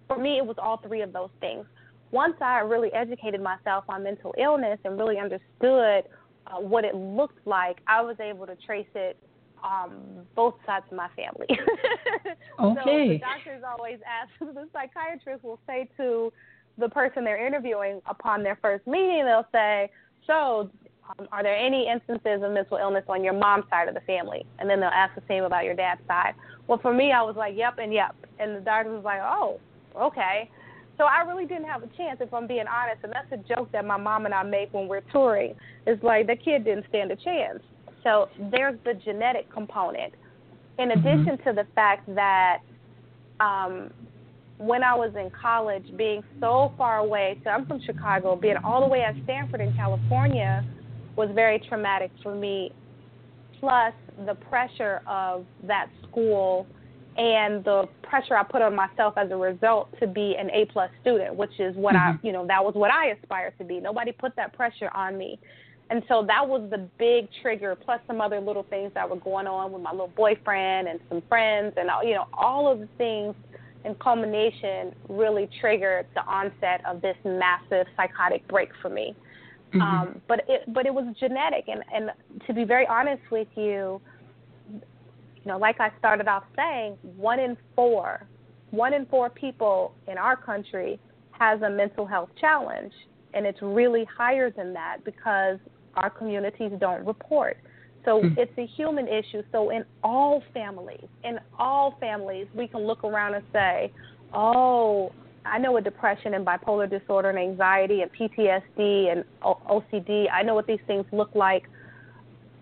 for 0.08 0.18
me, 0.18 0.38
it 0.38 0.46
was 0.46 0.56
all 0.58 0.78
three 0.78 1.02
of 1.02 1.12
those 1.12 1.32
things. 1.42 1.66
Once 2.12 2.36
I 2.40 2.60
really 2.60 2.94
educated 2.94 3.42
myself 3.42 3.84
on 3.90 4.04
mental 4.04 4.34
illness 4.38 4.80
and 4.86 4.98
really 4.98 5.18
understood 5.20 6.06
uh, 6.48 6.60
what 6.60 6.86
it 6.86 6.96
looked 6.96 7.46
like, 7.46 7.80
I 7.88 8.02
was 8.02 8.16
able 8.22 8.46
to 8.46 8.56
trace 8.66 8.88
it 8.96 9.18
um, 9.66 10.26
both 10.36 10.56
sides 10.66 10.86
of 10.92 10.98
my 10.98 11.10
family. 11.16 11.48
okay. 11.50 11.58
so 12.60 12.74
the 12.86 13.20
doctors 13.20 13.64
always 13.68 14.00
ask, 14.06 14.30
the 14.40 14.68
psychiatrist 14.72 15.44
will 15.44 15.60
say 15.68 15.90
to 15.98 16.32
the 16.78 16.90
person 16.90 17.24
they're 17.24 17.46
interviewing 17.46 18.02
upon 18.08 18.44
their 18.44 18.58
first 18.62 18.86
meeting, 18.86 19.26
they'll 19.26 19.48
say, 19.52 19.90
So, 20.28 20.70
um, 21.20 21.28
are 21.32 21.44
there 21.44 21.56
any 21.56 21.88
instances 21.88 22.44
of 22.44 22.52
mental 22.52 22.78
illness 22.78 23.06
on 23.08 23.24
your 23.24 23.34
mom's 23.34 23.66
side 23.70 23.88
of 23.88 23.94
the 23.94 24.02
family? 24.02 24.46
And 24.60 24.70
then 24.70 24.80
they'll 24.80 24.90
ask 24.90 25.16
the 25.16 25.24
same 25.28 25.44
about 25.44 25.64
your 25.64 25.76
dad's 25.76 26.02
side. 26.08 26.34
Well, 26.68 26.80
for 26.82 26.94
me, 26.94 27.12
I 27.12 27.22
was 27.22 27.36
like, 27.36 27.56
Yep, 27.56 27.80
and 27.80 27.94
yep. 27.94 28.16
And 28.40 28.56
the 28.56 28.62
doctor 28.62 28.92
was 28.92 29.04
like, 29.04 29.22
Oh, 29.24 29.60
okay. 30.00 30.50
So 30.98 31.04
I 31.04 31.22
really 31.28 31.46
didn't 31.46 31.66
have 31.66 31.84
a 31.84 31.88
chance, 31.98 32.20
if 32.22 32.34
I'm 32.34 32.48
being 32.48 32.66
honest. 32.72 33.04
And 33.04 33.12
that's 33.12 33.32
a 33.32 33.56
joke 33.56 33.72
that 33.74 33.86
my 33.86 33.98
mom 33.98 34.26
and 34.26 34.34
I 34.34 34.44
make 34.44 34.74
when 34.74 34.88
we're 34.88 35.02
touring. 35.12 35.56
It's 35.86 36.02
like 36.04 36.28
the 36.28 36.38
kid 36.38 36.64
didn't 36.64 36.86
stand 36.90 37.12
a 37.12 37.18
chance. 37.18 37.62
So 38.06 38.30
there's 38.52 38.80
the 38.86 38.94
genetic 38.94 39.52
component. 39.52 40.14
In 40.78 40.90
Mm-hmm. 40.90 41.08
addition 41.08 41.38
to 41.46 41.54
the 41.54 41.68
fact 41.76 42.04
that 42.16 42.60
um, 43.40 43.90
when 44.58 44.84
I 44.84 44.94
was 44.94 45.14
in 45.16 45.30
college, 45.32 45.86
being 45.98 46.24
so 46.40 46.74
far 46.78 47.00
away, 47.00 47.40
so 47.44 47.50
I'm 47.50 47.66
from 47.66 47.82
Chicago, 47.86 48.36
being 48.36 48.58
all 48.64 48.82
the 48.82 48.88
way 48.88 49.02
at 49.04 49.16
Stanford 49.24 49.62
in 49.62 49.74
California 49.74 50.64
was 51.18 51.30
very 51.34 51.60
traumatic 51.68 52.12
for 52.24 52.36
me. 52.36 52.72
Plus 53.60 53.94
the 54.26 54.36
pressure 54.36 55.02
of 55.08 55.46
that 55.64 55.88
school 56.08 56.68
and 57.18 57.64
the 57.64 57.88
pressure 58.04 58.36
I 58.36 58.44
put 58.44 58.62
on 58.62 58.76
myself 58.76 59.14
as 59.18 59.32
a 59.32 59.38
result 59.38 59.90
to 60.00 60.08
be 60.08 60.36
an 60.38 60.50
A 60.52 60.66
plus 60.66 60.90
student, 61.02 61.36
which 61.36 61.60
is 61.60 61.76
what 61.76 61.96
I, 61.96 62.16
you 62.22 62.34
know, 62.34 62.46
that 62.48 62.64
was 62.64 62.76
what 62.76 62.92
I 62.92 63.08
aspired 63.08 63.54
to 63.58 63.64
be. 63.64 63.80
Nobody 63.80 64.12
put 64.12 64.36
that 64.36 64.54
pressure 64.54 64.90
on 64.94 65.18
me. 65.18 65.40
And 65.90 66.02
so 66.08 66.24
that 66.28 66.48
was 66.48 66.68
the 66.72 66.88
big 66.98 67.28
trigger, 67.42 67.76
plus 67.76 68.00
some 68.08 68.20
other 68.20 68.40
little 68.40 68.64
things 68.64 68.92
that 68.96 69.08
were 69.08 69.18
going 69.18 69.46
on 69.46 69.72
with 69.72 69.84
my 69.84 69.92
little 69.92 70.12
boyfriend 70.16 70.88
and 70.88 71.00
some 71.10 71.22
friends, 71.30 71.74
and 71.78 71.90
all, 71.90 72.04
you 72.04 72.16
know, 72.16 72.26
all 72.34 72.72
of 72.72 72.80
the 72.80 72.90
things 72.98 73.36
in 73.84 73.94
culmination 73.96 74.96
really 75.10 75.48
triggered 75.62 76.08
the 76.16 76.26
onset 76.26 76.82
of 76.88 77.02
this 77.02 77.16
massive 77.24 77.86
psychotic 77.96 78.48
break 78.48 78.70
for 78.82 78.90
me. 78.90 79.16
Mm-hmm. 79.70 79.82
Um, 79.82 80.22
but 80.28 80.44
it 80.48 80.62
but 80.74 80.88
it 80.88 80.94
was 80.94 81.06
genetic, 81.20 81.66
and 81.68 81.84
and 81.94 82.12
to 82.48 82.54
be 82.54 82.64
very 82.64 82.88
honest 82.88 83.22
with 83.32 83.48
you, 83.56 84.02
you 84.72 84.82
know, 85.46 85.60
like 85.60 85.80
I 85.80 85.92
started 86.00 86.28
off 86.28 86.44
saying, 86.56 86.98
one 87.16 87.40
in 87.40 87.56
four, 87.76 88.26
one 88.72 88.94
in 88.94 89.06
four 89.06 89.30
people 89.30 89.94
in 90.08 90.18
our 90.18 90.36
country 90.36 91.00
has 91.32 91.62
a 91.62 91.70
mental 91.70 92.08
health 92.08 92.30
challenge, 92.42 92.94
and 93.36 93.46
it's 93.46 93.62
really 93.62 94.08
higher 94.18 94.50
than 94.50 94.74
that 94.74 95.04
because 95.04 95.60
our 95.96 96.10
communities 96.10 96.72
don't 96.80 97.06
report. 97.06 97.58
So 98.04 98.22
Hmm. 98.22 98.34
it's 98.38 98.58
a 98.58 98.68
human 98.68 99.08
issue. 99.08 99.42
So 99.52 99.72
in 99.72 99.84
all 100.04 100.44
families, 100.54 101.08
in 101.24 101.40
all 101.58 101.96
families, 102.00 102.48
we 102.54 102.68
can 102.68 102.82
look 102.82 103.04
around 103.04 103.34
and 103.34 103.44
say, 103.52 103.92
"Oh, 104.32 105.12
I 105.46 105.58
know 105.60 105.72
what 105.72 105.84
depression 105.84 106.34
and 106.34 106.46
bipolar 106.46 106.90
disorder 106.90 107.30
and 107.30 107.40
anxiety 107.40 108.02
and 108.02 108.12
PTSD 108.14 109.10
and 109.10 109.24
O- 109.42 109.60
OCD. 109.70 110.30
I 110.32 110.44
know 110.44 110.56
what 110.56 110.68
these 110.68 110.82
things 110.88 111.06
look 111.12 111.30
like. 111.36 111.64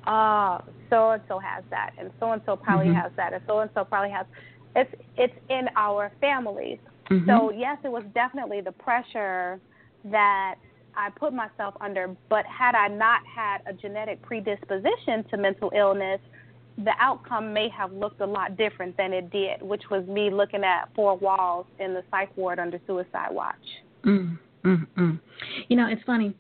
Ah, 0.06 0.62
so 0.90 1.12
and 1.12 1.22
so 1.28 1.40
has 1.40 1.64
that, 1.70 1.92
and 1.98 2.12
so 2.20 2.32
and 2.34 2.42
so 2.46 2.58
probably 2.58 2.88
Mhm. 2.88 3.02
has 3.02 3.12
that, 3.16 3.34
and 3.34 3.42
so 3.48 3.60
and 3.60 3.72
so 3.74 3.86
probably 3.86 4.12
has. 4.12 4.26
It's 4.76 4.94
it's 5.16 5.38
in 5.50 5.70
our 5.78 6.10
families. 6.20 6.80
Mhm. 7.10 7.26
So 7.28 7.52
yes, 7.52 7.78
it 7.84 7.90
was 7.92 8.04
definitely 8.14 8.60
the 8.62 8.74
pressure 8.74 9.62
that 10.04 10.56
I 10.96 11.10
put 11.10 11.34
myself 11.34 11.76
under. 11.82 12.16
But 12.30 12.46
had 12.46 12.76
I 12.76 12.88
not 12.88 13.22
had 13.26 13.60
a 13.66 13.74
genetic 13.74 14.22
predisposition 14.22 15.24
to 15.30 15.38
mental 15.38 15.72
illness, 15.76 16.20
the 16.78 16.94
outcome 17.00 17.54
may 17.54 17.70
have 17.70 17.92
looked 17.94 18.22
a 18.22 18.26
lot 18.26 18.58
different 18.58 18.98
than 18.98 19.14
it 19.14 19.30
did, 19.32 19.62
which 19.62 19.84
was 19.92 20.06
me 20.08 20.30
looking 20.32 20.64
at 20.64 20.90
four 20.96 21.16
walls 21.18 21.68
in 21.80 21.94
the 21.94 22.04
psych 22.10 22.36
ward 22.36 22.60
under 22.60 22.80
suicide 22.88 23.30
watch. 23.32 23.56
Mm, 24.06 24.40
mm, 24.66 24.88
mm. 24.98 25.20
You 25.68 25.78
know, 25.78 25.88
it's 25.88 26.02
funny. 26.04 26.36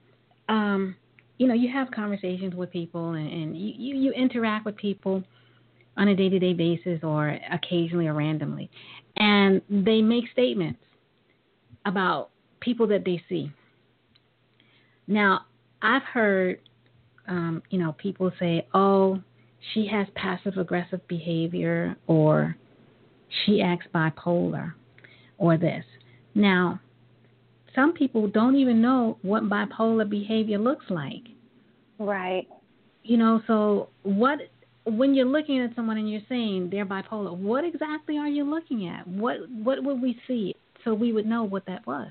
Um, 0.49 0.95
you 1.37 1.47
know, 1.47 1.53
you 1.53 1.71
have 1.71 1.91
conversations 1.91 2.55
with 2.55 2.71
people 2.71 3.11
and, 3.11 3.31
and 3.31 3.57
you, 3.57 3.73
you, 3.77 3.95
you 3.95 4.11
interact 4.11 4.65
with 4.65 4.75
people 4.75 5.23
on 5.97 6.07
a 6.07 6.15
day 6.15 6.29
to 6.29 6.39
day 6.39 6.53
basis 6.53 6.99
or 7.03 7.37
occasionally 7.51 8.07
or 8.07 8.13
randomly. 8.13 8.69
And 9.17 9.61
they 9.69 10.01
make 10.01 10.25
statements 10.31 10.79
about 11.85 12.29
people 12.59 12.87
that 12.87 13.05
they 13.05 13.21
see. 13.29 13.51
Now, 15.07 15.41
I've 15.81 16.03
heard, 16.03 16.59
um, 17.27 17.61
you 17.69 17.79
know, 17.79 17.93
people 17.93 18.31
say, 18.39 18.67
oh, 18.73 19.21
she 19.73 19.87
has 19.87 20.07
passive 20.15 20.57
aggressive 20.57 21.05
behavior 21.07 21.95
or 22.07 22.55
she 23.45 23.61
acts 23.61 23.85
bipolar 23.93 24.73
or 25.37 25.57
this. 25.57 25.83
Now, 26.35 26.79
some 27.75 27.93
people 27.93 28.27
don't 28.27 28.55
even 28.55 28.81
know 28.81 29.17
what 29.21 29.43
bipolar 29.43 30.09
behavior 30.09 30.57
looks 30.57 30.85
like. 30.89 31.23
Right. 31.99 32.47
You 33.03 33.17
know, 33.17 33.41
so 33.47 33.89
what 34.03 34.39
when 34.85 35.13
you're 35.13 35.25
looking 35.25 35.61
at 35.61 35.75
someone 35.75 35.97
and 35.97 36.09
you're 36.09 36.21
saying 36.27 36.69
they're 36.69 36.85
bipolar, 36.85 37.35
what 37.35 37.63
exactly 37.63 38.17
are 38.17 38.27
you 38.27 38.43
looking 38.43 38.87
at? 38.87 39.07
What 39.07 39.49
what 39.49 39.83
would 39.83 40.01
we 40.01 40.19
see 40.27 40.55
so 40.83 40.93
we 40.93 41.13
would 41.13 41.25
know 41.25 41.43
what 41.43 41.65
that 41.65 41.85
was? 41.87 42.09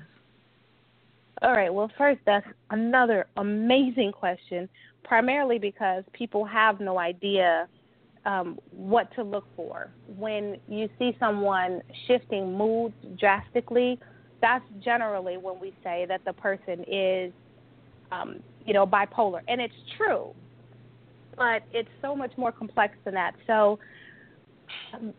All 1.43 1.51
right. 1.51 1.73
Well, 1.73 1.91
first, 1.97 2.21
that's 2.25 2.47
another 2.69 3.27
amazing 3.35 4.13
question, 4.13 4.69
primarily 5.03 5.59
because 5.59 6.05
people 6.13 6.45
have 6.45 6.79
no 6.79 6.97
idea 6.97 7.67
um, 8.25 8.57
what 8.71 9.13
to 9.15 9.23
look 9.23 9.45
for. 9.53 9.89
When 10.17 10.57
you 10.69 10.87
see 10.97 11.17
someone 11.19 11.81
shifting 12.07 12.57
moods 12.57 12.95
drastically, 13.19 13.99
that's 14.41 14.63
generally 14.81 15.35
when 15.35 15.59
we 15.59 15.73
say 15.83 16.05
that 16.07 16.23
the 16.23 16.31
person 16.31 16.85
is, 16.87 17.33
um, 18.13 18.39
you 18.65 18.73
know, 18.73 18.87
bipolar. 18.87 19.41
And 19.49 19.59
it's 19.59 19.73
true, 19.97 20.33
but 21.35 21.63
it's 21.73 21.89
so 22.01 22.15
much 22.15 22.31
more 22.37 22.53
complex 22.53 22.95
than 23.03 23.15
that. 23.15 23.33
So, 23.47 23.79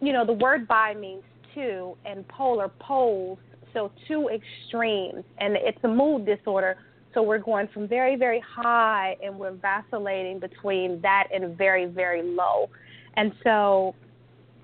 you 0.01 0.15
know, 0.15 0.25
the 0.25 0.33
word 0.33 0.67
bi 0.67 0.95
means 0.95 1.23
two, 1.55 1.99
and 2.07 2.27
polar 2.29 2.71
poles 2.81 3.39
so 3.75 3.91
two 4.09 4.29
extremes 4.29 5.25
and 5.39 5.57
it's 5.57 5.79
a 5.85 5.89
mood 5.89 6.25
disorder. 6.25 6.77
So 7.13 7.23
we're 7.23 7.39
going 7.39 7.69
from 7.75 7.87
very 7.87 8.17
very 8.17 8.41
high 8.41 9.17
and 9.23 9.39
we're 9.39 9.53
vacillating 9.53 10.39
between 10.39 11.01
that 11.03 11.29
and 11.35 11.57
very 11.59 11.87
very 11.87 12.23
low. 12.23 12.71
And 13.17 13.33
so 13.43 13.95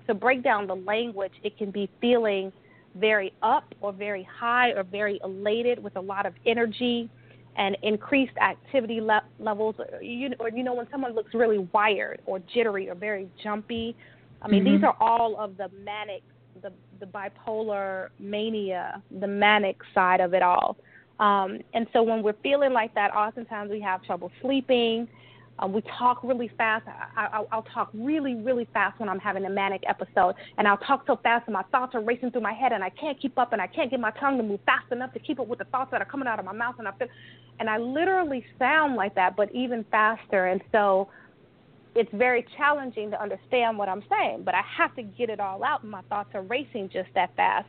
to 0.07 0.13
break 0.13 0.43
down 0.43 0.65
the 0.67 0.75
language 0.75 1.33
it 1.43 1.57
can 1.57 1.69
be 1.71 1.89
feeling 2.01 2.51
very 2.95 3.31
up 3.41 3.73
or 3.79 3.93
very 3.93 4.23
high 4.23 4.71
or 4.71 4.83
very 4.83 5.19
elated 5.23 5.81
with 5.81 5.95
a 5.95 6.01
lot 6.01 6.25
of 6.25 6.33
energy 6.45 7.09
and 7.57 7.77
increased 7.83 8.35
activity 8.41 8.99
le- 9.01 9.23
levels. 9.39 9.75
Or 9.77 10.01
you, 10.01 10.29
or 10.39 10.49
you 10.49 10.63
know 10.63 10.73
when 10.73 10.87
someone 10.89 11.13
looks 11.13 11.33
really 11.33 11.59
wired 11.73 12.21
or 12.25 12.39
jittery 12.53 12.89
or 12.89 12.95
very 12.95 13.29
jumpy 13.43 13.95
i 14.41 14.47
mean 14.47 14.63
Mhm. 14.63 14.75
these 14.75 14.83
are 14.83 14.95
all 14.99 15.37
of 15.37 15.55
the 15.57 15.69
manic 15.85 16.23
the 16.61 16.71
the 17.01 17.07
bipolar 17.07 18.09
mania, 18.19 19.03
the 19.19 19.27
manic 19.27 19.77
side 19.93 20.21
of 20.21 20.33
it 20.33 20.41
all. 20.41 20.77
Um, 21.19 21.59
and 21.73 21.85
so 21.91 22.01
when 22.01 22.23
we're 22.23 22.41
feeling 22.41 22.71
like 22.71 22.93
that, 22.95 23.13
oftentimes 23.13 23.69
we 23.69 23.81
have 23.81 24.03
trouble 24.03 24.31
sleeping. 24.41 25.09
Um, 25.59 25.73
we 25.73 25.83
talk 25.99 26.23
really 26.23 26.49
fast. 26.57 26.87
I, 26.87 27.25
I, 27.25 27.43
I'll 27.51 27.67
talk 27.73 27.89
really, 27.93 28.35
really 28.35 28.67
fast 28.73 28.99
when 28.99 29.09
I'm 29.09 29.19
having 29.19 29.45
a 29.45 29.49
manic 29.49 29.83
episode, 29.87 30.33
and 30.57 30.67
I'll 30.67 30.77
talk 30.77 31.03
so 31.05 31.19
fast, 31.21 31.43
and 31.47 31.53
my 31.53 31.63
thoughts 31.71 31.93
are 31.93 32.01
racing 32.01 32.31
through 32.31 32.41
my 32.41 32.53
head, 32.53 32.71
and 32.71 32.83
I 32.83 32.89
can't 32.89 33.19
keep 33.21 33.37
up, 33.37 33.53
and 33.53 33.61
I 33.61 33.67
can't 33.67 33.91
get 33.91 33.99
my 33.99 34.11
tongue 34.11 34.37
to 34.37 34.43
move 34.43 34.61
fast 34.65 34.91
enough 34.91 35.13
to 35.13 35.19
keep 35.19 35.39
up 35.39 35.47
with 35.47 35.59
the 35.59 35.65
thoughts 35.65 35.91
that 35.91 36.01
are 36.01 36.05
coming 36.05 36.27
out 36.27 36.39
of 36.39 36.45
my 36.45 36.53
mouth, 36.53 36.75
and 36.79 36.87
I 36.87 36.91
feel, 36.93 37.07
and 37.59 37.69
I 37.69 37.77
literally 37.77 38.43
sound 38.57 38.95
like 38.95 39.13
that, 39.15 39.35
but 39.35 39.53
even 39.53 39.85
faster. 39.91 40.47
And 40.47 40.61
so 40.71 41.09
it's 41.95 42.09
very 42.13 42.45
challenging 42.57 43.11
to 43.11 43.21
understand 43.21 43.77
what 43.77 43.89
I'm 43.89 44.03
saying, 44.09 44.43
but 44.45 44.55
I 44.55 44.61
have 44.77 44.95
to 44.95 45.03
get 45.03 45.29
it 45.29 45.39
all 45.39 45.63
out, 45.63 45.83
my 45.83 46.01
thoughts 46.03 46.29
are 46.33 46.41
racing 46.41 46.89
just 46.91 47.09
that 47.15 47.35
fast. 47.35 47.67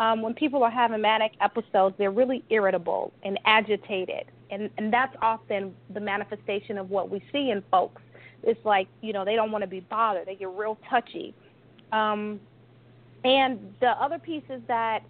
Um, 0.00 0.22
when 0.22 0.34
people 0.34 0.62
are 0.62 0.70
having 0.70 1.02
manic 1.02 1.32
episodes, 1.40 1.94
they're 1.98 2.10
really 2.10 2.42
irritable 2.50 3.12
and 3.22 3.38
agitated, 3.44 4.24
and 4.50 4.70
and 4.78 4.92
that's 4.92 5.14
often 5.20 5.74
the 5.92 6.00
manifestation 6.00 6.78
of 6.78 6.88
what 6.88 7.10
we 7.10 7.22
see 7.30 7.50
in 7.50 7.62
folks. 7.70 8.00
It's 8.42 8.64
like 8.64 8.88
you 9.02 9.12
know 9.12 9.26
they 9.26 9.36
don't 9.36 9.52
want 9.52 9.62
to 9.62 9.68
be 9.68 9.80
bothered; 9.80 10.26
they 10.26 10.36
get 10.36 10.48
real 10.48 10.78
touchy. 10.88 11.34
Um, 11.92 12.40
and 13.24 13.74
the 13.80 13.90
other 13.90 14.18
piece 14.18 14.42
is 14.48 14.62
that 14.68 15.00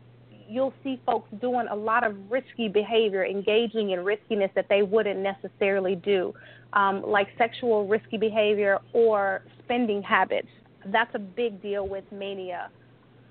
you'll 0.48 0.74
see 0.82 1.00
folks 1.06 1.28
doing 1.40 1.68
a 1.70 1.76
lot 1.76 2.04
of 2.04 2.16
risky 2.28 2.66
behavior, 2.66 3.24
engaging 3.24 3.90
in 3.90 4.04
riskiness 4.04 4.50
that 4.56 4.66
they 4.68 4.82
wouldn't 4.82 5.20
necessarily 5.20 5.94
do, 5.94 6.34
um, 6.72 7.02
like 7.06 7.28
sexual 7.36 7.86
risky 7.86 8.16
behavior 8.16 8.78
or 8.92 9.42
spending 9.64 10.02
habits 10.02 10.48
that's 10.86 11.14
a 11.14 11.18
big 11.18 11.60
deal 11.62 11.86
with 11.86 12.04
mania. 12.12 12.70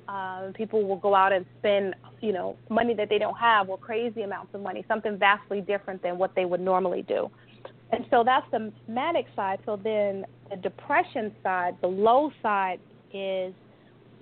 Uh, 0.08 0.52
people 0.56 0.88
will 0.88 0.98
go 0.98 1.14
out 1.14 1.32
and 1.32 1.46
spend, 1.60 1.94
you 2.20 2.34
know, 2.34 2.56
money 2.70 2.94
that 2.96 3.10
they 3.10 3.20
don't 3.20 3.38
have 3.38 3.70
or 3.70 3.78
crazy 3.78 4.24
amounts 4.24 4.54
of 4.56 4.62
money, 4.62 4.84
something 4.88 5.18
vastly 5.18 5.62
different 5.62 6.02
than 6.02 6.18
what 6.18 6.34
they 6.36 6.46
would 6.46 6.60
normally 6.60 7.04
do. 7.04 7.30
And 7.92 8.06
so 8.10 8.24
that's 8.24 8.46
the 8.52 8.72
manic 8.88 9.28
side. 9.36 9.60
So 9.66 9.76
then 9.76 10.26
the 10.50 10.58
depression 10.58 11.32
side, 11.44 11.76
the 11.82 11.88
low 11.88 12.32
side 12.42 12.80
is 13.14 13.54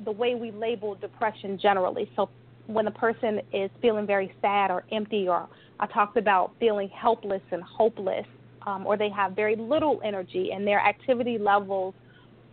the 0.03 0.11
way 0.11 0.36
we 0.36 0.51
label 0.51 0.95
depression 0.95 1.57
generally. 1.61 2.09
So 2.15 2.30
when 2.68 2.88
a 2.88 2.91
person 2.91 3.39
is 3.53 3.70
feeling 3.82 4.05
very 4.05 4.34
sad 4.41 4.72
or 4.72 4.84
empty, 4.91 5.28
or 5.30 5.47
I 5.80 5.88
talked 5.88 6.18
about 6.18 6.51
feeling 6.59 6.89
helpless 6.89 7.41
and 7.51 7.63
hopeless, 7.63 8.26
um, 8.65 8.85
or 8.85 8.97
they 8.97 9.09
have 9.09 9.33
very 9.33 9.55
little 9.55 10.01
energy 10.03 10.51
and 10.53 10.65
their 10.65 10.79
activity 10.79 11.37
levels 11.37 11.93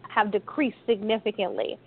have 0.09 0.31
decreased 0.31 0.77
significantly. 0.87 1.79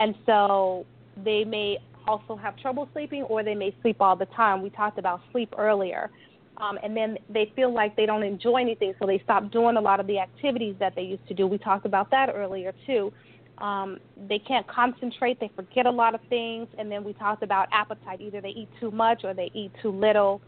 And 0.00 0.14
so 0.26 0.86
they 1.24 1.44
may 1.44 1.78
also 2.06 2.36
have 2.36 2.56
trouble 2.56 2.88
sleeping 2.92 3.22
or 3.22 3.42
they 3.42 3.54
may 3.54 3.74
sleep 3.82 3.96
all 4.00 4.16
the 4.16 4.26
time. 4.26 4.62
We 4.62 4.70
talked 4.70 4.98
about 4.98 5.20
sleep 5.32 5.54
earlier. 5.56 6.10
Um, 6.56 6.78
and 6.82 6.96
then 6.96 7.18
they 7.28 7.52
feel 7.56 7.72
like 7.72 7.96
they 7.96 8.06
don't 8.06 8.22
enjoy 8.22 8.60
anything, 8.60 8.94
so 9.00 9.06
they 9.06 9.20
stop 9.24 9.50
doing 9.50 9.76
a 9.76 9.80
lot 9.80 9.98
of 9.98 10.06
the 10.06 10.20
activities 10.20 10.76
that 10.78 10.94
they 10.94 11.02
used 11.02 11.26
to 11.26 11.34
do. 11.34 11.46
We 11.48 11.58
talked 11.58 11.84
about 11.84 12.10
that 12.12 12.30
earlier, 12.32 12.72
too. 12.86 13.12
Um, 13.58 13.98
they 14.28 14.38
can't 14.38 14.66
concentrate, 14.68 15.38
they 15.40 15.50
forget 15.54 15.86
a 15.86 15.90
lot 15.90 16.14
of 16.14 16.20
things, 16.28 16.68
and 16.78 16.90
then 16.90 17.04
we 17.04 17.12
talked 17.12 17.42
about 17.42 17.68
appetite. 17.72 18.20
Either 18.20 18.40
they 18.40 18.50
eat 18.50 18.68
too 18.80 18.90
much 18.90 19.24
or 19.24 19.34
they 19.34 19.50
eat 19.54 19.72
too 19.82 19.90
little. 19.90 20.40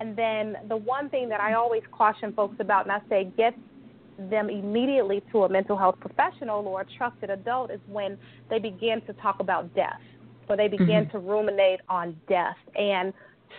And 0.00 0.16
then 0.16 0.56
the 0.68 0.76
one 0.76 1.08
thing 1.08 1.28
that 1.28 1.40
I 1.40 1.54
always 1.54 1.82
caution 1.92 2.32
folks 2.32 2.56
about, 2.60 2.84
and 2.84 2.92
I 2.92 3.00
say 3.08 3.30
get 3.36 3.54
them 4.18 4.48
immediately 4.48 5.22
to 5.32 5.44
a 5.44 5.48
mental 5.48 5.76
health 5.76 5.96
professional 6.00 6.66
or 6.66 6.82
a 6.82 6.86
trusted 6.96 7.30
adult, 7.30 7.70
is 7.70 7.80
when 7.88 8.18
they 8.50 8.58
begin 8.58 9.00
to 9.06 9.12
talk 9.14 9.40
about 9.40 9.74
death 9.74 10.00
or 10.48 10.56
they 10.56 10.68
begin 10.68 11.04
mm-hmm. 11.04 11.10
to 11.10 11.18
ruminate 11.18 11.80
on 11.88 12.16
death 12.28 12.56
and 12.76 13.12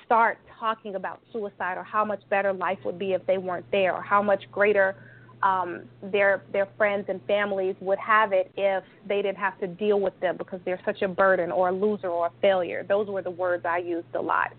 start 0.06 0.38
talking 0.60 0.96
about 0.96 1.20
suicide 1.32 1.78
or 1.78 1.84
how 1.84 2.06
much 2.06 2.22
better 2.30 2.54
life 2.54 2.78
would 2.86 3.00
be 3.00 3.14
if 3.14 3.26
they 3.26 3.38
weren't 3.38 3.70
there 3.72 3.94
or 3.94 4.02
how 4.02 4.22
much 4.22 4.44
greater 4.52 4.96
um, 5.44 5.84
their 6.12 6.44
their 6.52 6.68
friends 6.78 7.06
and 7.08 7.22
families 7.28 7.76
would 7.80 8.00
have 8.00 8.34
it 8.34 8.52
if 8.56 8.84
they 9.08 9.22
didn't 9.22 9.38
have 9.38 9.60
to 9.60 9.68
deal 9.68 10.00
with 10.00 10.20
them 10.20 10.38
because 10.38 10.60
they're 10.66 10.82
such 10.86 11.02
a 11.02 11.08
burden 11.08 11.52
or 11.52 11.70
a 11.70 11.72
loser 11.72 12.08
or 12.08 12.28
a 12.28 12.32
failure. 12.42 12.86
Those 12.88 13.08
were 13.08 13.22
the 13.22 13.32
words 13.32 13.66
I 13.66 13.80
used 13.80 14.16
a 14.16 14.22
lot. 14.22 14.54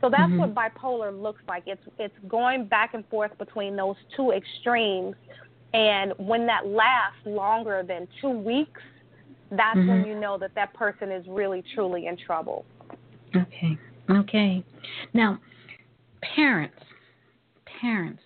So 0.00 0.08
that's 0.08 0.30
mm-hmm. 0.30 0.38
what 0.38 0.54
bipolar 0.54 1.20
looks 1.20 1.42
like. 1.48 1.64
It's 1.66 1.82
it's 1.98 2.14
going 2.28 2.66
back 2.66 2.94
and 2.94 3.06
forth 3.08 3.36
between 3.38 3.76
those 3.76 3.96
two 4.16 4.32
extremes, 4.32 5.14
and 5.74 6.12
when 6.16 6.46
that 6.46 6.66
lasts 6.66 7.18
longer 7.26 7.84
than 7.86 8.08
two 8.20 8.30
weeks, 8.30 8.80
that's 9.50 9.76
mm-hmm. 9.76 9.88
when 9.88 10.04
you 10.06 10.18
know 10.18 10.38
that 10.38 10.54
that 10.54 10.72
person 10.74 11.10
is 11.12 11.24
really 11.28 11.62
truly 11.74 12.06
in 12.06 12.16
trouble. 12.16 12.64
Okay. 13.36 13.78
Okay. 14.10 14.64
Now, 15.12 15.38
parents, 16.34 16.76
parents, 17.80 18.22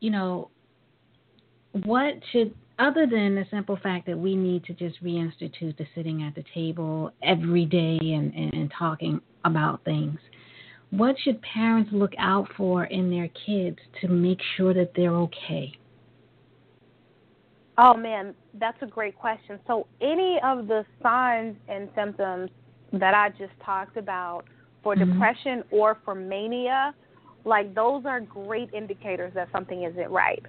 you 0.00 0.10
know, 0.10 0.50
what 1.84 2.14
should 2.32 2.54
other 2.78 3.06
than 3.06 3.34
the 3.34 3.44
simple 3.50 3.76
fact 3.82 4.06
that 4.06 4.16
we 4.16 4.36
need 4.36 4.64
to 4.64 4.72
just 4.72 5.02
reinstitute 5.02 5.76
the 5.76 5.86
sitting 5.94 6.22
at 6.22 6.34
the 6.34 6.44
table 6.54 7.10
every 7.22 7.64
day 7.64 7.98
and, 8.00 8.32
and, 8.34 8.54
and 8.54 8.72
talking 8.76 9.20
about 9.44 9.84
things, 9.84 10.18
what 10.90 11.16
should 11.22 11.40
parents 11.42 11.90
look 11.92 12.12
out 12.18 12.48
for 12.56 12.84
in 12.84 13.10
their 13.10 13.28
kids 13.46 13.78
to 14.00 14.08
make 14.08 14.38
sure 14.56 14.72
that 14.74 14.92
they're 14.96 15.14
okay? 15.14 15.72
Oh 17.76 17.94
man, 17.94 18.34
that's 18.54 18.78
a 18.82 18.86
great 18.86 19.16
question. 19.16 19.60
So 19.66 19.86
any 20.00 20.40
of 20.42 20.66
the 20.66 20.84
signs 21.02 21.56
and 21.68 21.88
symptoms 21.94 22.50
that 22.92 23.14
I 23.14 23.28
just 23.30 23.52
talked 23.64 23.96
about 23.96 24.44
for 24.82 24.96
mm-hmm. 24.96 25.12
depression 25.12 25.62
or 25.70 25.98
for 26.04 26.14
mania, 26.14 26.94
like 27.44 27.74
those 27.74 28.04
are 28.04 28.20
great 28.20 28.72
indicators 28.74 29.32
that 29.34 29.48
something 29.52 29.84
isn't 29.84 30.10
right. 30.10 30.44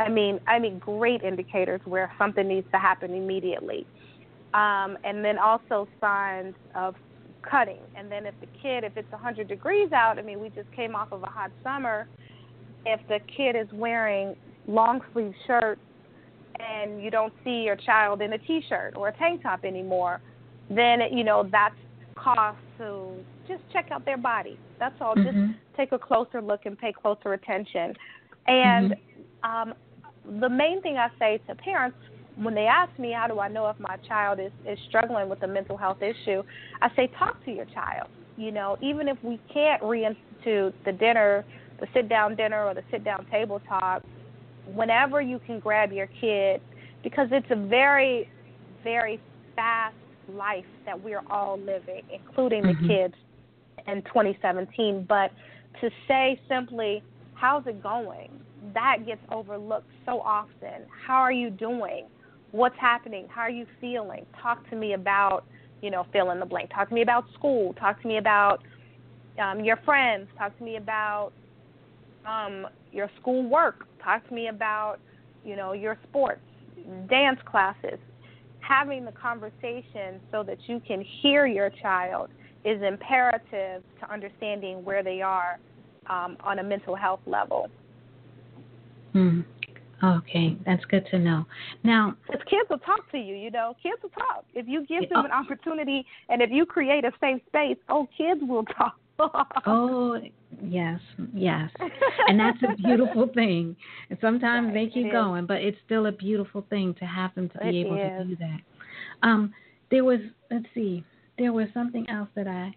I 0.00 0.08
mean, 0.08 0.40
I 0.48 0.58
mean, 0.58 0.78
great 0.78 1.22
indicators 1.22 1.80
where 1.84 2.12
something 2.18 2.48
needs 2.48 2.66
to 2.72 2.78
happen 2.78 3.14
immediately. 3.14 3.86
Um, 4.54 4.98
and 5.04 5.24
then 5.24 5.38
also 5.38 5.86
signs 6.00 6.54
of 6.74 6.94
cutting. 7.48 7.80
And 7.96 8.10
then 8.10 8.26
if 8.26 8.34
the 8.40 8.46
kid, 8.60 8.84
if 8.84 8.96
it's 8.96 9.10
100 9.10 9.48
degrees 9.48 9.92
out, 9.92 10.18
I 10.18 10.22
mean, 10.22 10.40
we 10.40 10.48
just 10.50 10.70
came 10.72 10.94
off 10.94 11.12
of 11.12 11.22
a 11.22 11.26
hot 11.26 11.50
summer. 11.62 12.08
If 12.86 13.00
the 13.08 13.18
kid 13.36 13.56
is 13.56 13.68
wearing 13.72 14.34
long 14.66 15.00
sleeve 15.12 15.34
shirts 15.46 15.80
and 16.58 17.02
you 17.02 17.10
don't 17.10 17.32
see 17.44 17.62
your 17.62 17.76
child 17.76 18.22
in 18.22 18.32
a 18.32 18.38
t-shirt 18.38 18.94
or 18.96 19.08
a 19.08 19.16
tank 19.16 19.42
top 19.42 19.64
anymore, 19.64 20.20
then 20.70 21.00
you 21.12 21.24
know 21.24 21.48
that's 21.50 21.74
cause 22.14 22.54
to 22.78 23.16
just 23.48 23.62
check 23.72 23.88
out 23.90 24.04
their 24.04 24.16
body. 24.16 24.58
That's 24.78 24.94
all. 25.00 25.14
Mm-hmm. 25.14 25.52
Just 25.52 25.58
take 25.76 25.92
a 25.92 25.98
closer 25.98 26.40
look 26.40 26.66
and 26.66 26.78
pay 26.78 26.92
closer 26.92 27.32
attention. 27.32 27.94
And 28.46 28.92
mm-hmm. 28.92 29.70
um, 29.70 29.74
the 30.40 30.48
main 30.48 30.82
thing 30.82 30.96
I 30.98 31.08
say 31.18 31.40
to 31.48 31.54
parents 31.54 31.96
when 32.36 32.54
they 32.54 32.66
ask 32.66 32.96
me 32.98 33.12
how 33.12 33.26
do 33.26 33.38
I 33.38 33.48
know 33.48 33.68
if 33.68 33.78
my 33.78 33.96
child 34.08 34.40
is, 34.40 34.52
is 34.66 34.78
struggling 34.88 35.28
with 35.28 35.42
a 35.42 35.46
mental 35.46 35.76
health 35.76 35.98
issue, 36.02 36.42
I 36.80 36.88
say 36.96 37.10
talk 37.18 37.44
to 37.44 37.52
your 37.52 37.66
child. 37.66 38.08
You 38.36 38.50
know, 38.50 38.78
even 38.80 39.08
if 39.08 39.18
we 39.22 39.38
can't 39.52 39.82
reinstitute 39.82 40.72
the 40.84 40.92
dinner, 40.92 41.44
the 41.80 41.86
sit 41.92 42.08
down 42.08 42.34
dinner 42.36 42.64
or 42.64 42.74
the 42.74 42.82
sit 42.90 43.04
down 43.04 43.26
table 43.30 43.60
talk, 43.68 44.02
whenever 44.74 45.20
you 45.20 45.40
can 45.46 45.60
grab 45.60 45.92
your 45.92 46.08
kid, 46.20 46.60
because 47.02 47.28
it's 47.30 47.46
a 47.50 47.56
very, 47.66 48.28
very 48.82 49.20
fast 49.54 49.96
life 50.32 50.64
that 50.86 51.02
we're 51.02 51.22
all 51.28 51.58
living, 51.58 52.02
including 52.12 52.62
mm-hmm. 52.62 52.86
the 52.86 52.88
kids 52.88 53.14
in 53.86 54.02
2017. 54.02 55.04
But 55.08 55.30
to 55.80 55.90
say 56.08 56.40
simply, 56.48 57.02
how's 57.34 57.66
it 57.66 57.82
going? 57.82 58.30
That 58.74 58.98
gets 59.04 59.20
overlooked 59.30 59.90
so 60.06 60.20
often. 60.20 60.86
How 61.06 61.16
are 61.16 61.32
you 61.32 61.50
doing? 61.50 62.06
What's 62.52 62.76
happening? 62.78 63.26
How 63.28 63.42
are 63.42 63.50
you 63.50 63.66
feeling? 63.80 64.24
Talk 64.40 64.68
to 64.70 64.76
me 64.76 64.92
about, 64.92 65.44
you 65.80 65.90
know, 65.90 66.06
fill 66.12 66.30
in 66.30 66.38
the 66.38 66.46
blank. 66.46 66.70
Talk 66.72 66.88
to 66.90 66.94
me 66.94 67.02
about 67.02 67.24
school. 67.34 67.74
Talk 67.74 68.00
to 68.02 68.08
me 68.08 68.18
about 68.18 68.62
um, 69.42 69.64
your 69.64 69.78
friends. 69.84 70.28
Talk 70.38 70.56
to 70.58 70.64
me 70.64 70.76
about 70.76 71.32
um, 72.26 72.66
your 72.92 73.10
school 73.20 73.48
work. 73.48 73.86
Talk 74.02 74.26
to 74.28 74.34
me 74.34 74.48
about, 74.48 74.98
you 75.44 75.56
know, 75.56 75.72
your 75.72 75.98
sports, 76.08 76.40
dance 77.08 77.40
classes 77.46 77.98
having 78.62 79.04
the 79.04 79.12
conversation 79.12 80.20
so 80.30 80.42
that 80.42 80.58
you 80.66 80.80
can 80.86 81.04
hear 81.20 81.46
your 81.46 81.70
child 81.82 82.30
is 82.64 82.80
imperative 82.82 83.82
to 84.00 84.12
understanding 84.12 84.84
where 84.84 85.02
they 85.02 85.20
are 85.20 85.58
um, 86.08 86.36
on 86.40 86.58
a 86.58 86.62
mental 86.62 86.94
health 86.94 87.20
level. 87.26 87.68
Hmm. 89.12 89.40
Okay, 90.04 90.56
that's 90.66 90.84
good 90.86 91.06
to 91.12 91.18
know. 91.18 91.46
Now, 91.84 92.16
because 92.26 92.42
kids 92.50 92.68
will 92.68 92.78
talk 92.78 93.08
to 93.12 93.18
you, 93.18 93.36
you 93.36 93.50
know, 93.50 93.76
kids 93.80 94.02
will 94.02 94.10
talk. 94.10 94.44
If 94.52 94.66
you 94.66 94.84
give 94.86 95.08
them 95.08 95.24
an 95.24 95.30
opportunity 95.30 96.04
and 96.28 96.42
if 96.42 96.50
you 96.50 96.66
create 96.66 97.04
a 97.04 97.12
safe 97.20 97.40
space, 97.46 97.76
oh, 97.88 98.08
kids 98.16 98.40
will 98.42 98.64
talk. 98.64 98.96
oh, 99.66 100.18
yes, 100.60 100.98
yes. 101.32 101.70
And 102.26 102.40
that's 102.40 102.58
a 102.62 102.76
beautiful 102.82 103.28
thing. 103.32 103.76
And 104.10 104.18
sometimes 104.20 104.74
they 104.74 104.86
keep 104.86 105.12
going, 105.12 105.46
but 105.46 105.58
it's 105.58 105.78
still 105.84 106.06
a 106.06 106.12
beautiful 106.12 106.66
thing 106.68 106.94
to 106.98 107.04
have 107.04 107.32
them 107.36 107.48
to 107.50 107.58
be 107.58 107.80
it 107.80 107.86
able 107.86 107.96
is. 107.96 108.18
to 108.18 108.24
do 108.24 108.36
that. 108.36 108.60
Um, 109.22 109.54
there 109.90 110.02
was, 110.02 110.18
let's 110.50 110.66
see, 110.74 111.04
there 111.38 111.52
was 111.52 111.68
something 111.74 112.08
else 112.08 112.28
that 112.34 112.48
I 112.48 112.74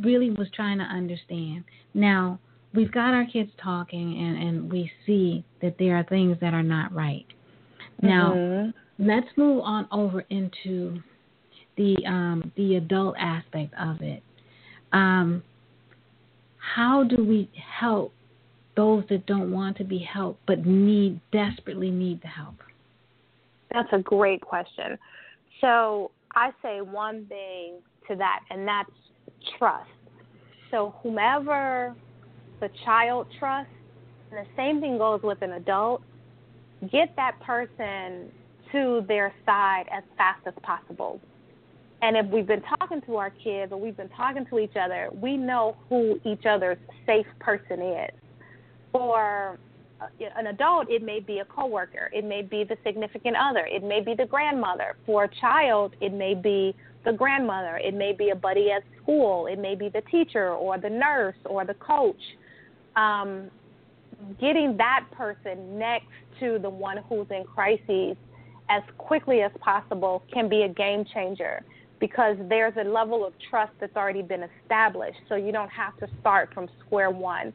really 0.00 0.30
was 0.30 0.48
trying 0.54 0.78
to 0.78 0.84
understand. 0.84 1.64
Now, 1.92 2.38
we've 2.76 2.92
got 2.92 3.14
our 3.14 3.26
kids 3.26 3.50
talking 3.62 4.18
and, 4.18 4.48
and 4.48 4.72
we 4.72 4.90
see 5.06 5.44
that 5.62 5.76
there 5.78 5.96
are 5.96 6.04
things 6.04 6.36
that 6.40 6.54
are 6.54 6.62
not 6.62 6.94
right. 6.94 7.26
Now, 8.02 8.34
mm-hmm. 8.34 9.08
let's 9.08 9.26
move 9.36 9.62
on 9.62 9.88
over 9.90 10.20
into 10.28 11.00
the 11.76 11.96
um, 12.06 12.52
the 12.56 12.76
adult 12.76 13.16
aspect 13.18 13.72
of 13.80 14.00
it. 14.02 14.22
Um, 14.92 15.42
how 16.58 17.04
do 17.04 17.24
we 17.24 17.50
help 17.80 18.12
those 18.76 19.04
that 19.08 19.26
don't 19.26 19.50
want 19.50 19.76
to 19.78 19.84
be 19.84 19.98
helped 19.98 20.40
but 20.46 20.66
need 20.66 21.20
desperately 21.32 21.90
need 21.90 22.20
the 22.22 22.28
help? 22.28 22.56
That's 23.72 23.88
a 23.92 23.98
great 23.98 24.40
question. 24.42 24.98
So 25.60 26.10
I 26.34 26.50
say 26.62 26.80
one 26.80 27.26
thing 27.26 27.76
to 28.08 28.16
that, 28.16 28.40
and 28.50 28.66
that's 28.68 28.90
trust. 29.58 29.88
So 30.70 30.94
whomever 31.02 31.94
the 32.60 32.70
child 32.84 33.26
trust, 33.38 33.68
and 34.30 34.44
the 34.44 34.50
same 34.56 34.80
thing 34.80 34.98
goes 34.98 35.20
with 35.22 35.42
an 35.42 35.52
adult, 35.52 36.02
get 36.90 37.14
that 37.16 37.38
person 37.40 38.30
to 38.72 39.04
their 39.08 39.32
side 39.44 39.84
as 39.92 40.02
fast 40.16 40.46
as 40.46 40.54
possible. 40.62 41.20
And 42.02 42.16
if 42.16 42.26
we've 42.26 42.46
been 42.46 42.62
talking 42.78 43.00
to 43.02 43.16
our 43.16 43.30
kids 43.30 43.72
or 43.72 43.80
we've 43.80 43.96
been 43.96 44.10
talking 44.10 44.44
to 44.50 44.58
each 44.58 44.76
other, 44.80 45.08
we 45.14 45.36
know 45.36 45.76
who 45.88 46.20
each 46.24 46.44
other's 46.44 46.78
safe 47.06 47.26
person 47.40 47.80
is. 47.80 48.10
For 48.92 49.58
uh, 50.00 50.06
an 50.36 50.48
adult, 50.48 50.90
it 50.90 51.02
may 51.02 51.20
be 51.20 51.38
a 51.38 51.44
coworker, 51.44 52.10
it 52.12 52.24
may 52.24 52.42
be 52.42 52.64
the 52.64 52.76
significant 52.84 53.36
other, 53.36 53.66
it 53.66 53.82
may 53.82 54.00
be 54.00 54.14
the 54.14 54.26
grandmother. 54.26 54.96
For 55.06 55.24
a 55.24 55.30
child, 55.40 55.94
it 56.00 56.12
may 56.12 56.34
be 56.34 56.74
the 57.04 57.12
grandmother, 57.12 57.78
it 57.82 57.94
may 57.94 58.12
be 58.12 58.30
a 58.30 58.34
buddy 58.34 58.70
at 58.70 58.82
school, 59.02 59.46
it 59.46 59.58
may 59.58 59.74
be 59.74 59.88
the 59.88 60.02
teacher 60.10 60.50
or 60.50 60.76
the 60.78 60.90
nurse 60.90 61.36
or 61.46 61.64
the 61.64 61.74
coach. 61.74 62.20
Um, 62.96 63.50
getting 64.40 64.76
that 64.78 65.04
person 65.12 65.78
next 65.78 66.06
to 66.40 66.58
the 66.58 66.70
one 66.70 66.98
who's 67.08 67.26
in 67.30 67.44
crises 67.44 68.16
as 68.68 68.82
quickly 68.98 69.42
as 69.42 69.52
possible 69.60 70.22
can 70.32 70.48
be 70.48 70.62
a 70.62 70.68
game 70.68 71.04
changer 71.12 71.62
because 72.00 72.36
there's 72.48 72.74
a 72.78 72.84
level 72.84 73.24
of 73.24 73.32
trust 73.50 73.72
that's 73.80 73.96
already 73.96 74.22
been 74.22 74.44
established. 74.62 75.18
So 75.28 75.36
you 75.36 75.52
don't 75.52 75.70
have 75.70 75.96
to 75.98 76.08
start 76.20 76.52
from 76.52 76.68
square 76.84 77.10
one. 77.10 77.52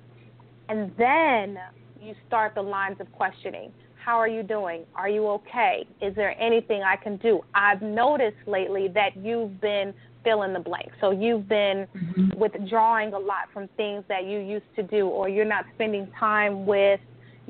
And 0.70 0.92
then 0.98 1.60
you 2.02 2.16
start 2.28 2.56
the 2.56 2.62
lines 2.62 2.98
of 3.00 3.12
questioning. 3.12 3.72
How 4.04 4.18
are 4.18 4.28
you 4.28 4.42
doing? 4.42 4.84
Are 4.96 5.10
you 5.10 5.28
okay? 5.28 5.86
Is 6.02 6.16
there 6.16 6.39
anything 6.42 6.82
I 6.82 6.96
can 6.96 7.18
do? 7.18 7.42
I've 7.54 7.84
noticed 7.84 8.48
lately 8.48 8.88
that 8.96 9.16
you've 9.16 9.62
been 9.62 9.94
fill 10.24 10.43
in 10.43 10.53
the 10.53 10.59
blank. 10.59 10.91
So 10.99 11.11
you've 11.11 11.47
been 11.47 11.88
mm-hmm. 11.95 12.39
withdrawing 12.39 13.13
a 13.13 13.19
lot 13.19 13.49
from 13.53 13.67
things 13.78 14.03
that 14.07 14.26
you 14.26 14.39
used 14.39 14.65
to 14.76 14.84
do, 14.84 15.07
or 15.07 15.30
you're 15.30 15.45
not 15.45 15.65
spending 15.76 16.07
time 16.19 16.65
with 16.65 16.99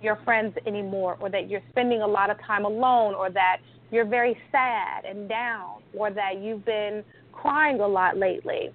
your 0.01 0.17
friends 0.23 0.55
anymore, 0.65 1.17
or 1.19 1.29
that 1.29 1.49
you're 1.49 1.61
spending 1.69 2.01
a 2.01 2.07
lot 2.07 2.29
of 2.29 2.37
time 2.45 2.65
alone, 2.65 3.13
or 3.13 3.29
that 3.29 3.57
you're 3.91 4.05
very 4.05 4.37
sad 4.51 5.05
and 5.05 5.27
down, 5.27 5.81
or 5.95 6.11
that 6.11 6.41
you've 6.41 6.65
been 6.65 7.03
crying 7.31 7.79
a 7.79 7.87
lot 7.87 8.17
lately. 8.17 8.71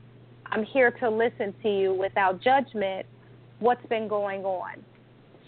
I'm 0.47 0.65
here 0.65 0.91
to 0.91 1.11
listen 1.11 1.55
to 1.63 1.69
you 1.69 1.93
without 1.95 2.41
judgment. 2.43 3.07
What's 3.59 3.85
been 3.87 4.07
going 4.07 4.45
on? 4.45 4.85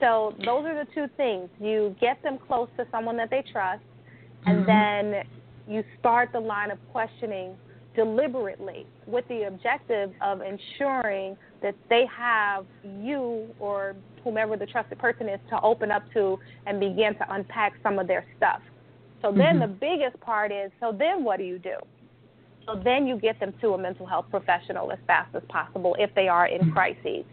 So 0.01 0.35
those 0.39 0.65
are 0.65 0.85
the 0.85 0.91
two 0.95 1.07
things. 1.17 1.49
You 1.61 1.95
get 2.01 2.23
them 2.23 2.39
close 2.47 2.69
to 2.77 2.87
someone 2.91 3.17
that 3.19 3.31
they 3.31 3.45
trust, 3.53 3.83
and 4.47 4.65
mm-hmm. 4.65 5.13
then 5.13 5.25
you 5.69 5.85
start 6.01 6.31
the 6.33 6.41
line 6.41 6.71
of 6.71 6.79
questioning 6.93 7.55
deliberately 7.99 8.87
with 9.09 9.27
the 9.27 9.49
objective 9.49 10.13
of 10.23 10.41
ensuring 10.41 11.37
that 11.61 11.75
they 11.91 12.05
have 12.17 12.65
you 13.03 13.49
or 13.59 13.97
whomever 14.23 14.57
the 14.57 14.67
trusted 14.67 14.97
person 15.01 15.29
is 15.29 15.41
to 15.51 15.61
open 15.63 15.91
up 15.91 16.05
to 16.15 16.39
and 16.67 16.79
begin 16.79 17.13
to 17.15 17.35
unpack 17.35 17.73
some 17.83 17.99
of 17.99 18.07
their 18.07 18.25
stuff. 18.37 18.61
So 19.21 19.33
then 19.33 19.59
mm-hmm. 19.59 19.61
the 19.63 19.67
biggest 19.67 20.21
part 20.21 20.53
is 20.53 20.71
so 20.79 20.95
then 20.97 21.25
what 21.25 21.39
do 21.39 21.45
you 21.45 21.59
do? 21.59 21.75
So 22.67 22.81
then 22.85 23.09
you 23.09 23.19
get 23.19 23.41
them 23.41 23.53
to 23.63 23.71
a 23.71 23.79
mental 23.79 24.07
health 24.07 24.27
professional 24.31 24.93
as 24.93 24.99
fast 25.09 25.35
as 25.35 25.43
possible 25.49 25.97
if 25.99 26.15
they 26.15 26.29
are 26.29 26.47
in 26.47 26.61
mm-hmm. 26.61 26.71
crises. 26.71 27.25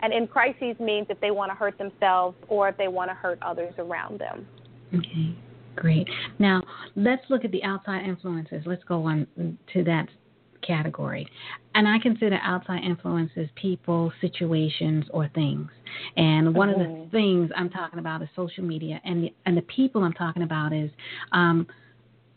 And 0.00 0.14
in 0.14 0.26
crises 0.26 0.76
means 0.80 1.08
if 1.10 1.20
they 1.20 1.32
want 1.32 1.50
to 1.50 1.54
hurt 1.54 1.76
themselves 1.76 2.34
or 2.48 2.70
if 2.70 2.78
they 2.78 2.88
want 2.88 3.10
to 3.10 3.14
hurt 3.14 3.38
others 3.42 3.74
around 3.76 4.20
them. 4.20 4.46
Okay, 4.94 5.36
great. 5.80 6.06
Now 6.38 6.62
let's 6.96 7.22
look 7.28 7.44
at 7.44 7.50
the 7.50 7.62
outside 7.64 8.04
influences. 8.04 8.62
Let's 8.66 8.84
go 8.84 9.04
on 9.04 9.26
to 9.72 9.84
that 9.84 10.08
category. 10.66 11.26
And 11.74 11.86
I 11.86 11.98
consider 11.98 12.38
outside 12.42 12.82
influences 12.84 13.48
people, 13.54 14.12
situations, 14.20 15.04
or 15.10 15.28
things. 15.34 15.68
And 16.16 16.54
one 16.54 16.68
of 16.68 16.78
the 16.78 17.08
things 17.10 17.50
I'm 17.56 17.70
talking 17.70 17.98
about 17.98 18.22
is 18.22 18.28
social 18.34 18.64
media, 18.64 19.00
and 19.04 19.24
the, 19.24 19.34
and 19.46 19.56
the 19.56 19.62
people 19.62 20.02
I'm 20.02 20.12
talking 20.12 20.42
about 20.42 20.72
is 20.72 20.90
um, 21.32 21.66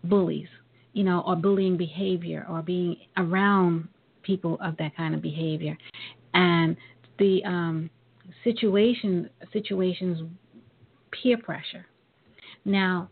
bullies, 0.04 0.48
you 0.94 1.04
know, 1.04 1.24
or 1.26 1.36
bullying 1.36 1.78
behavior, 1.78 2.46
or 2.50 2.62
being 2.62 2.98
around 3.18 3.88
people 4.24 4.58
of 4.64 4.78
that 4.78 4.96
kind 4.96 5.16
of 5.16 5.22
behavior. 5.22 5.78
And 6.34 6.78
the 7.18 7.44
um, 7.46 7.90
situation 8.44 9.30
situations 9.52 10.30
peer 11.12 11.38
pressure. 11.38 11.86
Now, 12.64 13.10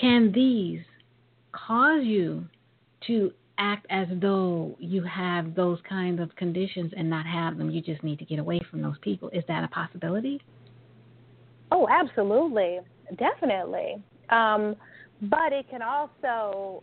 can 0.00 0.32
these 0.32 0.80
cause 1.52 2.04
you 2.04 2.44
to 3.06 3.32
act 3.58 3.86
as 3.90 4.06
though 4.20 4.76
you 4.78 5.02
have 5.02 5.54
those 5.54 5.78
kinds 5.88 6.20
of 6.20 6.34
conditions 6.36 6.92
and 6.96 7.08
not 7.08 7.26
have 7.26 7.58
them? 7.58 7.70
You 7.70 7.80
just 7.80 8.02
need 8.02 8.18
to 8.18 8.24
get 8.24 8.38
away 8.38 8.60
from 8.70 8.82
those 8.82 8.96
people. 9.02 9.28
Is 9.30 9.44
that 9.48 9.64
a 9.64 9.68
possibility? 9.68 10.40
Oh, 11.70 11.86
absolutely, 11.90 12.78
definitely. 13.18 14.02
Um, 14.30 14.76
but 15.22 15.52
it 15.52 15.68
can 15.68 15.82
also 15.82 16.82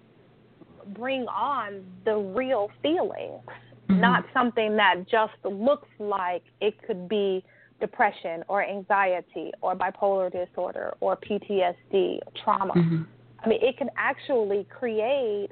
bring 0.95 1.25
on 1.27 1.83
the 2.05 2.15
real 2.15 2.69
feelings 2.81 3.41
mm-hmm. 3.89 4.01
not 4.01 4.25
something 4.33 4.75
that 4.77 5.05
just 5.09 5.33
looks 5.43 5.87
like 5.99 6.43
it 6.61 6.75
could 6.85 7.07
be 7.07 7.43
depression 7.79 8.43
or 8.47 8.63
anxiety 8.63 9.51
or 9.61 9.75
bipolar 9.75 10.31
disorder 10.31 10.93
or 10.99 11.17
PTSD, 11.17 12.19
trauma. 12.43 12.73
Mm-hmm. 12.73 13.03
I 13.43 13.47
mean, 13.47 13.59
it 13.61 13.77
can 13.77 13.89
actually 13.97 14.65
create 14.69 15.49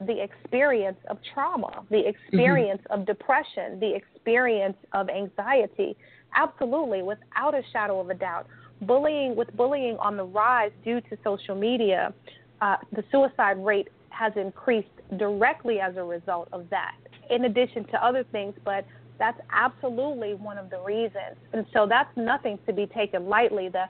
the 0.00 0.22
experience 0.22 0.98
of 1.08 1.18
trauma, 1.34 1.84
the 1.90 2.06
experience 2.06 2.80
mm-hmm. 2.90 3.00
of 3.00 3.06
depression, 3.06 3.78
the 3.80 3.94
experience 3.94 4.76
of 4.92 5.08
anxiety. 5.08 5.96
Absolutely, 6.34 7.02
without 7.02 7.54
a 7.54 7.62
shadow 7.72 8.00
of 8.00 8.10
a 8.10 8.14
doubt. 8.14 8.46
Bullying, 8.82 9.36
with 9.36 9.54
bullying 9.56 9.96
on 9.98 10.16
the 10.16 10.24
rise 10.24 10.72
due 10.84 11.00
to 11.02 11.18
social 11.22 11.54
media, 11.54 12.14
uh, 12.62 12.76
the 12.92 13.04
suicide 13.12 13.62
rate 13.62 13.88
has 14.08 14.32
increased 14.36 14.88
directly 15.18 15.80
as 15.80 15.96
a 15.96 16.02
result 16.02 16.48
of 16.52 16.68
that 16.70 16.94
in 17.30 17.44
addition 17.44 17.84
to 17.86 18.04
other 18.04 18.24
things, 18.32 18.54
but 18.64 18.84
that's 19.20 19.38
absolutely 19.52 20.34
one 20.34 20.58
of 20.58 20.70
the 20.70 20.80
reasons. 20.80 21.36
And 21.52 21.64
so 21.72 21.86
that's 21.88 22.10
nothing 22.16 22.58
to 22.66 22.72
be 22.72 22.86
taken 22.86 23.28
lightly. 23.28 23.68
The 23.68 23.84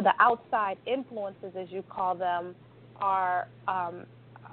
the 0.00 0.12
outside 0.18 0.76
influences, 0.86 1.52
as 1.58 1.68
you 1.70 1.82
call 1.88 2.14
them, 2.14 2.54
are 2.96 3.48
um, 3.68 4.04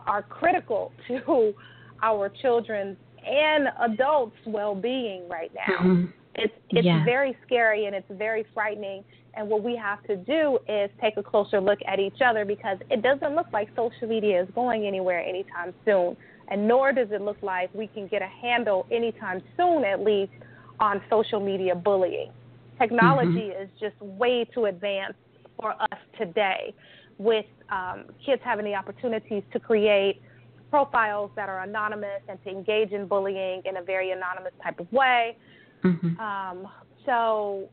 are 0.06 0.22
critical 0.22 0.94
to 1.08 1.54
our 2.02 2.30
children's 2.42 2.96
and 3.26 3.68
adults' 3.82 4.36
well-being 4.46 5.28
right 5.28 5.52
now. 5.56 5.78
Mm-hmm. 5.84 6.06
It's 6.36 6.54
it's 6.70 6.86
yeah. 6.86 7.04
very 7.04 7.36
scary 7.46 7.86
and 7.86 7.96
it's 7.96 8.08
very 8.12 8.46
frightening. 8.54 9.04
And 9.34 9.50
what 9.50 9.64
we 9.64 9.76
have 9.78 10.04
to 10.04 10.18
do 10.18 10.60
is 10.68 10.90
take 11.02 11.18
a 11.18 11.24
closer 11.24 11.62
look 11.62 11.80
at 11.88 12.00
each 12.00 12.20
other 12.24 12.46
because 12.46 12.78
it 12.90 13.02
doesn't 13.02 13.34
look 13.34 13.48
like 13.54 13.70
social 13.76 14.08
media 14.08 14.44
is 14.44 14.50
going 14.54 14.86
anywhere 14.86 15.22
anytime 15.24 15.74
soon 15.86 16.16
and 16.52 16.68
nor 16.68 16.92
does 16.92 17.08
it 17.12 17.22
look 17.22 17.38
like 17.42 17.74
we 17.74 17.88
can 17.88 18.08
get 18.08 18.22
a 18.22 18.28
handle 18.28 18.86
anytime 18.92 19.42
soon, 19.58 19.86
at 19.86 20.02
least, 20.02 20.34
on 20.80 21.02
social 21.10 21.40
media 21.40 21.74
bullying. 21.74 22.32
Technology 22.78 23.50
mm-hmm. 23.50 23.64
is 23.64 23.70
just 23.80 24.00
way 24.02 24.46
too 24.54 24.66
advanced 24.66 25.18
for 25.58 25.72
us 25.72 26.00
today, 26.20 26.74
with 27.18 27.46
um, 27.72 28.06
kids 28.26 28.42
having 28.44 28.66
the 28.66 28.76
opportunities 28.76 29.44
to 29.54 29.60
create 29.60 30.22
profiles 30.70 31.32
that 31.36 31.48
are 31.48 31.64
anonymous 31.64 32.22
and 32.28 32.42
to 32.44 32.50
engage 32.50 32.92
in 32.92 33.08
bullying 33.08 33.62
in 33.66 33.78
a 33.78 33.82
very 33.82 34.12
anonymous 34.12 34.54
type 34.62 34.80
of 34.80 34.92
way. 34.92 35.38
Mm-hmm. 35.84 36.20
Um, 36.20 36.68
so, 37.06 37.70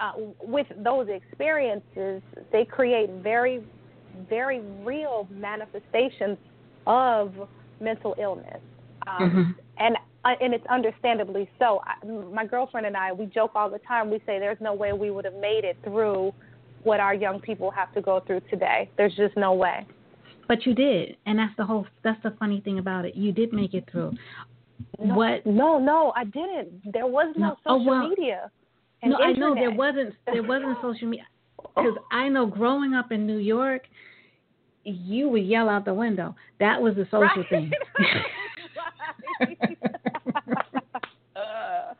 uh, 0.00 0.12
with 0.40 0.66
those 0.78 1.08
experiences, 1.08 2.22
they 2.50 2.64
create 2.64 3.10
very, 3.22 3.62
very 4.28 4.60
real 4.82 5.28
manifestations 5.30 6.38
of 6.86 7.32
mental 7.80 8.14
illness, 8.20 8.60
um, 9.06 9.30
mm-hmm. 9.30 9.50
and 9.78 9.96
uh, 10.24 10.34
and 10.40 10.54
it's 10.54 10.66
understandably 10.66 11.48
so. 11.58 11.80
I, 11.84 12.06
my 12.06 12.46
girlfriend 12.46 12.86
and 12.86 12.96
I, 12.96 13.12
we 13.12 13.26
joke 13.26 13.52
all 13.54 13.70
the 13.70 13.80
time. 13.80 14.10
We 14.10 14.18
say 14.20 14.38
there's 14.38 14.60
no 14.60 14.72
way 14.74 14.92
we 14.92 15.10
would 15.10 15.24
have 15.24 15.34
made 15.34 15.64
it 15.64 15.76
through 15.84 16.32
what 16.82 17.00
our 17.00 17.14
young 17.14 17.40
people 17.40 17.70
have 17.70 17.92
to 17.94 18.00
go 18.00 18.20
through 18.26 18.40
today. 18.50 18.90
There's 18.96 19.14
just 19.16 19.36
no 19.36 19.54
way. 19.54 19.86
But 20.46 20.66
you 20.66 20.74
did, 20.74 21.16
and 21.26 21.38
that's 21.38 21.56
the 21.56 21.64
whole. 21.64 21.86
That's 22.02 22.22
the 22.22 22.34
funny 22.38 22.60
thing 22.60 22.78
about 22.78 23.04
it. 23.04 23.14
You 23.14 23.32
did 23.32 23.52
make 23.52 23.74
it 23.74 23.88
through. 23.90 24.12
No, 24.98 25.14
what? 25.14 25.46
No, 25.46 25.78
no, 25.78 26.12
I 26.16 26.24
didn't. 26.24 26.92
There 26.92 27.06
was 27.06 27.34
no, 27.36 27.48
no. 27.48 27.56
Oh, 27.66 27.78
social 27.78 27.80
oh, 27.80 28.00
well, 28.00 28.08
media. 28.08 28.50
no, 29.02 29.16
internet. 29.16 29.36
I 29.36 29.38
know 29.38 29.54
there 29.54 29.70
wasn't. 29.70 30.14
There 30.26 30.42
wasn't 30.42 30.76
social 30.82 31.08
media 31.08 31.26
because 31.74 31.96
I 32.12 32.28
know 32.28 32.46
growing 32.46 32.94
up 32.94 33.10
in 33.12 33.26
New 33.26 33.38
York, 33.38 33.82
you 34.84 35.28
would 35.28 35.44
yell 35.44 35.68
out 35.68 35.84
the 35.84 35.94
window. 35.94 36.34
That 36.60 36.80
was 36.80 36.94
the 36.94 37.04
social 37.04 37.20
right. 37.20 37.48
thing. 37.48 37.70
uh, 41.36 41.94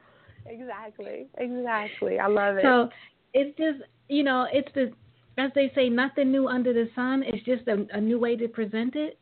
exactly. 0.46 1.26
Exactly. 1.38 2.18
I 2.18 2.26
love 2.26 2.56
it. 2.56 2.62
So 2.62 2.88
it's 3.32 3.56
just 3.56 3.88
you 4.08 4.22
know, 4.22 4.46
it's 4.52 4.72
the 4.74 4.92
as 5.38 5.50
they 5.54 5.72
say, 5.74 5.88
nothing 5.88 6.30
new 6.30 6.48
under 6.48 6.72
the 6.72 6.88
sun. 6.94 7.24
It's 7.26 7.44
just 7.44 7.66
a, 7.68 7.86
a 7.96 8.00
new 8.00 8.18
way 8.18 8.36
to 8.36 8.48
present 8.48 8.94
it. 8.94 9.18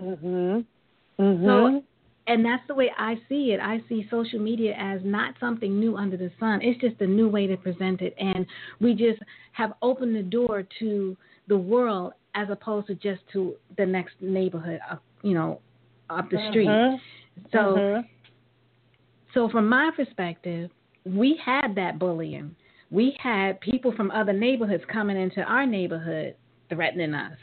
Mhm. 0.00 0.64
Mhm. 1.18 1.44
So, 1.44 1.84
and 2.26 2.44
that's 2.44 2.66
the 2.68 2.74
way 2.74 2.90
I 2.96 3.16
see 3.28 3.52
it. 3.52 3.60
I 3.60 3.82
see 3.88 4.06
social 4.10 4.38
media 4.38 4.74
as 4.78 5.00
not 5.04 5.34
something 5.40 5.78
new 5.78 5.96
under 5.96 6.16
the 6.16 6.30
sun. 6.38 6.60
It's 6.62 6.80
just 6.80 7.00
a 7.00 7.06
new 7.06 7.28
way 7.28 7.46
to 7.46 7.56
present 7.56 8.00
it, 8.00 8.14
and 8.18 8.46
we 8.80 8.94
just 8.94 9.20
have 9.52 9.72
opened 9.82 10.14
the 10.14 10.22
door 10.22 10.64
to 10.80 11.16
the 11.48 11.58
world 11.58 12.12
as 12.34 12.48
opposed 12.50 12.86
to 12.88 12.94
just 12.94 13.20
to 13.32 13.54
the 13.76 13.86
next 13.86 14.14
neighborhood, 14.20 14.80
up, 14.90 15.02
you 15.22 15.34
know, 15.34 15.60
up 16.10 16.30
the 16.30 16.38
street. 16.50 16.68
Mm-hmm. 16.68 17.46
So, 17.52 17.58
mm-hmm. 17.58 18.06
so 19.32 19.48
from 19.48 19.68
my 19.68 19.90
perspective, 19.96 20.70
we 21.04 21.38
had 21.44 21.74
that 21.76 21.98
bullying. 21.98 22.54
we 22.90 23.16
had 23.20 23.60
people 23.60 23.92
from 23.96 24.10
other 24.10 24.32
neighborhoods 24.32 24.84
coming 24.92 25.16
into 25.20 25.42
our 25.42 25.66
neighborhood 25.66 26.34
threatening 26.68 27.14
us. 27.14 27.36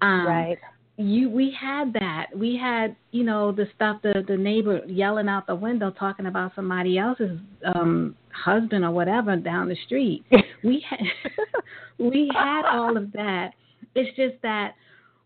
Um, 0.00 0.26
right. 0.26 0.58
You, 0.96 1.28
we 1.28 1.54
had 1.60 1.92
that. 1.94 2.26
We 2.36 2.56
had, 2.56 2.94
you 3.10 3.24
know, 3.24 3.50
the 3.50 3.66
stuff 3.74 4.00
the 4.02 4.24
the 4.28 4.36
neighbor 4.36 4.80
yelling 4.86 5.28
out 5.28 5.46
the 5.46 5.54
window 5.54 5.90
talking 5.90 6.26
about 6.26 6.52
somebody 6.54 6.98
else's 6.98 7.36
um 7.74 8.14
husband 8.30 8.84
or 8.84 8.92
whatever 8.92 9.34
down 9.36 9.68
the 9.68 9.76
street. 9.86 10.24
we 10.64 10.84
had, 10.88 11.00
we 11.98 12.30
had 12.32 12.62
all 12.66 12.96
of 12.96 13.10
that. 13.12 13.50
It's 13.94 14.14
just 14.16 14.34
that 14.42 14.74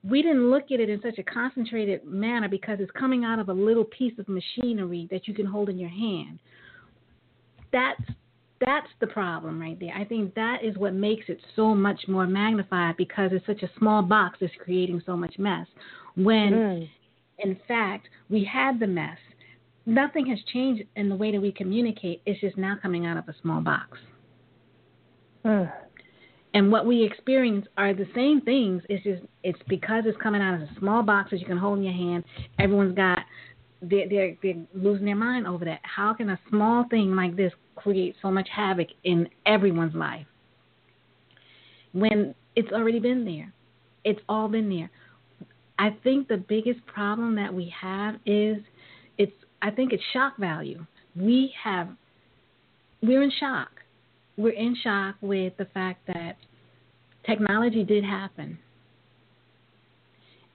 we 0.05 0.23
didn't 0.23 0.51
look 0.51 0.71
at 0.71 0.81
it 0.81 0.89
in 0.89 1.01
such 1.03 1.19
a 1.19 1.23
concentrated 1.23 2.05
manner 2.05 2.49
because 2.49 2.79
it's 2.81 2.91
coming 2.93 3.25
out 3.25 3.39
of 3.39 3.49
a 3.49 3.53
little 3.53 3.85
piece 3.85 4.19
of 4.19 4.29
machinery 4.29 5.09
that 5.11 5.27
you 5.27 5.35
can 5.35 5.47
hold 5.47 5.69
in 5.69 5.79
your 5.79 5.91
hand. 5.91 6.39
That's 7.73 8.01
that's 8.61 8.89
the 9.01 9.07
problem 9.07 9.61
right 9.61 9.79
there. 9.79 9.95
I 9.95 10.05
think 10.05 10.35
that 10.35 10.65
is 10.65 10.77
what 10.77 10.93
makes 10.93 11.27
it 11.29 11.39
so 11.55 11.77
much 11.77 12.01
more 12.09 12.27
magnified 12.27 12.97
because 12.97 13.31
it's 13.33 13.47
such 13.47 13.63
a 13.63 13.71
small 13.79 14.03
box 14.03 14.39
that's 14.41 14.53
creating 14.65 15.01
so 15.07 15.17
much 15.17 15.39
mess. 15.39 15.67
When 16.17 16.53
mm. 16.53 16.89
in 17.39 17.59
fact 17.67 18.09
we 18.29 18.45
had 18.45 18.81
the 18.81 18.87
mess. 18.87 19.19
Nothing 19.87 20.27
has 20.27 20.39
changed 20.53 20.83
in 20.97 21.09
the 21.09 21.17
way 21.17 21.33
that 21.33 21.41
we 21.41 21.51
communicate. 21.51 22.21
It's 22.27 22.39
just 22.43 22.59
now 22.59 22.77
coming 22.81 23.07
out 23.07 23.17
of 23.17 23.27
a 23.27 23.35
small 23.41 23.63
box. 23.63 23.99
Mm. 25.47 25.73
And 26.55 26.73
what 26.73 26.87
we 26.87 27.05
experience 27.05 27.67
are 27.77 27.93
the 27.93 28.09
same 28.15 28.41
things. 28.41 28.83
It's 28.89 29.05
just 29.05 29.23
it's 29.43 29.59
because 29.69 30.05
it's 30.07 30.17
coming 30.23 30.41
out 30.41 30.55
of 30.55 30.63
a 30.63 30.69
small 30.79 31.03
box 31.03 31.31
that 31.31 31.41
you 31.41 31.47
can 31.47 31.59
hold 31.59 31.79
in 31.79 31.85
your 31.85 31.93
hand. 31.93 32.25
Everyone's 32.59 32.95
got 32.95 33.19
they're, 33.83 34.09
they're 34.09 34.37
they're 34.43 34.65
losing 34.75 35.07
their 35.07 35.17
mind 35.17 35.47
over 35.47 35.65
that. 35.67 35.81
How 35.83 36.15
can 36.15 36.31
a 36.31 36.39
small 36.49 36.87
thing 36.89 37.15
like 37.15 37.37
this 37.37 37.53
create 37.77 38.17
so 38.23 38.31
much 38.31 38.49
havoc 38.55 38.89
in 39.05 39.29
everyone's 39.47 39.95
life 39.95 40.27
when 41.93 42.35
it's 42.57 42.73
already 42.73 42.99
been 42.99 43.25
there? 43.25 43.53
It's 44.05 44.21
all 44.29 44.49
been 44.49 44.71
there. 44.71 44.91
I 45.79 45.97
think 46.03 46.29
the 46.29 46.39
biggest 46.39 46.85
problem 46.87 47.37
that 47.37 47.53
we 47.53 47.73
have 47.81 48.17
is 48.27 48.59
it's 49.19 49.33
I 49.61 49.71
think 49.71 49.93
it's 49.93 50.03
shock 50.13 50.39
value. 50.39 50.85
We 51.15 51.53
have 51.63 51.89
we're 53.03 53.23
in 53.23 53.33
shock 53.39 53.69
we're 54.39 54.55
in 54.55 54.75
shock 54.83 55.17
with 55.21 55.53
the 55.59 55.67
fact 55.67 56.07
that 56.07 56.37
technology 57.27 57.85
did 57.85 58.05
happen. 58.05 58.57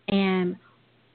And 0.07 0.55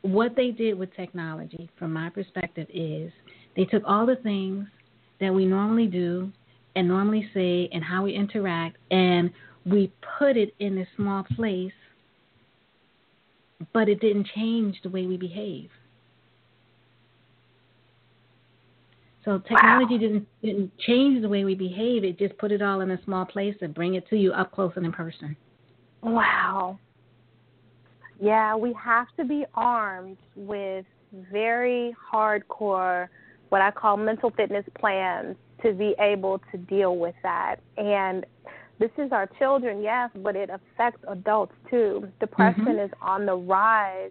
what 0.02 0.36
they 0.36 0.50
did 0.50 0.78
with 0.78 0.94
technology, 0.94 1.70
from 1.78 1.92
my 1.92 2.10
perspective, 2.10 2.66
is 2.72 3.10
they 3.56 3.64
took 3.64 3.82
all 3.86 4.06
the 4.06 4.16
things 4.16 4.66
that 5.18 5.34
we 5.34 5.46
normally 5.46 5.86
do 5.86 6.30
and 6.76 6.86
normally 6.86 7.28
say 7.34 7.68
and 7.72 7.82
how 7.82 8.04
we 8.04 8.14
interact, 8.14 8.76
and 8.90 9.30
we 9.64 9.90
put 10.18 10.36
it 10.36 10.54
in 10.60 10.78
a 10.78 10.86
small 10.94 11.24
place, 11.34 11.72
but 13.72 13.88
it 13.88 14.00
didn't 14.00 14.28
change 14.34 14.76
the 14.82 14.90
way 14.90 15.06
we 15.06 15.16
behave. 15.16 15.70
So 19.28 19.38
technology 19.40 19.96
wow. 19.96 20.00
didn't 20.00 20.28
didn't 20.40 20.72
change 20.86 21.20
the 21.20 21.28
way 21.28 21.44
we 21.44 21.54
behave. 21.54 22.02
It 22.02 22.18
just 22.18 22.38
put 22.38 22.50
it 22.50 22.62
all 22.62 22.80
in 22.80 22.90
a 22.92 23.04
small 23.04 23.26
place 23.26 23.54
and 23.60 23.74
bring 23.74 23.94
it 23.94 24.08
to 24.08 24.16
you 24.16 24.32
up 24.32 24.52
close 24.52 24.72
and 24.74 24.86
in 24.86 24.92
person. 24.92 25.36
Wow. 26.02 26.78
Yeah, 28.18 28.56
we 28.56 28.72
have 28.82 29.08
to 29.18 29.26
be 29.26 29.44
armed 29.54 30.16
with 30.34 30.86
very 31.30 31.94
hardcore 32.10 33.08
what 33.50 33.60
I 33.60 33.70
call 33.70 33.98
mental 33.98 34.30
fitness 34.30 34.64
plans 34.80 35.36
to 35.62 35.74
be 35.74 35.94
able 36.00 36.40
to 36.50 36.56
deal 36.56 36.96
with 36.96 37.14
that. 37.22 37.56
And 37.76 38.24
this 38.78 38.90
is 38.96 39.12
our 39.12 39.28
children, 39.38 39.82
yes, 39.82 40.08
but 40.22 40.36
it 40.36 40.48
affects 40.48 41.04
adults 41.06 41.52
too. 41.68 42.08
Depression 42.18 42.64
mm-hmm. 42.64 42.80
is 42.80 42.90
on 43.02 43.26
the 43.26 43.36
rise 43.36 44.10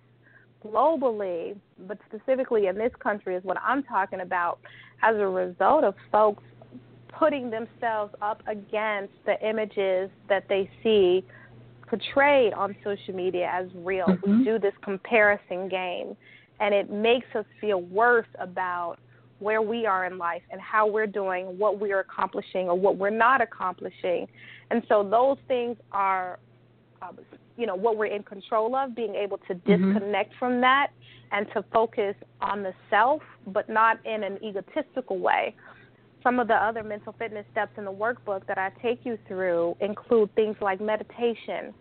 globally, 0.65 1.55
but 1.87 1.97
specifically 2.07 2.67
in 2.67 2.77
this 2.77 2.91
country 2.99 3.35
is 3.35 3.43
what 3.43 3.57
I'm 3.61 3.83
talking 3.83 4.21
about 4.21 4.59
as 5.01 5.15
a 5.15 5.27
result 5.27 5.83
of 5.83 5.95
folks 6.11 6.43
putting 7.07 7.49
themselves 7.49 8.13
up 8.21 8.41
against 8.47 9.13
the 9.25 9.39
images 9.47 10.09
that 10.29 10.47
they 10.49 10.69
see 10.83 11.23
portrayed 11.87 12.53
on 12.53 12.75
social 12.83 13.13
media 13.13 13.49
as 13.51 13.67
real. 13.75 14.05
Mm-hmm. 14.05 14.39
We 14.39 14.45
do 14.45 14.59
this 14.59 14.73
comparison 14.83 15.69
game, 15.69 16.17
and 16.59 16.73
it 16.73 16.91
makes 16.91 17.27
us 17.35 17.45
feel 17.61 17.81
worse 17.81 18.27
about 18.39 18.97
where 19.39 19.61
we 19.61 19.85
are 19.85 20.05
in 20.05 20.17
life 20.17 20.41
and 20.51 20.59
how 20.59 20.87
we're 20.87 21.07
doing, 21.07 21.57
what 21.57 21.79
we're 21.79 21.99
accomplishing, 21.99 22.67
or 22.67 22.75
what 22.75 22.97
we're 22.97 23.09
not 23.09 23.39
accomplishing. 23.41 24.27
And 24.71 24.83
so 24.89 25.07
those 25.07 25.37
things 25.47 25.77
are, 25.91 26.39
uh, 27.01 27.07
you 27.57 27.65
know, 27.65 27.75
what 27.75 27.97
we're 27.97 28.05
in 28.05 28.23
control 28.23 28.75
of, 28.75 28.95
being 28.95 29.15
able 29.15 29.37
to 29.39 29.55
mm-hmm. 29.55 29.93
disconnect 29.93 30.31
mm-hmm. 30.31 30.39
from 30.39 30.61
that 30.61 30.87
and 31.31 31.47
to 31.53 31.63
focus 31.73 32.15
on 32.41 32.63
the 32.63 32.73
self, 32.89 33.21
but 33.47 33.69
not 33.69 33.97
in 34.05 34.23
an 34.23 34.37
egotistical 34.43 35.19
way. 35.19 35.55
Some 36.23 36.39
of 36.39 36.47
the 36.47 36.55
other 36.55 36.83
mental 36.83 37.13
fitness 37.17 37.45
steps 37.51 37.71
in 37.77 37.85
the 37.85 37.91
workbook 37.91 38.47
that 38.47 38.57
I 38.57 38.71
take 38.81 39.01
you 39.03 39.17
through 39.27 39.75
include 39.81 40.33
things 40.35 40.55
like 40.61 40.81
meditation, 40.81 41.73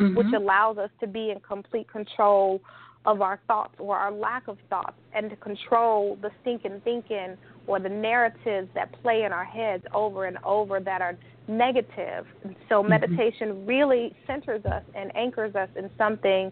mm-hmm. 0.00 0.14
which 0.16 0.32
allows 0.34 0.78
us 0.78 0.90
to 1.00 1.06
be 1.06 1.30
in 1.30 1.40
complete 1.40 1.90
control 1.90 2.60
of 3.06 3.20
our 3.20 3.38
thoughts 3.46 3.74
or 3.78 3.96
our 3.96 4.10
lack 4.10 4.48
of 4.48 4.56
thoughts 4.70 4.96
and 5.14 5.28
to 5.30 5.36
control 5.36 6.18
the 6.22 6.30
thinking 6.42 6.80
thinking 6.84 7.36
or 7.66 7.78
the 7.78 7.88
narratives 7.88 8.68
that 8.74 8.90
play 9.02 9.24
in 9.24 9.32
our 9.32 9.44
heads 9.44 9.84
over 9.92 10.24
and 10.24 10.38
over 10.44 10.80
that 10.80 11.02
are 11.02 11.16
negative. 11.48 12.26
So 12.68 12.80
mm-hmm. 12.80 12.90
meditation 12.90 13.66
really 13.66 14.14
centers 14.26 14.64
us 14.64 14.82
and 14.94 15.14
anchors 15.16 15.54
us 15.54 15.68
in 15.76 15.90
something 15.98 16.50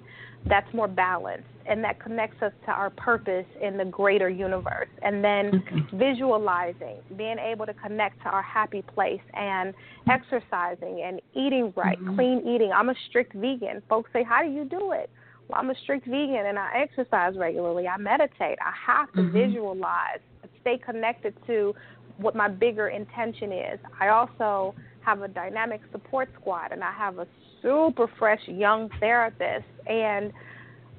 that's 0.49 0.72
more 0.74 0.88
balanced 0.88 1.47
and 1.66 1.82
that 1.84 2.01
connects 2.01 2.43
us 2.43 2.53
to 2.66 2.72
our 2.72 2.90
purpose 2.90 3.47
in 3.61 3.76
the 3.76 3.84
greater 3.84 4.28
universe. 4.28 4.88
And 5.03 5.22
then 5.22 5.62
okay. 5.66 5.97
visualizing, 5.97 6.97
being 7.16 7.38
able 7.38 7.66
to 7.66 7.74
connect 7.74 8.20
to 8.22 8.28
our 8.28 8.43
happy 8.43 8.82
place 8.82 9.20
and 9.34 9.72
exercising 10.09 11.03
and 11.05 11.20
eating 11.34 11.72
right, 11.76 11.99
mm-hmm. 11.99 12.16
clean 12.16 12.43
eating. 12.47 12.72
I'm 12.72 12.88
a 12.88 12.95
strict 13.09 13.34
vegan. 13.34 13.82
Folks 13.88 14.11
say, 14.12 14.24
How 14.24 14.43
do 14.43 14.51
you 14.51 14.64
do 14.64 14.93
it? 14.93 15.09
Well, 15.49 15.61
I'm 15.61 15.70
a 15.70 15.74
strict 15.82 16.07
vegan 16.07 16.47
and 16.47 16.59
I 16.59 16.82
exercise 16.82 17.34
regularly. 17.36 17.86
I 17.86 17.97
meditate. 17.99 18.59
I 18.61 18.72
have 18.86 19.12
to 19.12 19.20
mm-hmm. 19.20 19.32
visualize, 19.32 20.20
stay 20.61 20.78
connected 20.78 21.34
to 21.47 21.74
what 22.22 22.34
my 22.34 22.48
bigger 22.48 22.88
intention 22.88 23.52
is. 23.52 23.78
I 24.00 24.08
also 24.08 24.74
have 25.00 25.22
a 25.22 25.28
dynamic 25.28 25.80
support 25.90 26.28
squad 26.40 26.72
and 26.72 26.82
I 26.82 26.92
have 26.92 27.18
a 27.18 27.26
super 27.60 28.10
fresh 28.18 28.40
young 28.46 28.88
therapist 29.00 29.66
and 29.86 30.32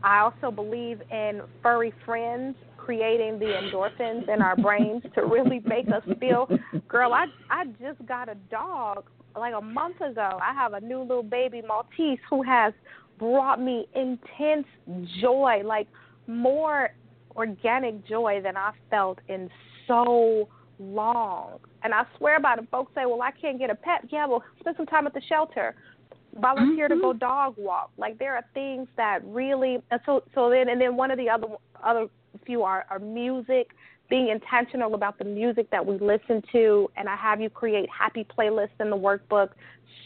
I 0.03 0.19
also 0.19 0.51
believe 0.53 1.01
in 1.11 1.41
furry 1.61 1.93
friends 2.05 2.55
creating 2.77 3.39
the 3.39 3.45
endorphins 3.45 4.27
in 4.27 4.41
our 4.41 4.57
brains 4.57 5.03
to 5.15 5.21
really 5.25 5.61
make 5.65 5.87
us 5.87 6.03
feel 6.19 6.49
girl 6.89 7.13
I 7.13 7.25
I 7.49 7.65
just 7.81 8.05
got 8.05 8.27
a 8.27 8.35
dog 8.51 9.05
like 9.35 9.53
a 9.55 9.61
month 9.61 10.01
ago. 10.01 10.39
I 10.41 10.53
have 10.53 10.73
a 10.73 10.81
new 10.81 11.01
little 11.01 11.23
baby 11.23 11.61
Maltese 11.65 12.19
who 12.29 12.43
has 12.43 12.73
brought 13.17 13.61
me 13.61 13.87
intense 13.95 14.67
joy, 15.21 15.61
like 15.63 15.87
more 16.27 16.89
organic 17.35 18.07
joy 18.07 18.41
than 18.43 18.57
I 18.57 18.71
felt 18.89 19.19
in 19.27 19.49
so 19.87 20.03
long. 20.03 20.47
And 21.83 21.93
I 21.93 22.03
swear 22.17 22.39
by 22.39 22.55
it, 22.55 22.67
folks 22.71 22.91
say, 22.95 23.05
Well, 23.05 23.21
I 23.21 23.31
can't 23.31 23.59
get 23.59 23.69
a 23.69 23.75
pet. 23.75 24.05
Yeah, 24.09 24.27
well, 24.27 24.43
spend 24.59 24.77
some 24.77 24.85
time 24.85 25.07
at 25.07 25.13
the 25.13 25.21
shelter. 25.27 25.75
Volunteer 26.39 26.87
mm-hmm. 26.87 26.95
to 26.95 27.01
go 27.01 27.09
mm-hmm. 27.09 27.19
dog 27.19 27.55
walk. 27.57 27.91
Like 27.97 28.17
there 28.17 28.35
are 28.35 28.45
things 28.53 28.87
that 28.97 29.19
really 29.25 29.77
and 29.91 30.01
so 30.05 30.23
so 30.33 30.49
then 30.49 30.69
and 30.69 30.81
then 30.81 30.95
one 30.95 31.11
of 31.11 31.17
the 31.17 31.29
other 31.29 31.47
other 31.83 32.07
few 32.45 32.63
are, 32.63 32.85
are 32.89 32.99
music, 32.99 33.69
being 34.09 34.29
intentional 34.29 34.95
about 34.95 35.19
the 35.19 35.25
music 35.25 35.69
that 35.69 35.85
we 35.85 35.97
listen 35.99 36.41
to 36.51 36.89
and 36.97 37.07
I 37.07 37.15
have 37.15 37.39
you 37.39 37.49
create 37.49 37.87
happy 37.89 38.25
playlists 38.37 38.79
in 38.79 38.89
the 38.89 38.97
workbook. 38.97 39.49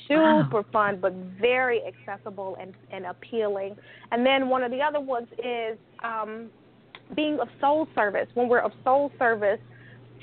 Super 0.08 0.62
wow. 0.62 0.66
fun 0.72 1.00
but 1.02 1.14
very 1.40 1.82
accessible 1.86 2.58
and, 2.60 2.74
and 2.92 3.06
appealing. 3.06 3.76
And 4.12 4.26
then 4.26 4.48
one 4.50 4.64
of 4.64 4.72
the 4.72 4.82
other 4.82 5.00
ones 5.00 5.28
is 5.40 5.78
um 6.04 6.50
being 7.16 7.40
of 7.40 7.48
soul 7.60 7.88
service. 7.96 8.28
When 8.34 8.48
we're 8.50 8.60
of 8.60 8.72
soul 8.84 9.12
service, 9.18 9.60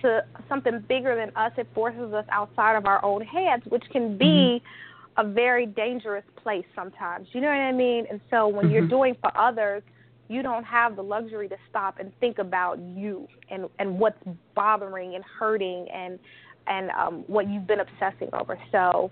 to 0.05 0.25
something 0.49 0.85
bigger 0.89 1.17
than 1.17 1.35
us, 1.37 1.53
it 1.57 1.67
forces 1.75 2.13
us 2.13 2.25
outside 2.31 2.77
of 2.77 2.87
our 2.87 3.05
own 3.05 3.23
heads, 3.23 3.63
which 3.69 3.85
can 3.91 4.17
be 4.17 4.63
mm-hmm. 4.63 5.27
a 5.27 5.33
very 5.33 5.67
dangerous 5.67 6.25
place 6.43 6.65
sometimes. 6.75 7.27
You 7.33 7.41
know 7.41 7.49
what 7.49 7.55
I 7.55 7.73
mean? 7.73 8.07
And 8.11 8.21
so 8.31 8.47
when 8.47 8.67
mm-hmm. 8.67 8.75
you're 8.75 8.89
doing 8.89 9.17
for 9.21 9.37
others, 9.37 9.83
you 10.29 10.43
don't 10.43 10.65
have 10.65 10.97
the 10.97 11.03
luxury 11.03 11.49
to 11.49 11.57
stop 11.69 11.99
and 11.99 12.11
think 12.19 12.39
about 12.39 12.79
you 12.79 13.29
and 13.51 13.67
and 13.79 13.99
what's 13.99 14.17
bothering 14.55 15.15
and 15.17 15.25
hurting 15.39 15.87
and 15.93 16.19
and 16.67 16.91
um, 16.91 17.25
what 17.27 17.49
you've 17.49 17.67
been 17.67 17.81
obsessing 17.81 18.29
over. 18.33 18.59
So, 18.73 19.11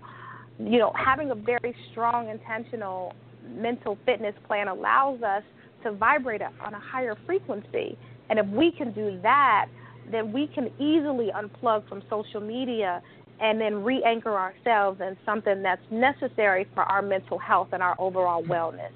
you 0.59 0.79
know, 0.79 0.91
having 0.95 1.29
a 1.31 1.35
very 1.35 1.75
strong, 1.91 2.29
intentional 2.29 3.13
mental 3.47 3.97
fitness 4.05 4.33
plan 4.47 4.67
allows 4.67 5.21
us 5.21 5.43
to 5.83 5.91
vibrate 5.91 6.41
on 6.41 6.73
a 6.73 6.79
higher 6.79 7.15
frequency. 7.25 7.97
And 8.29 8.39
if 8.39 8.47
we 8.47 8.71
can 8.71 8.91
do 8.93 9.19
that, 9.21 9.67
then 10.11 10.31
we 10.31 10.47
can 10.47 10.67
easily 10.79 11.29
unplug 11.35 11.87
from 11.87 12.03
social 12.09 12.41
media 12.41 13.01
and 13.39 13.59
then 13.59 13.83
re 13.83 14.03
anchor 14.03 14.37
ourselves 14.37 15.01
in 15.01 15.17
something 15.25 15.61
that's 15.61 15.81
necessary 15.91 16.67
for 16.73 16.83
our 16.83 17.01
mental 17.01 17.37
health 17.37 17.69
and 17.71 17.81
our 17.81 17.95
overall 17.99 18.43
wellness. 18.43 18.91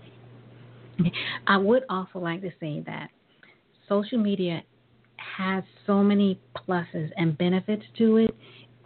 I 1.48 1.58
would 1.58 1.84
also 1.90 2.20
like 2.20 2.42
to 2.42 2.52
say 2.60 2.84
that 2.86 3.10
social 3.88 4.18
media 4.18 4.64
has 5.18 5.64
so 5.86 6.04
many 6.04 6.40
pluses 6.56 7.10
and 7.18 7.38
benefits 7.38 7.84
to 7.98 8.18
it. 8.18 8.36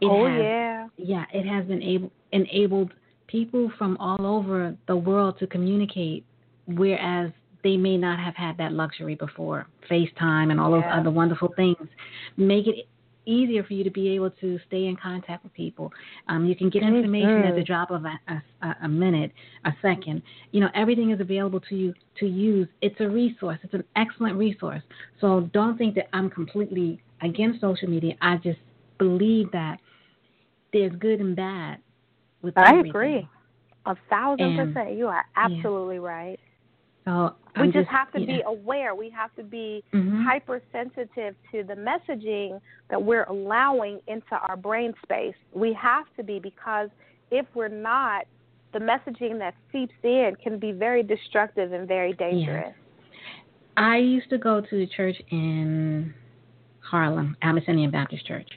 it 0.02 0.06
oh 0.10 0.28
has, 0.28 0.42
yeah. 0.42 0.88
Yeah, 0.98 1.26
it 1.34 1.46
has 1.48 1.66
been 1.66 1.82
able 1.82 2.12
enabled 2.32 2.94
people 3.28 3.72
from 3.78 3.98
all 3.98 4.26
over 4.26 4.76
the 4.88 4.96
world 4.96 5.38
to 5.40 5.48
communicate, 5.48 6.26
whereas 6.66 7.32
they 7.64 7.78
may 7.78 7.98
not 7.98 8.20
have 8.20 8.36
had 8.36 8.58
that 8.58 8.72
luxury 8.74 9.16
before. 9.16 9.68
FaceTime 9.90 10.52
and 10.52 10.60
all 10.60 10.72
those 10.72 10.84
other 10.92 11.12
wonderful 11.12 11.54
things 11.56 11.88
make 12.38 12.68
it 12.68 12.88
easier 13.26 13.64
for 13.64 13.74
you 13.74 13.84
to 13.84 13.92
be 13.92 14.10
able 14.10 14.32
to 14.32 14.60
stay 14.68 14.86
in 14.86 14.96
contact 14.96 15.44
with 15.44 15.54
people. 15.54 15.92
Um, 16.28 16.46
you 16.46 16.56
can 16.56 16.70
get 16.70 16.82
information 16.84 17.44
at 17.44 17.56
the 17.56 17.64
drop 17.64 17.92
of 17.92 18.04
a, 18.06 18.20
a, 18.64 18.76
a, 18.84 18.88
minute, 18.88 19.32
a 19.66 19.72
second. 19.82 20.24
You 20.52 20.62
know, 20.62 20.70
everything 20.74 21.12
is 21.12 21.20
available 21.20 21.60
to 21.70 21.76
you 21.76 21.94
to 22.20 22.26
use. 22.26 22.68
It's 22.82 23.00
a 23.00 23.08
resource. 23.08 23.60
It's 23.64 23.74
an 23.74 23.84
excellent 23.96 24.38
resource. 24.38 24.82
So 25.20 25.50
don't 25.54 25.78
think 25.78 25.96
that 25.96 26.08
I'm 26.14 26.30
completely 26.30 27.02
against 27.22 27.62
social 27.62 27.88
media. 27.88 28.16
I 28.22 28.38
just 28.38 28.60
believe 28.98 29.52
that 29.52 29.78
there's 30.74 30.94
good 30.96 31.20
and 31.20 31.36
bad 31.36 31.78
with 32.42 32.58
I 32.58 32.70
everything. 32.72 32.90
agree. 32.90 33.30
A 33.86 33.96
thousand 34.10 34.58
And- 34.60 34.74
percent. 34.74 34.98
You 34.98 35.08
are 35.08 35.26
absolutely 35.36 36.00
right. 36.00 36.40
So 37.06 37.36
We 37.56 37.64
I'm 37.64 37.72
just, 37.74 37.90
have 37.90 38.12
to 38.14 38.22
yeah. 38.22 38.38
be 38.38 38.42
aware. 38.46 38.96
We 38.96 39.10
have 39.10 39.36
to 39.36 39.44
be 39.44 39.84
Mhm. 39.94 40.24
hypersensitive 40.24 41.36
to 41.52 41.64
the 41.64 41.76
messaging 41.76 42.62
that 42.90 43.02
we're 43.02 43.26
allowing 43.26 44.00
into 44.08 44.38
our 44.48 44.56
brain 44.56 44.94
space. 45.04 45.36
We 45.52 45.74
have 45.74 46.06
to 46.16 46.24
be 46.24 46.40
because 46.40 46.90
if 47.30 47.46
we're 47.54 47.68
not, 47.68 48.26
the 48.72 48.80
messaging 48.80 49.38
that 49.40 49.54
seeps 49.72 49.94
in 50.04 50.36
can 50.42 50.60
be 50.60 50.72
very 50.72 51.04
destructive 51.04 51.74
and 51.74 51.88
very 51.88 52.14
dangerous. 52.14 52.74
I 53.76 53.98
used 53.98 54.30
to 54.30 54.38
go 54.38 54.62
to 54.62 54.78
the 54.78 54.88
church 54.88 55.22
in 55.30 56.14
Harlem, 56.80 57.36
Abyssinian 57.42 57.92
Baptist 57.92 58.26
Church, 58.26 58.50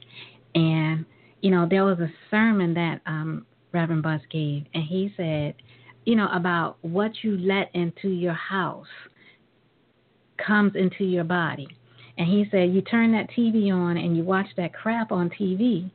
and 0.55 1.05
you 1.41 1.51
know 1.51 1.67
there 1.69 1.85
was 1.85 1.99
a 2.01 2.13
sermon 2.31 2.75
that 2.75 3.01
um, 3.07 3.47
Reverend 3.73 4.03
Butts 4.03 4.25
gave, 4.31 4.67
and 4.75 4.83
he 4.85 5.13
said, 5.17 5.55
you 6.05 6.17
know, 6.17 6.29
about 6.33 6.77
what 6.83 7.13
you 7.23 7.37
let 7.39 7.71
into 7.75 8.09
your 8.09 8.35
house 8.35 8.87
comes 10.45 10.73
into 10.75 11.05
your 11.05 11.25
body, 11.25 11.69
and 12.19 12.27
he 12.27 12.47
said 12.51 12.73
you 12.73 12.81
turn 12.83 13.13
that 13.13 13.31
TV 13.31 13.73
on 13.73 13.97
and 13.97 14.17
you 14.17 14.25
watch 14.25 14.47
that 14.57 14.73
crap 14.75 15.13
on 15.13 15.31
TV. 15.31 15.91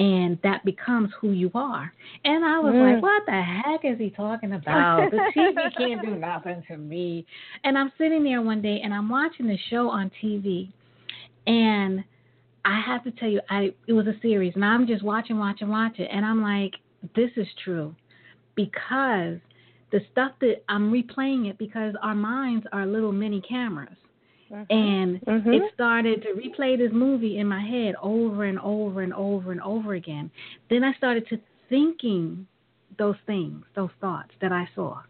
And 0.00 0.38
that 0.44 0.64
becomes 0.64 1.10
who 1.20 1.32
you 1.32 1.50
are. 1.56 1.92
And 2.24 2.44
I 2.44 2.60
was 2.60 2.72
Mm. 2.72 2.94
like, 2.94 3.02
what 3.02 3.26
the 3.26 3.42
heck 3.42 3.84
is 3.84 3.98
he 3.98 4.10
talking 4.10 4.52
about? 4.52 5.10
The 5.10 5.22
TV 5.36 5.56
can't 5.76 6.00
do 6.00 6.14
nothing 6.14 6.62
to 6.68 6.76
me. 6.76 7.26
And 7.64 7.76
I'm 7.76 7.90
sitting 7.98 8.22
there 8.22 8.40
one 8.40 8.62
day 8.62 8.80
and 8.84 8.94
I'm 8.94 9.08
watching 9.08 9.48
the 9.48 9.58
show 9.70 9.88
on 9.90 10.08
TV, 10.22 10.68
and 11.48 12.04
I 12.64 12.80
have 12.80 13.02
to 13.04 13.10
tell 13.10 13.28
you, 13.28 13.40
I 13.50 13.72
it 13.88 13.92
was 13.92 14.06
a 14.06 14.14
series, 14.22 14.54
and 14.54 14.64
I'm 14.64 14.86
just 14.86 15.02
watching, 15.02 15.36
watching, 15.36 15.68
watching, 15.68 16.06
and 16.06 16.24
I'm 16.24 16.42
like, 16.42 16.74
this 17.16 17.30
is 17.36 17.46
true, 17.64 17.92
because 18.58 19.38
the 19.92 20.00
stuff 20.10 20.32
that 20.40 20.56
I'm 20.68 20.92
replaying 20.92 21.48
it 21.48 21.56
because 21.58 21.94
our 22.02 22.14
minds 22.14 22.66
are 22.72 22.84
little 22.84 23.12
mini 23.12 23.40
cameras, 23.40 23.96
and 24.70 25.20
Mhm. 25.24 25.54
it 25.54 25.72
started 25.72 26.22
to 26.22 26.30
replay 26.34 26.76
this 26.76 26.92
movie 26.92 27.38
in 27.38 27.46
my 27.46 27.60
head 27.60 27.94
over 28.02 28.44
and 28.44 28.58
over 28.58 29.02
and 29.02 29.14
over 29.14 29.52
and 29.52 29.60
over 29.60 29.94
again. 29.94 30.28
Then 30.68 30.82
I 30.82 30.92
started 30.94 31.26
to 31.28 31.38
thinking 31.68 32.46
those 32.96 33.16
things, 33.26 33.64
those 33.74 33.92
thoughts 34.00 34.32
that 34.40 34.50
I 34.50 34.68
saw. 34.74 35.00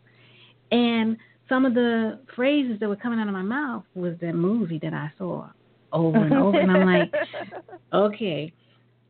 And 0.70 1.16
some 1.49 1.64
of 1.64 1.72
the 1.72 2.18
phrases 2.36 2.78
that 2.80 2.88
were 2.88 2.96
coming 2.96 3.18
out 3.18 3.28
of 3.28 3.32
my 3.32 3.42
mouth 3.42 3.84
was 3.94 4.14
that 4.18 4.34
movie 4.34 4.78
that 4.80 4.92
I 4.92 5.11
saw 5.16 5.49
over 5.92 6.18
and 6.18 6.36
over. 6.36 6.59
and 6.59 6.70
I'm 6.70 6.84
like, 6.84 7.11
okay. 7.94 8.53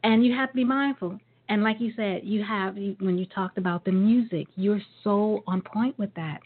And 0.05 0.25
you 0.25 0.33
have 0.35 0.51
to 0.51 0.55
be 0.55 0.65
mindful. 0.65 1.19
And 1.49 1.63
like 1.63 1.81
you 1.81 1.93
said, 1.97 2.23
you 2.25 2.45
have, 2.45 2.75
when 2.75 3.17
you 3.19 3.27
talked 3.27 3.59
about 3.59 3.85
the 3.85 3.93
music, 3.93 4.47
you're 4.57 4.83
so 5.03 5.43
on 5.47 5.63
point 5.63 5.99
with 5.99 6.13
that. 6.15 6.41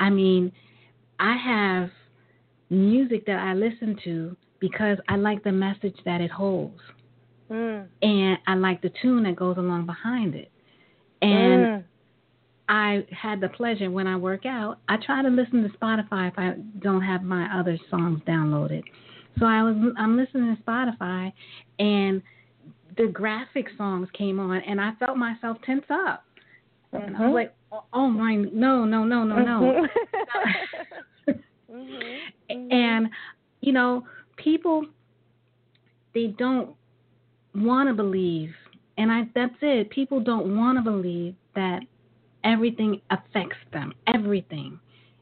I 0.00 0.10
mean, 0.10 0.50
I 1.20 1.36
have 1.36 1.90
music 2.70 3.26
that 3.26 3.38
I 3.38 3.54
listen 3.54 3.96
to 4.04 4.36
because 4.58 4.98
I 5.08 5.16
like 5.16 5.44
the 5.44 5.52
message 5.52 5.96
that 6.04 6.20
it 6.20 6.30
holds. 6.30 6.80
Mm. 7.50 7.86
And 8.02 8.38
I 8.46 8.54
like 8.54 8.82
the 8.82 8.90
tune 9.02 9.22
that 9.24 9.36
goes 9.36 9.56
along 9.56 9.86
behind 9.86 10.34
it. 10.34 10.50
And 11.22 11.64
Mm. 11.64 11.84
I 12.68 13.06
had 13.10 13.40
the 13.40 13.50
pleasure 13.50 13.90
when 13.90 14.06
I 14.06 14.16
work 14.16 14.46
out. 14.46 14.78
I 14.88 14.96
try 14.96 15.22
to 15.22 15.28
listen 15.28 15.62
to 15.62 15.68
Spotify 15.78 16.28
if 16.28 16.38
I 16.38 16.54
don't 16.78 17.02
have 17.02 17.22
my 17.22 17.46
other 17.58 17.78
songs 17.90 18.20
downloaded. 18.26 18.82
So 19.38 19.46
I 19.46 19.62
was 19.62 19.76
I'm 19.98 20.16
listening 20.16 20.56
to 20.56 20.62
Spotify, 20.62 21.32
and 21.78 22.22
the 22.96 23.06
graphic 23.08 23.68
songs 23.76 24.08
came 24.12 24.38
on, 24.38 24.58
and 24.58 24.80
I 24.80 24.92
felt 24.98 25.16
myself 25.16 25.58
tense 25.64 25.84
up. 25.90 26.24
And 26.92 27.16
I 27.16 27.20
was 27.20 27.30
Mhm. 27.30 27.34
like, 27.34 27.54
oh, 27.92 28.08
my, 28.08 28.36
no, 28.36 28.84
no, 28.84 29.04
no, 29.04 29.24
no, 29.24 29.38
no. 29.38 29.60
Mhm. 29.60 29.90
Mhm. 31.70 32.20
And 32.70 33.10
you 33.60 33.72
know, 33.72 34.06
people 34.36 34.86
they 36.12 36.28
don't 36.28 36.76
want 37.54 37.88
to 37.88 37.94
believe, 37.94 38.54
and 38.96 39.10
I 39.10 39.28
that's 39.34 39.56
it. 39.60 39.90
People 39.90 40.20
don't 40.20 40.56
want 40.56 40.78
to 40.78 40.82
believe 40.82 41.34
that 41.54 41.82
everything 42.44 43.00
affects 43.10 43.56
them. 43.72 43.92
Everything. 44.06 44.78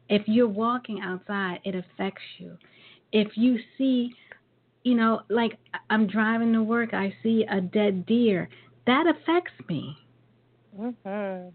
If 0.09 0.23
you're 0.27 0.49
walking 0.49 1.01
outside, 1.01 1.61
it 1.65 1.75
affects 1.75 2.23
you. 2.39 2.59
If 3.13 3.37
you 3.37 3.59
see, 3.79 4.15
you 4.85 4.95
know, 4.95 5.23
like 5.29 5.59
I'm 5.91 6.07
driving 6.07 6.53
to 6.55 6.63
work, 6.63 6.95
I 6.95 7.15
see 7.23 7.45
a 7.51 7.61
dead 7.61 8.07
deer, 8.07 8.49
that 8.87 9.07
affects 9.07 9.53
me. 9.69 9.97
Mhm. 10.79 11.53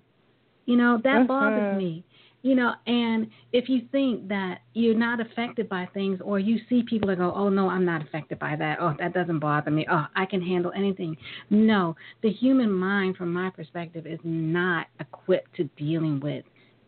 You 0.66 0.78
know, 0.78 0.98
that 1.04 1.22
Mhm. 1.24 1.28
bothers 1.28 1.78
me. 1.78 2.04
You 2.44 2.56
know, 2.56 2.76
and 2.86 3.28
if 3.52 3.68
you 3.68 3.82
think 3.92 4.28
that 4.30 4.62
you're 4.74 4.96
not 4.96 5.20
affected 5.20 5.68
by 5.68 5.88
things, 5.88 6.22
or 6.22 6.40
you 6.40 6.60
see 6.70 6.84
people 6.84 7.08
that 7.10 7.18
go, 7.18 7.34
oh, 7.34 7.50
no, 7.50 7.68
I'm 7.68 7.84
not 7.84 8.02
affected 8.02 8.40
by 8.40 8.56
that. 8.56 8.78
Oh, 8.80 8.96
that 9.00 9.14
doesn't 9.14 9.40
bother 9.40 9.72
me. 9.72 9.86
Oh, 9.90 10.08
I 10.16 10.26
can 10.26 10.42
handle 10.42 10.72
anything. 10.74 11.18
No, 11.50 11.96
the 12.22 12.30
human 12.30 12.72
mind, 12.72 13.18
from 13.18 13.34
my 13.34 13.50
perspective, 13.50 14.06
is 14.06 14.20
not 14.24 14.88
equipped 15.00 15.56
to 15.56 15.66
dealing 15.76 16.20
with 16.20 16.46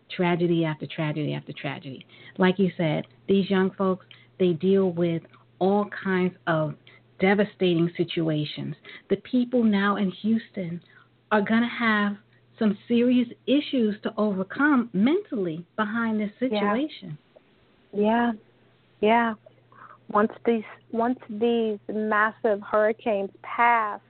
tragedy 0.09 0.63
after 0.65 0.85
tragedy 0.85 1.33
after 1.33 1.51
tragedy. 1.51 2.05
Like 2.37 2.59
you 2.59 2.71
said, 2.77 3.07
these 3.27 3.49
young 3.49 3.71
folks, 3.71 4.05
they 4.37 4.53
deal 4.53 4.91
with 4.91 5.23
all 5.59 5.85
kinds 6.03 6.33
of 6.47 6.75
devastating 7.19 7.91
situations. 7.97 8.75
The 9.09 9.17
people 9.17 9.63
now 9.63 9.97
in 9.97 10.11
Houston 10.11 10.81
are 11.31 11.41
going 11.41 11.61
to 11.61 11.67
have 11.67 12.17
some 12.57 12.77
serious 12.87 13.27
issues 13.47 13.95
to 14.03 14.13
overcome 14.17 14.89
mentally 14.93 15.65
behind 15.75 16.19
this 16.19 16.31
Yeah. 16.41 16.49
situation. 16.49 17.17
Yeah, 17.93 18.33
yeah. 19.01 19.33
Once 20.11 20.31
these 20.45 20.63
once 20.91 21.19
these 21.29 21.79
massive 21.87 22.61
hurricanes 22.61 23.31
pass, 23.43 24.01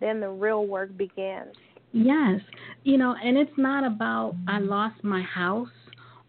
then 0.00 0.20
the 0.20 0.28
real 0.28 0.66
work 0.66 0.96
begins. 0.96 1.54
Yes. 1.92 2.40
You 2.84 2.98
know, 2.98 3.14
and 3.22 3.36
it's 3.36 3.56
not 3.56 3.84
about 3.84 4.36
I 4.46 4.58
lost 4.58 5.02
my 5.02 5.22
house 5.22 5.68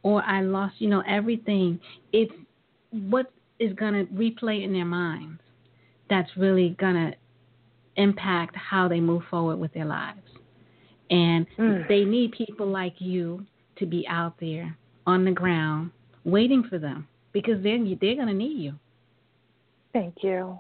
or 0.04 0.24
I 0.24 0.42
lost, 0.42 0.76
you 0.80 0.90
know, 0.90 1.04
everything. 1.08 1.80
It's 2.14 2.34
what 2.92 3.32
is 3.62 3.74
going 3.74 3.94
to 3.94 4.12
replay 4.14 4.64
in 4.64 4.74
their 4.74 4.86
minds 4.86 5.40
that's 6.10 6.30
really 6.36 6.70
going 6.80 6.96
to 6.96 7.14
impact 7.96 8.56
how 8.56 8.88
they 8.88 9.00
move 9.00 9.22
forward 9.30 9.58
with 9.58 9.72
their 9.74 9.86
lives. 9.86 10.20
And 11.10 11.46
Mm. 11.58 11.88
they 11.88 12.04
need 12.06 12.32
people 12.32 12.68
like 12.68 12.96
you 13.00 13.46
to 13.78 13.86
be 13.86 14.06
out 14.08 14.34
there 14.40 14.76
on 15.06 15.26
the 15.26 15.32
ground 15.32 15.92
waiting 16.24 16.64
for 16.64 16.80
them 16.80 17.08
because 17.34 17.62
they're, 17.64 17.78
they're 17.78 18.16
going 18.16 18.28
to 18.28 18.34
need 18.34 18.58
you. 18.60 18.74
Thank 19.94 20.16
you. 20.24 20.60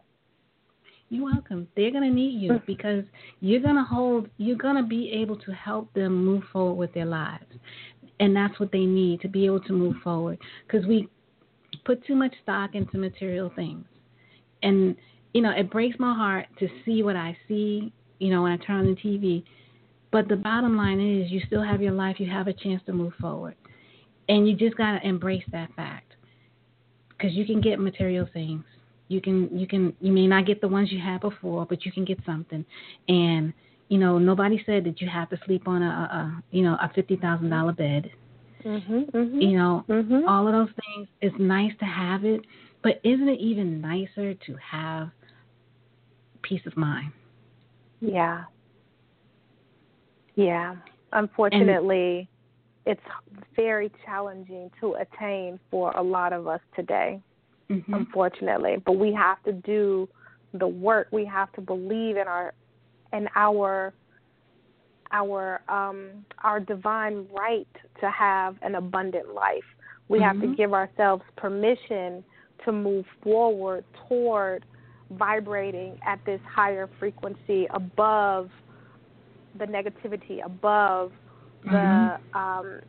You're 1.10 1.26
welcome. 1.26 1.68
They're 1.76 1.92
going 1.92 2.04
to 2.10 2.16
need 2.16 2.42
you 2.42 2.52
Mm. 2.54 2.66
because 2.66 3.04
you're 3.42 3.62
going 3.62 3.76
to 3.76 3.84
hold, 3.84 4.30
you're 4.38 4.58
going 4.58 4.78
to 4.78 4.84
be 4.84 5.12
able 5.12 5.38
to 5.38 5.52
help 5.52 5.92
them 5.94 6.24
move 6.26 6.44
forward 6.52 6.76
with 6.76 6.94
their 6.94 7.06
lives. 7.06 7.52
And 8.20 8.36
that's 8.36 8.60
what 8.60 8.72
they 8.72 8.86
need 8.86 9.20
to 9.22 9.28
be 9.28 9.46
able 9.46 9.62
to 9.62 9.74
move 9.74 9.96
forward 10.04 10.38
because 10.68 10.86
we 10.86 11.08
put 11.86 12.06
too 12.06 12.16
much 12.16 12.34
stock 12.44 12.76
into 12.76 12.98
material 12.98 13.52
things. 13.56 13.86
And, 14.64 14.96
you 15.34 15.42
know, 15.42 15.52
it 15.52 15.70
breaks 15.72 15.98
my 16.00 16.14
heart 16.14 16.48
to 16.60 16.68
see 16.86 17.04
what 17.04 17.16
I 17.16 17.38
see, 17.48 17.92
you 18.20 18.30
know, 18.30 18.44
when 18.44 18.52
I 18.52 18.58
turn 18.58 18.80
on 18.80 18.86
the 18.86 19.02
TV. 19.02 19.44
But 20.12 20.28
the 20.28 20.36
bottom 20.36 20.76
line 20.78 21.00
is 21.00 21.32
you 21.32 21.42
still 21.48 21.64
have 21.64 21.82
your 21.82 21.94
life, 21.94 22.20
you 22.20 22.30
have 22.30 22.48
a 22.48 22.54
chance 22.54 22.82
to 22.86 22.94
move 22.94 23.14
forward. 23.20 23.56
And 24.30 24.48
you 24.48 24.56
just 24.56 24.78
got 24.78 25.00
to 25.00 25.08
embrace 25.08 25.44
that 25.52 25.74
fact 25.76 26.14
because 27.10 27.34
you 27.34 27.46
can 27.46 27.62
get 27.62 27.80
material 27.80 28.28
things 28.34 28.64
you 29.08 29.20
can 29.22 29.50
you 29.58 29.68
can 29.68 29.94
you 30.00 30.12
may 30.12 30.26
not 30.26 30.46
get 30.46 30.62
the 30.62 30.68
ones 30.68 30.92
you 30.92 31.00
had 31.00 31.20
before 31.22 31.66
but 31.66 31.86
you 31.86 31.92
can 31.92 32.06
get 32.06 32.18
something 32.26 32.66
and 33.10 33.54
You 33.92 33.98
know, 33.98 34.18
nobody 34.18 34.64
said 34.66 34.86
that 34.86 35.02
you 35.02 35.10
have 35.10 35.30
to 35.32 35.38
sleep 35.46 35.68
on 35.68 35.82
a, 35.84 35.86
a 35.86 36.44
you 36.52 36.64
know 36.64 36.78
a 36.82 36.90
fifty 36.96 37.18
thousand 37.18 37.50
dollar 37.50 37.74
bed. 37.74 38.10
Mhm. 38.64 39.12
Mhm. 39.12 39.42
You 39.42 39.58
know, 39.58 39.86
Mhm. 39.88 40.28
all 40.28 40.48
of 40.48 40.54
those 40.54 40.76
things. 40.86 41.08
It's 41.22 41.38
nice 41.38 41.76
to 41.78 41.86
have 41.86 42.26
it, 42.26 42.46
but 42.82 43.00
isn't 43.04 43.28
it 43.28 43.40
even 43.40 43.82
nicer 43.82 44.34
to 44.34 44.56
have 44.56 45.12
peace 46.42 46.66
of 46.66 46.76
mind? 46.78 47.12
Yeah. 48.00 48.46
Yeah. 50.36 50.76
Unfortunately, 51.14 52.28
it's 52.86 53.02
very 53.56 53.92
challenging 54.06 54.72
to 54.80 54.94
attain 54.96 55.60
for 55.70 55.92
a 55.96 56.02
lot 56.02 56.34
of 56.34 56.48
us 56.48 56.62
today. 56.76 57.22
Mm-hmm. 57.70 57.94
Unfortunately, 57.94 58.78
but 58.86 58.94
we 58.94 59.14
have 59.14 59.42
to 59.44 59.54
do 59.54 60.10
the 60.54 60.68
work. 60.68 61.08
We 61.12 61.26
have 61.26 61.52
to 61.54 61.62
believe 61.62 62.18
in 62.18 62.28
our 62.28 62.54
in 63.14 63.30
our 63.36 63.94
our 65.12 65.62
um 65.70 66.26
our 66.44 66.60
divine 66.60 67.28
right 67.38 67.68
to 68.00 68.10
have 68.10 68.56
an 68.62 68.76
abundant 68.76 69.34
life. 69.34 69.64
We 70.10 70.20
have 70.22 70.40
to 70.42 70.48
Mhm. 70.48 70.58
give 70.58 70.74
ourselves 70.74 71.24
permission 71.36 72.24
to 72.66 72.72
move 72.72 73.06
forward 73.22 73.84
toward 74.08 74.66
vibrating 75.12 75.98
at 76.06 76.24
this 76.26 76.42
higher 76.42 76.88
frequency 77.00 77.68
above 77.72 78.50
the 79.56 79.66
negativity, 79.66 80.44
above 80.46 81.12
the 81.64 82.18
um, 82.34 82.82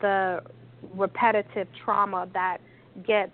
the 0.00 0.42
repetitive 0.94 1.68
trauma 1.84 2.28
that 2.34 2.58
gets 3.06 3.32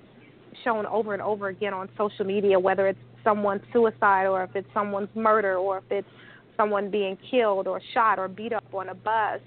shown 0.65 0.87
over 0.87 1.13
and 1.13 1.23
over 1.23 1.49
again 1.49 1.75
on 1.75 1.89
social 1.97 2.25
media, 2.25 2.59
whether 2.59 2.89
it's 2.89 2.99
someone's 3.23 3.63
suicide 3.73 4.27
or 4.27 4.43
if 4.45 4.55
it's 4.57 4.69
someone's 4.73 5.15
murder 5.15 5.57
or 5.57 5.79
if 5.79 5.85
it's 5.91 6.09
someone 6.61 6.91
being 6.91 7.17
killed 7.31 7.67
or 7.67 7.81
shot 7.95 8.19
or 8.19 8.29
beat 8.29 8.53
up 8.53 8.65
on 8.75 8.91
a 8.91 8.95
bus 8.95 9.41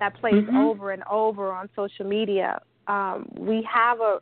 that 0.00 0.14
plays 0.14 0.44
Mhm. 0.44 0.56
over 0.56 0.90
and 0.90 1.02
over 1.04 1.52
on 1.52 1.68
social 1.76 2.04
media. 2.04 2.60
Um, 2.88 3.28
we 3.38 3.62
have 3.62 4.00
a 4.00 4.20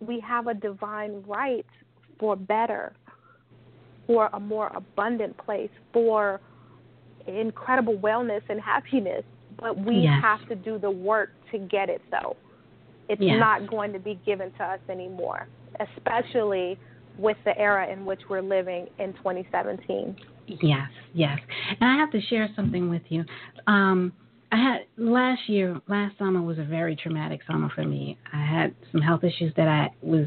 we 0.00 0.20
have 0.20 0.46
a 0.46 0.54
divine 0.54 1.24
right 1.26 1.66
for 2.20 2.36
better, 2.36 2.92
for 4.06 4.30
a 4.32 4.38
more 4.38 4.70
abundant 4.74 5.36
place, 5.38 5.70
for 5.92 6.40
incredible 7.26 7.98
wellness 7.98 8.42
and 8.48 8.60
happiness. 8.60 9.24
But 9.56 9.76
we 9.76 9.96
Yes. 10.02 10.22
have 10.22 10.46
to 10.48 10.54
do 10.54 10.78
the 10.78 10.90
work 10.90 11.30
to 11.50 11.58
get 11.58 11.88
it 11.88 12.00
though. 12.10 12.36
It's 13.08 13.20
Yes. 13.20 13.40
not 13.40 13.66
going 13.66 13.92
to 13.92 13.98
be 13.98 14.14
given 14.26 14.52
to 14.52 14.64
us 14.64 14.80
anymore, 14.88 15.48
especially 15.80 16.78
with 17.16 17.42
the 17.44 17.58
era 17.58 17.88
in 17.88 18.04
which 18.04 18.28
we're 18.28 18.42
living 18.42 18.88
in 18.98 19.12
2017. 19.14 20.14
Yes, 20.62 20.88
yes. 21.14 21.38
And 21.80 21.90
I 21.90 21.96
have 21.96 22.10
to 22.12 22.20
share 22.22 22.48
something 22.56 22.88
with 22.88 23.02
you. 23.08 23.24
Um, 23.66 24.12
I 24.50 24.56
had 24.56 24.78
last 24.96 25.48
year, 25.48 25.80
last 25.88 26.16
summer 26.18 26.40
was 26.40 26.58
a 26.58 26.64
very 26.64 26.96
traumatic 26.96 27.40
summer 27.46 27.70
for 27.74 27.84
me. 27.84 28.18
I 28.32 28.44
had 28.44 28.74
some 28.92 29.02
health 29.02 29.24
issues 29.24 29.52
that 29.56 29.68
I 29.68 29.90
was 30.00 30.26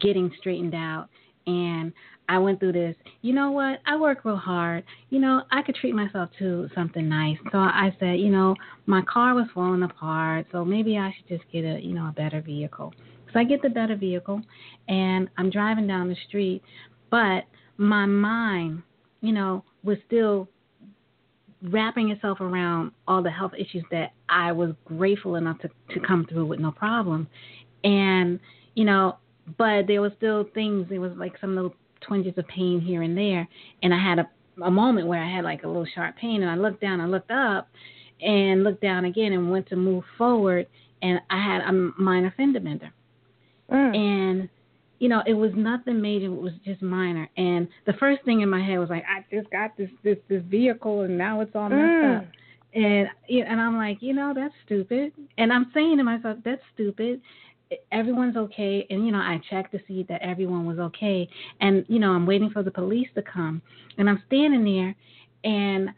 getting 0.00 0.30
straightened 0.38 0.74
out, 0.74 1.08
and 1.46 1.92
I 2.28 2.38
went 2.38 2.60
through 2.60 2.72
this. 2.72 2.94
You 3.22 3.32
know 3.32 3.50
what? 3.50 3.80
I 3.86 3.96
work 3.96 4.24
real 4.24 4.36
hard. 4.36 4.84
You 5.10 5.18
know, 5.18 5.42
I 5.50 5.62
could 5.62 5.74
treat 5.74 5.94
myself 5.94 6.30
to 6.38 6.68
something 6.74 7.08
nice. 7.08 7.38
So 7.50 7.58
I 7.58 7.96
said, 7.98 8.20
you 8.20 8.28
know, 8.28 8.54
my 8.86 9.02
car 9.02 9.34
was 9.34 9.46
falling 9.52 9.82
apart, 9.82 10.46
so 10.52 10.64
maybe 10.64 10.96
I 10.96 11.12
should 11.16 11.28
just 11.28 11.50
get 11.50 11.64
a, 11.64 11.80
you 11.80 11.94
know, 11.94 12.08
a 12.08 12.12
better 12.12 12.40
vehicle. 12.40 12.92
So 13.32 13.40
I 13.40 13.44
get 13.44 13.60
the 13.62 13.70
better 13.70 13.96
vehicle, 13.96 14.40
and 14.88 15.28
I'm 15.36 15.50
driving 15.50 15.86
down 15.88 16.08
the 16.08 16.16
street, 16.28 16.62
but 17.10 17.44
my 17.76 18.06
mind 18.06 18.82
you 19.20 19.32
know, 19.32 19.64
was 19.82 19.98
still 20.06 20.48
wrapping 21.62 22.10
itself 22.10 22.40
around 22.40 22.92
all 23.08 23.22
the 23.22 23.30
health 23.30 23.52
issues 23.58 23.82
that 23.90 24.12
I 24.28 24.52
was 24.52 24.72
grateful 24.84 25.36
enough 25.36 25.58
to 25.60 25.68
to 25.94 26.00
come 26.00 26.26
through 26.26 26.46
with 26.46 26.60
no 26.60 26.70
problem. 26.70 27.28
And, 27.84 28.38
you 28.74 28.84
know, 28.84 29.18
but 29.56 29.86
there 29.86 30.00
was 30.00 30.12
still 30.16 30.46
things, 30.54 30.86
there 30.88 31.00
was 31.00 31.12
like 31.16 31.34
some 31.40 31.54
little 31.54 31.74
twinges 32.00 32.36
of 32.36 32.46
pain 32.48 32.80
here 32.80 33.02
and 33.02 33.16
there. 33.16 33.48
And 33.82 33.92
I 33.92 34.02
had 34.02 34.18
a 34.18 34.28
a 34.62 34.70
moment 34.70 35.06
where 35.06 35.22
I 35.22 35.30
had 35.30 35.44
like 35.44 35.62
a 35.62 35.68
little 35.68 35.86
sharp 35.94 36.16
pain 36.16 36.42
and 36.42 36.50
I 36.50 36.56
looked 36.56 36.80
down, 36.80 37.00
I 37.00 37.06
looked 37.06 37.30
up 37.30 37.68
and 38.20 38.64
looked 38.64 38.82
down 38.82 39.04
again 39.04 39.32
and 39.32 39.50
went 39.50 39.68
to 39.68 39.76
move 39.76 40.04
forward 40.16 40.66
and 41.02 41.20
I 41.30 41.42
had 41.42 41.60
a 41.62 41.72
minor 41.72 42.32
fender 42.36 42.60
bender. 42.60 42.90
Mm. 43.70 43.96
And 43.96 44.48
you 44.98 45.08
know, 45.08 45.22
it 45.26 45.34
was 45.34 45.52
nothing 45.54 46.00
major. 46.00 46.26
It 46.26 46.42
was 46.42 46.52
just 46.64 46.82
minor. 46.82 47.28
And 47.36 47.68
the 47.86 47.92
first 47.94 48.24
thing 48.24 48.40
in 48.40 48.48
my 48.48 48.62
head 48.62 48.78
was 48.78 48.90
like, 48.90 49.04
I 49.08 49.24
just 49.34 49.50
got 49.50 49.76
this 49.76 49.90
this 50.02 50.18
this 50.28 50.42
vehicle, 50.44 51.02
and 51.02 51.16
now 51.16 51.40
it's 51.40 51.54
all 51.54 51.68
messed 51.68 52.02
Mm. 52.04 52.18
up. 52.18 52.24
And 52.74 53.08
and 53.28 53.60
I'm 53.60 53.76
like, 53.76 53.98
you 54.02 54.12
know, 54.12 54.32
that's 54.34 54.54
stupid. 54.64 55.12
And 55.38 55.52
I'm 55.52 55.70
saying 55.72 55.96
to 55.98 56.04
myself, 56.04 56.38
that's 56.44 56.62
stupid. 56.74 57.20
Everyone's 57.92 58.36
okay, 58.36 58.86
and 58.90 59.04
you 59.04 59.12
know, 59.12 59.18
I 59.18 59.40
checked 59.50 59.72
to 59.72 59.80
see 59.86 60.02
that 60.08 60.22
everyone 60.22 60.64
was 60.66 60.78
okay. 60.78 61.28
And 61.60 61.84
you 61.88 61.98
know, 61.98 62.12
I'm 62.12 62.26
waiting 62.26 62.50
for 62.50 62.62
the 62.62 62.70
police 62.70 63.08
to 63.14 63.22
come, 63.22 63.62
and 63.98 64.08
I'm 64.08 64.22
standing 64.26 64.64
there, 64.64 64.94
and 65.44 65.90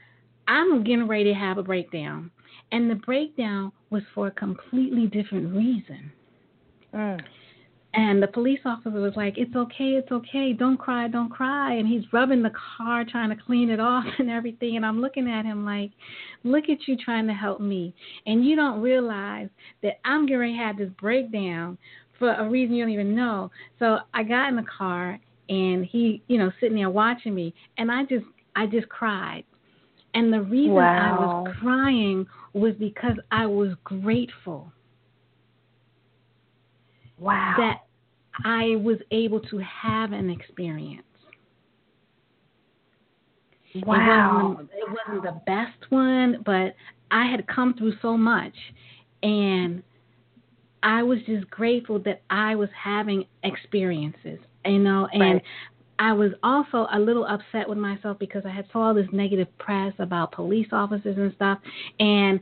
I'm 0.48 0.82
getting 0.84 1.06
ready 1.06 1.24
to 1.24 1.34
have 1.34 1.58
a 1.58 1.62
breakdown. 1.62 2.30
And 2.72 2.90
the 2.90 2.96
breakdown 2.96 3.72
was 3.90 4.02
for 4.14 4.28
a 4.28 4.30
completely 4.32 5.06
different 5.06 5.54
reason. 5.54 6.12
Mm. 6.94 7.20
And 7.92 8.22
the 8.22 8.28
police 8.28 8.60
officer 8.64 8.90
was 8.90 9.14
like, 9.16 9.34
It's 9.36 9.54
okay, 9.54 9.96
it's 9.96 10.12
okay, 10.12 10.52
don't 10.52 10.76
cry, 10.76 11.08
don't 11.08 11.28
cry. 11.28 11.74
And 11.74 11.88
he's 11.88 12.04
rubbing 12.12 12.42
the 12.42 12.52
car, 12.76 13.04
trying 13.04 13.30
to 13.30 13.42
clean 13.44 13.68
it 13.70 13.80
off 13.80 14.04
and 14.18 14.30
everything. 14.30 14.76
And 14.76 14.86
I'm 14.86 15.00
looking 15.00 15.28
at 15.28 15.44
him 15.44 15.64
like, 15.64 15.90
Look 16.44 16.64
at 16.68 16.86
you 16.86 16.96
trying 16.96 17.26
to 17.26 17.34
help 17.34 17.60
me. 17.60 17.92
And 18.26 18.46
you 18.46 18.54
don't 18.54 18.80
realize 18.80 19.48
that 19.82 19.94
I'm 20.04 20.26
getting 20.26 20.40
ready 20.40 20.52
to 20.52 20.58
have 20.58 20.78
this 20.78 20.90
breakdown 21.00 21.78
for 22.18 22.32
a 22.34 22.48
reason 22.48 22.76
you 22.76 22.84
don't 22.84 22.92
even 22.92 23.16
know. 23.16 23.50
So 23.78 23.98
I 24.14 24.22
got 24.22 24.48
in 24.48 24.56
the 24.56 24.66
car 24.78 25.18
and 25.48 25.84
he, 25.84 26.22
you 26.28 26.38
know, 26.38 26.52
sitting 26.60 26.76
there 26.76 26.90
watching 26.90 27.34
me. 27.34 27.52
And 27.78 27.90
I 27.90 28.04
just, 28.04 28.26
I 28.54 28.66
just 28.66 28.88
cried. 28.88 29.42
And 30.14 30.32
the 30.32 30.42
reason 30.42 30.76
I 30.76 31.12
was 31.12 31.54
crying 31.60 32.26
was 32.52 32.74
because 32.78 33.16
I 33.30 33.46
was 33.46 33.70
grateful 33.84 34.72
Wow. 37.20 37.54
that 37.58 37.84
I 38.44 38.76
was 38.76 38.96
able 39.10 39.40
to 39.40 39.58
have 39.58 40.12
an 40.12 40.30
experience. 40.30 41.02
wow. 43.86 44.52
It 44.52 44.54
wasn't, 44.54 44.70
it 44.72 44.88
wasn't 44.88 45.22
the 45.22 45.40
best 45.46 45.90
one, 45.90 46.42
but 46.44 46.74
I 47.10 47.30
had 47.30 47.46
come 47.46 47.74
through 47.74 47.94
so 48.00 48.16
much, 48.16 48.54
and 49.22 49.82
I 50.82 51.02
was 51.02 51.18
just 51.26 51.48
grateful 51.50 51.98
that 52.00 52.22
I 52.30 52.54
was 52.54 52.70
having 52.76 53.24
experiences, 53.44 54.38
you 54.64 54.78
know, 54.78 55.08
and. 55.12 55.34
Right. 55.34 55.42
I 56.02 56.14
was 56.14 56.30
also 56.42 56.86
a 56.94 56.98
little 56.98 57.26
upset 57.26 57.68
with 57.68 57.76
myself 57.76 58.18
because 58.18 58.44
I 58.46 58.48
had 58.48 58.64
saw 58.72 58.86
all 58.86 58.94
this 58.94 59.06
negative 59.12 59.48
press 59.58 59.92
about 59.98 60.32
police 60.32 60.68
officers 60.72 61.18
and 61.18 61.30
stuff, 61.36 61.58
and 61.98 62.40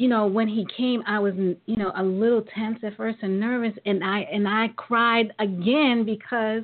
you 0.00 0.08
know 0.08 0.26
when 0.26 0.48
he 0.48 0.66
came 0.76 1.02
i 1.06 1.18
was 1.18 1.34
you 1.36 1.76
know 1.76 1.92
a 1.96 2.02
little 2.02 2.42
tense 2.54 2.78
at 2.82 2.96
first 2.96 3.18
and 3.20 3.38
nervous 3.38 3.74
and 3.84 4.02
i 4.02 4.20
and 4.32 4.48
i 4.48 4.68
cried 4.76 5.30
again 5.38 6.04
because 6.04 6.62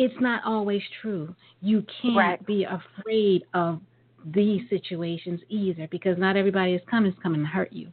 it's 0.00 0.14
not 0.20 0.42
always 0.46 0.80
true. 1.02 1.34
You 1.60 1.84
can't 2.00 2.16
Right. 2.16 2.46
be 2.46 2.64
afraid 2.64 3.42
of 3.52 3.80
these 4.26 4.62
situations 4.70 5.40
either 5.48 5.88
because 5.90 6.16
not 6.18 6.36
everybody 6.36 6.74
is 6.74 6.82
coming 6.88 7.10
is 7.10 7.18
coming 7.20 7.40
to 7.40 7.46
hurt 7.46 7.72
you. 7.72 7.88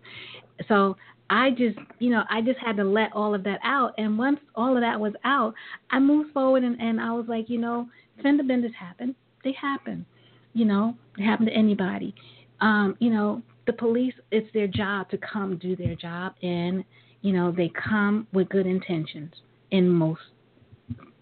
So 0.68 0.96
i 1.30 1.50
just 1.52 1.80
you 1.98 2.12
know 2.12 2.24
i 2.30 2.40
just 2.42 2.60
had 2.60 2.78
to 2.78 2.84
let 2.84 3.10
all 3.14 3.34
of 3.34 3.44
that 3.44 3.60
out 3.64 3.94
and 3.98 4.16
once 4.16 4.40
all 4.54 4.76
of 4.76 4.82
that 4.82 5.00
was 5.00 5.14
out 5.24 5.56
i 5.90 5.98
moved 5.98 6.32
forward 6.34 6.64
and, 6.64 6.80
and 6.80 7.02
i 7.02 7.12
was 7.12 7.26
like 7.28 7.50
you 7.50 7.58
know 7.58 7.90
fender 8.22 8.44
benders 8.44 8.74
happen. 8.80 9.16
They 9.44 9.54
happen 9.54 10.06
you 10.54 10.66
know 10.66 10.96
they 11.18 11.24
happen 11.24 11.46
to 11.48 11.52
anybody. 11.52 12.14
Um, 12.62 12.96
you 13.00 13.10
know, 13.10 13.42
the 13.68 13.74
police, 13.74 14.14
it's 14.32 14.52
their 14.54 14.68
job 14.68 15.10
to 15.10 15.18
come 15.18 15.58
do 15.58 15.76
their 15.76 15.96
job, 15.96 16.34
and, 16.42 16.84
you 17.22 17.34
know, 17.34 17.52
they 17.52 17.72
come 17.90 18.28
with 18.34 18.50
good 18.50 18.66
intentions 18.66 19.34
in 19.72 19.90
most 19.90 20.22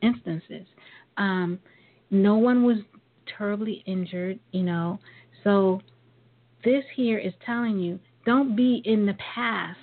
instances. 0.01 0.67
Um, 1.17 1.59
no 2.11 2.35
one 2.35 2.63
was 2.63 2.77
terribly 3.37 3.83
injured, 3.85 4.39
you 4.51 4.63
know, 4.63 4.99
so 5.43 5.81
this 6.63 6.83
here 6.95 7.19
is 7.19 7.33
telling 7.45 7.79
you 7.79 7.99
don't 8.25 8.55
be 8.55 8.81
in 8.85 9.05
the 9.05 9.15
past 9.35 9.79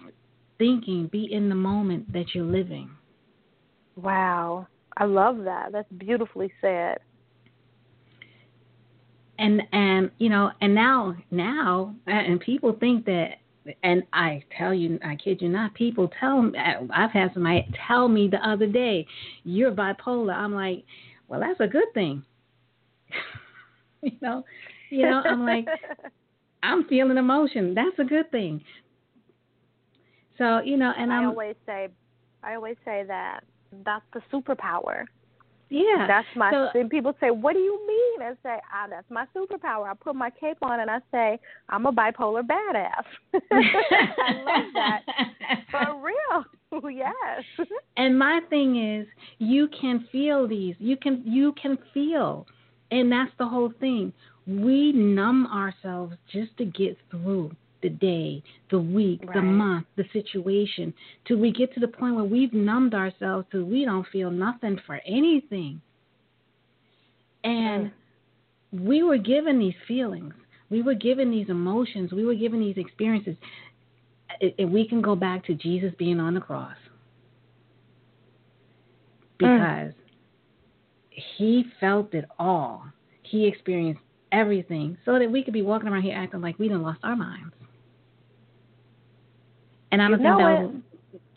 thinking, 0.59 1.09
be 1.11 1.29
in 1.33 1.49
the 1.49 1.55
moment 1.55 2.13
that 2.13 2.35
you're 2.35 2.45
living. 2.45 2.91
Wow. 3.97 4.67
I 4.97 5.05
love 5.05 5.39
that. 5.45 5.73
That's 5.73 5.91
beautifully 5.93 6.53
said. 6.61 6.99
And 9.41 9.63
and 9.73 10.11
you 10.19 10.29
know 10.29 10.53
and 10.61 10.75
now 10.75 11.17
now 11.31 11.95
uh, 12.07 12.11
and 12.11 12.41
people 12.41 12.77
think 12.79 13.05
that 13.07 13.41
and 13.83 14.03
I 14.13 14.43
tell 14.57 14.73
you, 14.73 14.99
I 15.05 15.17
kid 15.17 15.43
you 15.43 15.49
not, 15.49 15.75
people 15.75 16.11
tell 16.19 16.43
me, 16.43 16.59
uh, 16.59 16.85
I've 16.95 17.11
had 17.11 17.33
somebody 17.35 17.67
tell 17.87 18.09
me 18.09 18.29
the 18.29 18.39
other 18.39 18.67
day, 18.67 19.07
you're 19.45 19.71
bipolar. 19.71 20.35
I'm 20.35 20.55
like, 20.55 20.85
well, 21.29 21.41
that's 21.41 21.61
a 21.61 21.67
good 21.67 21.93
thing. 21.95 22.25
you 24.03 24.13
know, 24.23 24.45
you 24.89 25.03
know, 25.03 25.23
I'm 25.25 25.45
like, 25.45 25.67
I'm 26.63 26.85
feeling 26.89 27.19
emotion. 27.19 27.75
That's 27.75 27.99
a 27.99 28.05
good 28.05 28.31
thing. 28.31 28.63
So 30.39 30.61
you 30.61 30.79
know, 30.79 30.93
and 30.97 31.13
I 31.13 31.17
I'm 31.17 31.29
always 31.29 31.57
say, 31.67 31.89
I 32.43 32.55
always 32.55 32.77
say 32.85 33.05
that 33.07 33.41
that's 33.85 34.05
the 34.15 34.23
superpower. 34.33 35.05
Yeah. 35.71 36.07
That's 36.07 36.27
my. 36.37 36.51
So- 36.51 36.69
and 36.79 36.91
people 36.91 37.15
say, 37.21 37.31
"What 37.31 37.55
do 37.55 37.61
you 37.61 37.81
mean?" 37.87 38.29
I 38.29 38.35
say, 38.43 38.61
"Ah, 38.73 38.87
that's 38.89 39.11
my 39.11 39.27
superpower." 39.35 39.91
I 39.91 39.95
put 39.95 40.15
my 40.15 40.31
cape 40.31 40.59
on 40.63 40.81
and 40.81 40.91
I 40.91 40.99
say, 41.11 41.39
"I'm 41.69 41.87
a 41.87 41.93
bipolar 41.93 42.43
badass." 42.43 43.05
I 43.53 44.33
love 44.45 44.65
that 44.75 45.03
for 45.71 46.01
real. 46.03 46.45
yes. 46.93 47.69
And 47.97 48.19
my 48.19 48.41
thing 48.51 48.77
is, 49.01 49.07
you 49.39 49.69
can 49.69 50.07
feel 50.13 50.47
these. 50.47 50.75
You 50.79 50.97
can 50.97 51.23
you 51.25 51.53
can 51.61 51.79
feel, 51.95 52.47
and 52.91 53.11
that's 53.11 53.33
the 53.39 53.47
whole 53.47 53.73
thing. 53.81 54.13
We 54.47 54.93
numb 54.93 55.47
ourselves 55.47 56.15
just 56.33 56.57
to 56.59 56.65
get 56.65 56.97
through 57.11 57.53
the 57.83 57.89
day, 57.89 58.43
the 58.71 58.79
week, 58.79 59.21
the 59.35 59.43
month, 59.43 59.87
the 59.97 60.05
situation, 60.13 60.93
till 61.27 61.39
we 61.39 61.53
get 61.53 61.73
to 61.75 61.81
the 61.81 61.89
point 61.89 62.15
where 62.15 62.25
we've 62.25 62.53
numbed 62.53 62.95
ourselves 62.95 63.47
till 63.51 63.65
we 63.65 63.85
don't 63.85 64.07
feel 64.13 64.31
nothing 64.31 64.79
for 64.87 65.01
anything. 65.07 65.81
And 67.45 67.87
mm-hmm. 67.87 68.87
we 68.87 69.03
were 69.03 69.19
given 69.19 69.59
these 69.59 69.75
feelings. 69.89 70.35
We 70.69 70.83
were 70.83 70.95
given 70.95 71.31
these 71.31 71.49
emotions. 71.49 72.13
We 72.13 72.25
were 72.25 72.35
given 72.35 72.61
these 72.61 72.77
experiences. 72.77 73.37
And 74.59 74.73
we 74.73 74.87
can 74.87 75.03
go 75.03 75.17
back 75.17 75.45
to 75.47 75.55
Jesus 75.55 75.93
being 75.99 76.21
on 76.21 76.35
the 76.35 76.41
cross 76.41 76.77
mm. 79.41 79.89
because 79.89 79.95
he 81.11 81.65
felt 81.81 82.15
it 82.15 82.27
all. 82.39 82.85
He 83.23 83.47
experienced 83.47 84.01
everything 84.33 84.97
so 85.05 85.19
that 85.19 85.31
we 85.31 85.43
could 85.43 85.55
be 85.55 85.63
walking 85.63 85.89
around 85.89 86.03
here 86.03 86.17
acting 86.17 86.41
like 86.41 86.59
we 86.59 86.69
didn't 86.69 86.83
lost 86.83 87.01
our 87.03 87.17
minds. 87.17 87.53
And 89.93 90.01
I 90.01 90.09
don't 90.09 90.19
think 90.19 90.29
know 90.29 90.39
that 90.39 90.63
was, 90.63 90.75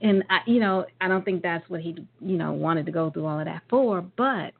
and 0.01 0.23
I, 0.29 0.39
you 0.45 0.59
know, 0.59 0.85
I 1.01 1.07
don't 1.07 1.23
think 1.23 1.41
that's 1.41 1.67
what 1.69 1.81
he, 1.81 1.95
you 2.19 2.37
know, 2.37 2.51
wanted 2.53 2.85
to 2.85 2.91
go 2.91 3.09
through 3.09 3.25
all 3.25 3.39
of 3.39 3.45
that 3.45 3.63
for, 3.69 4.01
but 4.17 4.53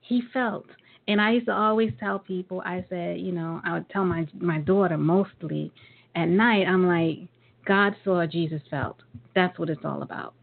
he 0.00 0.22
felt. 0.32 0.66
And 1.06 1.20
I 1.20 1.32
used 1.32 1.46
to 1.46 1.52
always 1.52 1.92
tell 2.00 2.18
people, 2.18 2.62
I 2.64 2.84
said, 2.88 3.20
you 3.20 3.32
know, 3.32 3.60
I 3.64 3.74
would 3.74 3.88
tell 3.90 4.04
my 4.04 4.26
my 4.38 4.58
daughter 4.60 4.96
mostly 4.96 5.70
at 6.14 6.28
night, 6.28 6.66
I'm 6.66 6.86
like, 6.86 7.28
God 7.66 7.94
saw, 8.04 8.24
Jesus 8.26 8.62
felt. 8.70 8.96
That's 9.34 9.58
what 9.58 9.70
it's 9.70 9.84
all 9.84 10.02
about. 10.02 10.34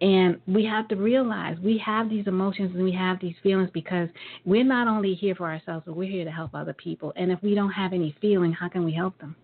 And 0.00 0.40
we 0.48 0.64
have 0.64 0.88
to 0.88 0.96
realize 0.96 1.56
we 1.62 1.78
have 1.78 2.10
these 2.10 2.26
emotions 2.26 2.72
and 2.74 2.82
we 2.82 2.90
have 2.92 3.20
these 3.20 3.36
feelings 3.40 3.70
because 3.72 4.08
we're 4.44 4.64
not 4.64 4.88
only 4.88 5.14
here 5.14 5.36
for 5.36 5.48
ourselves, 5.48 5.84
but 5.86 5.94
we're 5.94 6.10
here 6.10 6.24
to 6.24 6.30
help 6.30 6.54
other 6.54 6.72
people. 6.72 7.12
And 7.14 7.30
if 7.30 7.40
we 7.40 7.54
don't 7.54 7.70
have 7.70 7.92
any 7.92 8.14
feeling, 8.20 8.52
how 8.52 8.68
can 8.68 8.84
we 8.84 8.92
help 8.92 9.16
them? 9.18 9.36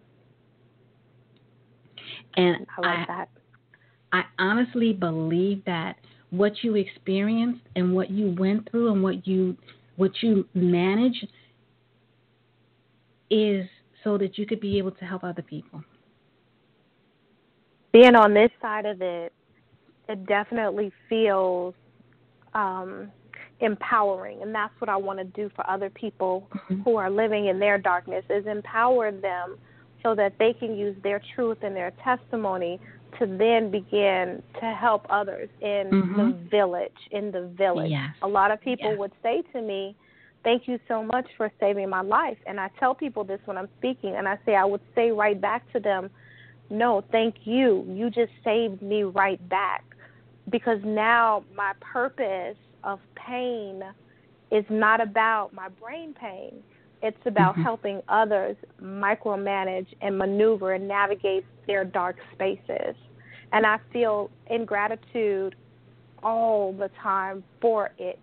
And 2.37 2.67
I 2.77 2.81
like 2.81 3.09
that. 3.09 3.29
I 4.13 4.23
honestly 4.39 4.93
believe 4.93 5.65
that 5.65 5.97
what 6.31 6.53
you 6.63 6.77
experienced 6.77 7.63
and 7.77 7.95
what 7.95 8.11
you 8.11 8.35
went 8.39 8.71
through 8.71 8.93
and 8.93 9.03
what 9.03 9.27
you 9.27 9.57
what 9.97 10.13
you 10.23 10.47
managed 10.55 11.27
is 13.31 13.67
so 14.05 14.17
that 14.17 14.39
you 14.39 14.47
could 14.47 14.61
be 14.61 14.79
able 14.79 14.93
to 14.93 15.05
help 15.05 15.25
other 15.25 15.43
people. 15.43 15.83
Being 17.93 18.15
on 18.15 18.33
this 18.33 18.51
side 18.63 18.87
of 18.87 19.03
it, 19.03 19.33
it 20.09 20.25
definitely 20.27 20.93
feels 21.09 21.75
um, 22.55 23.11
empowering, 23.61 24.41
and 24.43 24.55
that's 24.55 24.73
what 24.79 24.89
I 24.89 24.97
want 24.97 25.19
to 25.19 25.25
do 25.25 25.51
for 25.55 25.69
other 25.69 25.91
people 25.91 26.49
Mhm. 26.55 26.85
who 26.85 26.97
are 26.97 27.11
living 27.11 27.47
in 27.47 27.59
their 27.59 27.77
darkness 27.77 28.25
is 28.31 28.47
empower 28.47 29.11
them 29.11 29.59
so 30.03 30.15
that 30.15 30.39
they 30.39 30.53
can 30.53 30.77
use 30.77 30.97
their 31.03 31.21
truth 31.35 31.59
and 31.63 31.75
their 31.75 31.93
testimony 32.05 32.81
to 33.19 33.27
then 33.27 33.71
begin 33.71 34.43
to 34.61 34.67
help 34.79 35.07
others 35.11 35.49
in 35.61 36.13
the 36.17 36.23
Mhm. 36.23 36.49
village 36.51 36.93
in 37.11 37.31
the 37.31 37.47
village 37.49 37.91
Yes. 37.91 38.15
a 38.23 38.29
lot 38.29 38.51
of 38.51 38.61
people 38.61 38.91
Yes. 38.91 38.99
would 38.99 39.13
say 39.23 39.43
to 39.53 39.61
me 39.63 39.97
thank 40.45 40.69
you 40.69 40.79
so 40.89 41.03
much 41.03 41.27
for 41.37 41.51
saving 41.59 41.89
my 41.89 42.01
life 42.03 42.39
and 42.47 42.61
i 42.61 42.69
tell 42.79 42.95
people 42.95 43.25
this 43.25 43.41
when 43.47 43.57
i'm 43.57 43.69
speaking 43.79 44.15
and 44.15 44.29
i 44.29 44.39
say 44.45 44.55
i 44.55 44.65
would 44.65 44.81
say 44.95 45.11
right 45.11 45.41
back 45.41 45.71
to 45.73 45.81
them 45.81 46.11
no 46.71 47.01
thank 47.11 47.35
you 47.47 47.85
you 47.89 48.11
just 48.11 48.33
saved 48.45 48.83
me 48.83 49.03
right 49.05 49.47
back 49.49 49.85
because 50.51 50.79
now 50.85 51.43
my 51.55 51.73
purpose 51.81 52.57
of 52.85 53.01
pain 53.17 53.83
is 54.51 54.65
not 54.71 55.01
about 55.01 55.53
my 55.53 55.69
brain 55.69 56.15
pain. 56.15 56.63
It's 57.03 57.27
about 57.27 57.57
Mhm. 57.57 57.63
helping 57.63 58.03
others 58.09 58.57
micromanage 58.81 59.87
and 60.01 60.19
maneuver 60.19 60.73
and 60.73 60.89
navigate 60.89 61.45
their 61.67 61.85
dark 61.85 62.17
spaces. 62.33 62.97
And 63.53 63.65
I 63.65 63.79
feel 63.93 64.31
ingratitude 64.47 65.55
all 66.23 66.73
the 66.73 66.89
time 67.01 67.45
for 67.61 67.91
it. 67.99 68.19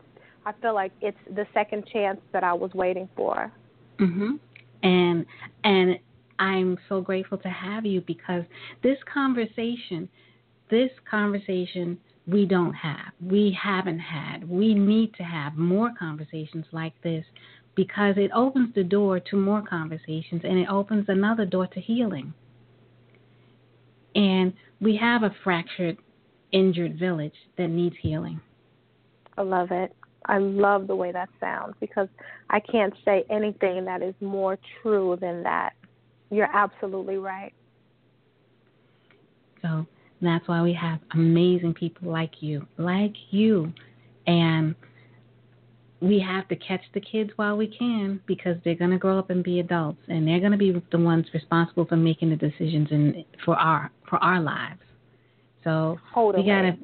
I 0.45 0.51
feel 0.53 0.73
like 0.73 0.91
it's 1.01 1.17
the 1.31 1.47
second 1.53 1.87
chance 1.87 2.19
that 2.31 2.43
I 2.43 2.53
was 2.53 2.73
waiting 2.73 3.07
for. 3.15 3.51
Mhm. 3.97 4.39
And 4.83 5.25
and 5.63 5.99
I'm 6.37 6.77
so 6.89 7.01
grateful 7.01 7.37
to 7.39 7.49
have 7.49 7.85
you 7.85 8.01
because 8.01 8.43
this 8.81 9.01
conversation, 9.03 10.09
this 10.69 10.91
conversation 11.09 11.97
we 12.27 12.45
don't 12.45 12.73
have. 12.73 13.13
We 13.21 13.51
haven't 13.51 13.99
had. 13.99 14.49
We 14.49 14.73
need 14.73 15.13
to 15.15 15.23
have 15.23 15.57
more 15.57 15.91
conversations 15.97 16.65
like 16.71 16.99
this 17.01 17.25
because 17.75 18.15
it 18.17 18.31
opens 18.33 18.73
the 18.73 18.83
door 18.83 19.19
to 19.19 19.35
more 19.35 19.61
conversations 19.61 20.41
and 20.43 20.57
it 20.57 20.67
opens 20.69 21.05
another 21.07 21.45
door 21.45 21.67
to 21.67 21.79
healing. 21.79 22.33
And 24.15 24.53
we 24.79 24.95
have 24.97 25.23
a 25.23 25.35
fractured, 25.43 25.97
injured 26.51 26.97
village 26.97 27.33
that 27.57 27.67
needs 27.67 27.95
healing. 28.01 28.39
I 29.37 29.41
love 29.41 29.71
it. 29.71 29.93
I 30.27 30.37
love 30.37 30.87
the 30.87 30.95
way 30.95 31.11
that 31.11 31.29
sounds 31.39 31.75
because 31.79 32.07
I 32.49 32.59
can't 32.59 32.93
say 33.03 33.25
anything 33.29 33.85
that 33.85 34.01
is 34.01 34.15
more 34.21 34.57
true 34.81 35.17
than 35.19 35.43
that. 35.43 35.73
You're 36.31 36.49
absolutely 36.51 37.17
right. 37.17 37.53
So 39.61 39.85
that's 40.21 40.47
why 40.47 40.61
we 40.61 40.73
have 40.73 40.99
amazing 41.13 41.73
people 41.73 42.11
like 42.11 42.41
you, 42.41 42.65
like 42.77 43.13
you. 43.29 43.71
And 44.25 44.73
we 46.05 46.19
have 46.19 46.47
to 46.49 46.55
catch 46.55 46.83
the 46.93 47.01
kids 47.01 47.31
while 47.35 47.57
we 47.57 47.67
can 47.67 48.21
because 48.27 48.57
they're 48.63 48.75
going 48.75 48.91
to 48.91 48.97
grow 48.97 49.17
up 49.17 49.31
and 49.31 49.43
be 49.43 49.59
adults 49.59 49.99
and 50.07 50.27
they're 50.27 50.39
going 50.39 50.51
to 50.51 50.57
be 50.57 50.83
the 50.91 50.99
ones 50.99 51.25
responsible 51.33 51.85
for 51.85 51.97
making 51.97 52.29
the 52.29 52.35
decisions 52.35 52.87
in 52.91 53.25
for 53.43 53.55
our 53.55 53.91
for 54.07 54.23
our 54.23 54.39
lives. 54.39 54.81
So 55.63 55.97
Totally. 56.13 56.43
we 56.43 56.49
got 56.49 56.61
to 56.61 56.77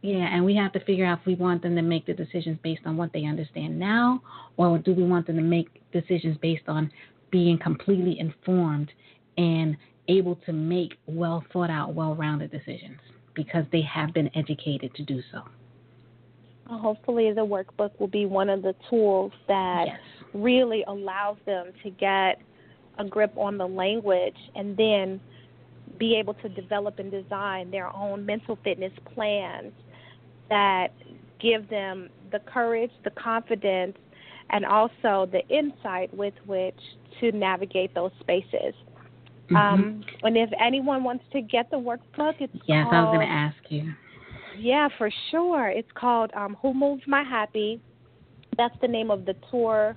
yeah, 0.00 0.28
and 0.32 0.44
we 0.44 0.54
have 0.54 0.72
to 0.74 0.84
figure 0.84 1.04
out 1.04 1.18
if 1.20 1.26
we 1.26 1.34
want 1.34 1.60
them 1.62 1.74
to 1.74 1.82
make 1.82 2.06
the 2.06 2.14
decisions 2.14 2.56
based 2.62 2.82
on 2.86 2.96
what 2.96 3.12
they 3.12 3.24
understand 3.24 3.76
now 3.76 4.22
or 4.56 4.78
do 4.78 4.94
we 4.94 5.02
want 5.02 5.26
them 5.26 5.36
to 5.36 5.42
make 5.42 5.68
decisions 5.92 6.36
based 6.40 6.68
on 6.68 6.88
being 7.32 7.58
completely 7.58 8.18
informed 8.20 8.92
and 9.38 9.76
able 10.06 10.36
to 10.46 10.52
make 10.52 10.94
well 11.06 11.44
thought 11.52 11.68
out, 11.68 11.94
well 11.94 12.14
rounded 12.14 12.52
decisions 12.52 12.98
because 13.34 13.64
they 13.72 13.82
have 13.82 14.14
been 14.14 14.30
educated 14.36 14.94
to 14.94 15.02
do 15.02 15.20
so. 15.32 15.42
Hopefully, 16.68 17.32
the 17.32 17.44
workbook 17.44 17.90
will 17.98 18.08
be 18.08 18.26
one 18.26 18.50
of 18.50 18.62
the 18.62 18.74
tools 18.90 19.32
that 19.46 19.86
Yes. 19.86 20.00
really 20.34 20.84
allows 20.84 21.38
them 21.46 21.72
to 21.82 21.90
get 21.90 22.40
a 22.98 23.04
grip 23.04 23.32
on 23.36 23.56
the 23.56 23.66
language 23.66 24.36
and 24.54 24.76
then 24.76 25.20
be 25.98 26.14
able 26.16 26.34
to 26.34 26.48
develop 26.50 26.98
and 26.98 27.10
design 27.10 27.70
their 27.70 27.94
own 27.96 28.24
mental 28.26 28.56
fitness 28.56 28.92
plans 29.14 29.72
that 30.50 30.92
give 31.38 31.68
them 31.68 32.10
the 32.30 32.40
courage, 32.40 32.90
the 33.04 33.10
confidence, 33.10 33.96
and 34.50 34.64
also 34.64 35.26
the 35.30 35.46
insight 35.48 36.12
with 36.14 36.34
which 36.46 36.78
to 37.20 37.32
navigate 37.32 37.94
those 37.94 38.12
spaces. 38.20 38.74
Mhm. 39.48 39.56
Um, 39.56 40.04
and 40.22 40.36
if 40.36 40.50
anyone 40.58 41.02
wants 41.04 41.24
to 41.32 41.40
get 41.40 41.70
the 41.70 41.78
workbook, 41.78 42.34
it's 42.40 42.54
yes, 42.66 42.84
called, 42.84 42.94
I 42.94 43.02
was 43.02 43.16
going 43.16 43.26
to 43.26 43.32
ask 43.32 43.70
you. 43.70 43.94
Yeah, 44.58 44.88
for 44.98 45.10
sure. 45.30 45.68
It's 45.68 45.88
called 45.94 46.30
um, 46.34 46.56
Who 46.62 46.74
Moves 46.74 47.02
My 47.06 47.22
Happy. 47.22 47.80
That's 48.56 48.74
the 48.80 48.88
name 48.88 49.10
of 49.10 49.24
the 49.24 49.34
tour 49.50 49.96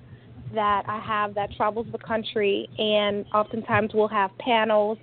that 0.54 0.82
I 0.86 1.00
have 1.00 1.34
that 1.34 1.50
travels 1.56 1.86
the 1.90 1.98
country, 1.98 2.68
and 2.78 3.24
oftentimes 3.34 3.90
we'll 3.94 4.08
have 4.08 4.30
panels 4.38 4.98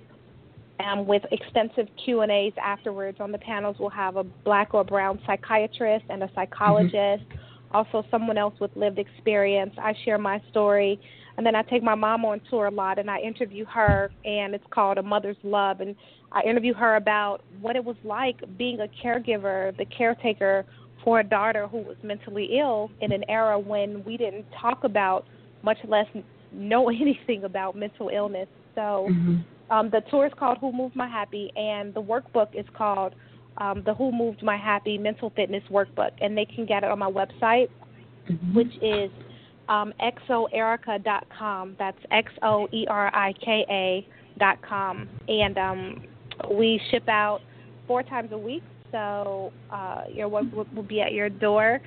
um, 0.84 1.06
with 1.06 1.22
extensive 1.30 1.88
Q 2.04 2.20
and 2.22 2.30
A's 2.30 2.52
afterwards. 2.62 3.18
On 3.20 3.32
the 3.32 3.38
panels, 3.38 3.76
we'll 3.78 3.90
have 3.90 4.16
a 4.16 4.24
black 4.24 4.72
or 4.72 4.84
brown 4.84 5.20
psychiatrist 5.26 6.04
and 6.08 6.22
a 6.22 6.30
psychologist, 6.34 7.24
also 7.72 8.04
someone 8.10 8.38
else 8.38 8.54
with 8.60 8.70
lived 8.76 8.98
experience. 8.98 9.74
I 9.76 9.94
share 10.04 10.18
my 10.18 10.40
story, 10.50 11.00
and 11.36 11.44
then 11.44 11.54
I 11.54 11.62
take 11.62 11.82
my 11.82 11.94
mom 11.94 12.24
on 12.24 12.40
tour 12.48 12.66
a 12.66 12.70
lot, 12.70 12.98
and 12.98 13.10
I 13.10 13.18
interview 13.18 13.64
her, 13.66 14.10
and 14.24 14.54
it's 14.54 14.64
called 14.70 14.98
A 14.98 15.02
Mother's 15.02 15.36
Love, 15.42 15.80
and 15.80 15.96
I 16.32 16.42
interview 16.42 16.74
her 16.74 16.96
about 16.96 17.42
what 17.60 17.76
it 17.76 17.84
was 17.84 17.96
like 18.04 18.36
being 18.56 18.80
a 18.80 18.88
caregiver, 19.04 19.76
the 19.76 19.84
caretaker 19.86 20.64
for 21.02 21.20
a 21.20 21.24
daughter 21.24 21.66
who 21.66 21.78
was 21.78 21.96
mentally 22.02 22.58
ill 22.58 22.90
in 23.00 23.10
an 23.12 23.24
era 23.28 23.58
when 23.58 24.04
we 24.04 24.16
didn't 24.16 24.44
talk 24.60 24.84
about, 24.84 25.24
much 25.62 25.78
less 25.88 26.06
know 26.52 26.88
anything 27.00 27.44
about 27.44 27.76
mental 27.76 28.08
illness. 28.08 28.48
So 28.74 29.08
Mm-hmm. 29.10 29.72
um, 29.72 29.90
the 29.90 30.02
tour 30.10 30.26
is 30.26 30.32
called 30.38 30.58
Who 30.58 30.72
Moved 30.72 30.94
My 30.94 31.08
Happy, 31.08 31.50
and 31.56 31.92
the 31.94 32.02
workbook 32.02 32.54
is 32.54 32.66
called 32.76 33.14
um, 33.58 33.82
the 33.84 33.94
Who 33.94 34.12
Moved 34.12 34.42
My 34.42 34.56
Happy 34.56 34.96
Mental 34.98 35.30
Fitness 35.34 35.64
Workbook, 35.70 36.12
and 36.20 36.36
they 36.36 36.44
can 36.44 36.66
get 36.66 36.84
it 36.84 36.90
on 36.90 36.98
my 36.98 37.10
website, 37.10 37.68
Mhm. 38.28 38.54
which 38.54 38.72
is 38.82 39.10
um, 39.68 39.92
xoerika.com. 40.00 41.76
That's 41.78 41.98
X 42.10 42.32
O 42.42 42.68
E 42.72 42.86
R 42.88 43.10
I 43.14 43.32
K 43.34 43.64
A 43.68 44.06
dot 44.38 44.60
com, 44.62 45.08
and 45.28 45.58
um, 45.58 46.02
we 46.50 46.80
ship 46.90 47.08
out 47.08 47.40
four 47.86 48.02
times 48.02 48.30
a 48.32 48.38
week. 48.38 48.62
So 48.92 49.52
uh, 49.70 50.02
your 50.12 50.28
work 50.28 50.46
will, 50.52 50.82
be 50.82 51.00
at 51.00 51.12
your 51.12 51.28
door 51.28 51.80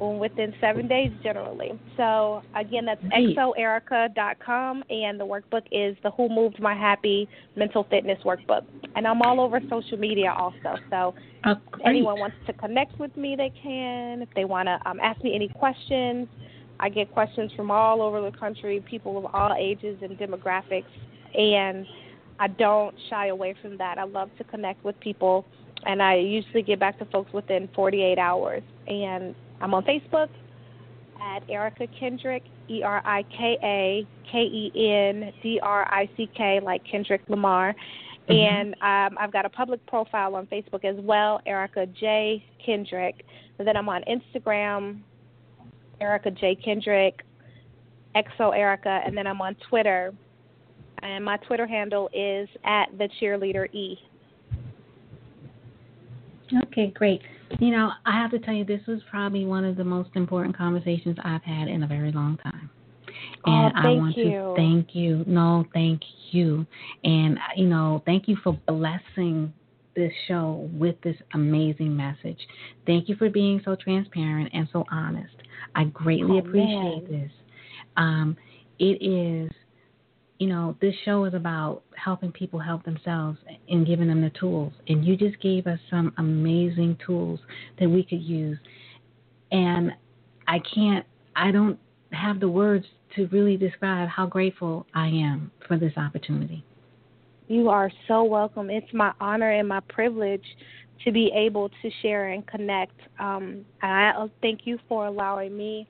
within 0.00 0.52
seven 0.60 0.88
days 0.88 1.12
generally. 1.22 1.78
So 1.96 2.42
again, 2.56 2.84
that's 2.84 3.02
xoerika.com, 3.02 4.84
and 4.90 5.20
the 5.20 5.24
workbook 5.24 5.62
is 5.70 5.96
the 6.02 6.10
Who 6.12 6.28
Moved 6.28 6.60
My 6.60 6.74
Happy 6.74 7.28
Mental 7.56 7.86
Fitness 7.88 8.18
Workbook. 8.24 8.64
And 8.96 9.06
I'm 9.06 9.22
all 9.22 9.40
over 9.40 9.60
social 9.70 9.98
media 9.98 10.34
also. 10.36 10.80
So 10.90 11.14
Oh, 11.44 11.52
if 11.52 11.80
anyone 11.86 12.18
wants 12.18 12.36
to 12.46 12.52
connect 12.52 12.98
with 12.98 13.16
me, 13.16 13.36
they 13.36 13.52
can. 13.62 14.22
If 14.22 14.28
they 14.34 14.44
want 14.44 14.66
to 14.66 14.78
um, 14.88 14.98
ask 15.00 15.22
me 15.22 15.34
any 15.34 15.48
questions, 15.48 16.26
I 16.80 16.88
get 16.88 17.12
questions 17.12 17.52
from 17.56 17.70
all 17.70 18.02
over 18.02 18.20
the 18.20 18.36
country, 18.36 18.82
people 18.88 19.16
of 19.18 19.26
all 19.32 19.54
ages 19.56 19.98
and 20.02 20.18
demographics, 20.18 20.84
and 21.34 21.86
I 22.38 22.48
don't 22.48 22.94
shy 23.10 23.28
away 23.28 23.54
from 23.60 23.76
that. 23.78 23.98
I 23.98 24.04
love 24.04 24.30
to 24.38 24.44
connect 24.44 24.84
with 24.84 24.98
people, 25.00 25.44
and 25.86 26.02
I 26.02 26.16
usually 26.16 26.62
get 26.62 26.78
back 26.78 26.98
to 27.00 27.04
folks 27.06 27.32
within 27.32 27.68
48 27.74 28.18
hours. 28.18 28.62
And 28.86 29.34
I'm 29.60 29.74
on 29.74 29.84
Facebook 29.84 30.28
at 31.20 31.42
Erika 31.48 31.86
Kendrick, 31.98 32.44
E 32.68 32.82
R 32.82 33.02
I 33.04 33.24
K 33.24 33.58
A 33.62 34.06
K 34.30 34.38
E 34.38 34.72
N 34.74 35.32
D 35.42 35.58
R 35.62 35.86
I 35.92 36.08
C 36.16 36.28
K, 36.36 36.60
like 36.62 36.82
Kendrick 36.84 37.22
Lamar. 37.28 37.74
And 38.28 38.74
um, 38.82 39.16
I've 39.18 39.32
got 39.32 39.46
a 39.46 39.48
public 39.48 39.84
profile 39.86 40.34
on 40.34 40.46
Facebook 40.46 40.84
as 40.84 40.96
well, 41.02 41.40
Erika 41.46 41.86
J. 41.86 42.44
Kendrick. 42.64 43.24
And 43.58 43.66
then 43.66 43.76
I'm 43.76 43.88
on 43.88 44.04
Instagram, 44.04 45.00
Erika 46.00 46.30
J. 46.30 46.54
Kendrick, 46.54 47.24
XO 48.14 48.54
Erika. 48.54 49.00
And 49.04 49.16
then 49.16 49.26
I'm 49.26 49.40
on 49.40 49.56
Twitter. 49.70 50.12
And 51.02 51.24
my 51.24 51.36
Twitter 51.38 51.66
handle 51.66 52.08
is 52.12 52.48
at 52.64 52.86
the 52.98 53.08
cheerleader 53.20 53.72
E. 53.74 53.98
Okay, 56.64 56.88
great. 56.94 57.20
You 57.60 57.70
know, 57.70 57.90
I 58.04 58.12
have 58.12 58.30
to 58.32 58.38
tell 58.38 58.54
you, 58.54 58.64
this 58.64 58.80
was 58.86 59.00
probably 59.10 59.44
one 59.44 59.64
of 59.64 59.76
the 59.76 59.84
most 59.84 60.10
important 60.14 60.56
conversations 60.56 61.16
I've 61.22 61.42
had 61.42 61.68
in 61.68 61.82
a 61.82 61.86
very 61.86 62.12
long 62.12 62.38
time. 62.42 62.70
Oh, 63.46 63.50
And 63.50 63.72
I 63.76 63.94
want 63.94 64.16
you. 64.16 64.24
to 64.24 64.54
thank 64.56 64.94
you. 64.94 65.24
No, 65.26 65.64
thank 65.72 66.00
you. 66.30 66.66
And, 67.04 67.38
you 67.56 67.66
know, 67.66 68.02
thank 68.06 68.28
you 68.28 68.36
for 68.42 68.58
blessing 68.66 69.52
this 69.94 70.12
show 70.26 70.68
with 70.72 71.00
this 71.02 71.16
amazing 71.34 71.96
message. 71.96 72.38
Thank 72.86 73.08
you 73.08 73.16
for 73.16 73.28
being 73.28 73.60
so 73.64 73.74
transparent 73.74 74.50
and 74.52 74.68
so 74.72 74.84
honest. 74.90 75.34
I 75.74 75.84
greatly 75.84 76.36
Oh, 76.36 76.38
appreciate 76.38 77.10
man. 77.10 77.22
this. 77.22 77.30
Um, 77.96 78.36
it 78.78 79.02
is, 79.02 79.50
you 80.38 80.46
know, 80.46 80.76
this 80.80 80.94
show 81.04 81.24
is 81.24 81.34
about 81.34 81.82
helping 81.96 82.30
people 82.30 82.60
help 82.60 82.84
themselves 82.84 83.38
and 83.68 83.86
giving 83.86 84.06
them 84.06 84.22
the 84.22 84.30
tools. 84.30 84.72
And 84.86 85.04
you 85.04 85.16
just 85.16 85.40
gave 85.40 85.66
us 85.66 85.80
some 85.90 86.12
amazing 86.18 86.96
tools 87.04 87.40
that 87.80 87.88
we 87.88 88.04
could 88.04 88.22
use. 88.22 88.58
And 89.50 89.92
I 90.46 90.60
can't, 90.74 91.04
I 91.34 91.50
don't 91.50 91.78
have 92.12 92.38
the 92.38 92.48
words 92.48 92.86
to 93.16 93.26
really 93.28 93.56
describe 93.56 94.08
how 94.08 94.26
grateful 94.26 94.86
I 94.94 95.08
am 95.08 95.50
for 95.66 95.76
this 95.76 95.92
opportunity. 95.96 96.64
You 97.48 97.68
are 97.70 97.90
so 98.06 98.22
welcome. 98.22 98.70
It's 98.70 98.92
my 98.92 99.12
honor 99.20 99.50
and 99.50 99.66
my 99.66 99.80
privilege 99.88 100.44
to 101.04 101.12
be 101.12 101.32
able 101.34 101.68
to 101.68 101.90
share 102.02 102.28
and 102.28 102.46
connect. 102.46 102.94
Um, 103.18 103.64
I 103.82 104.26
thank 104.42 104.60
you 104.64 104.78
for 104.88 105.06
allowing 105.06 105.56
me 105.56 105.88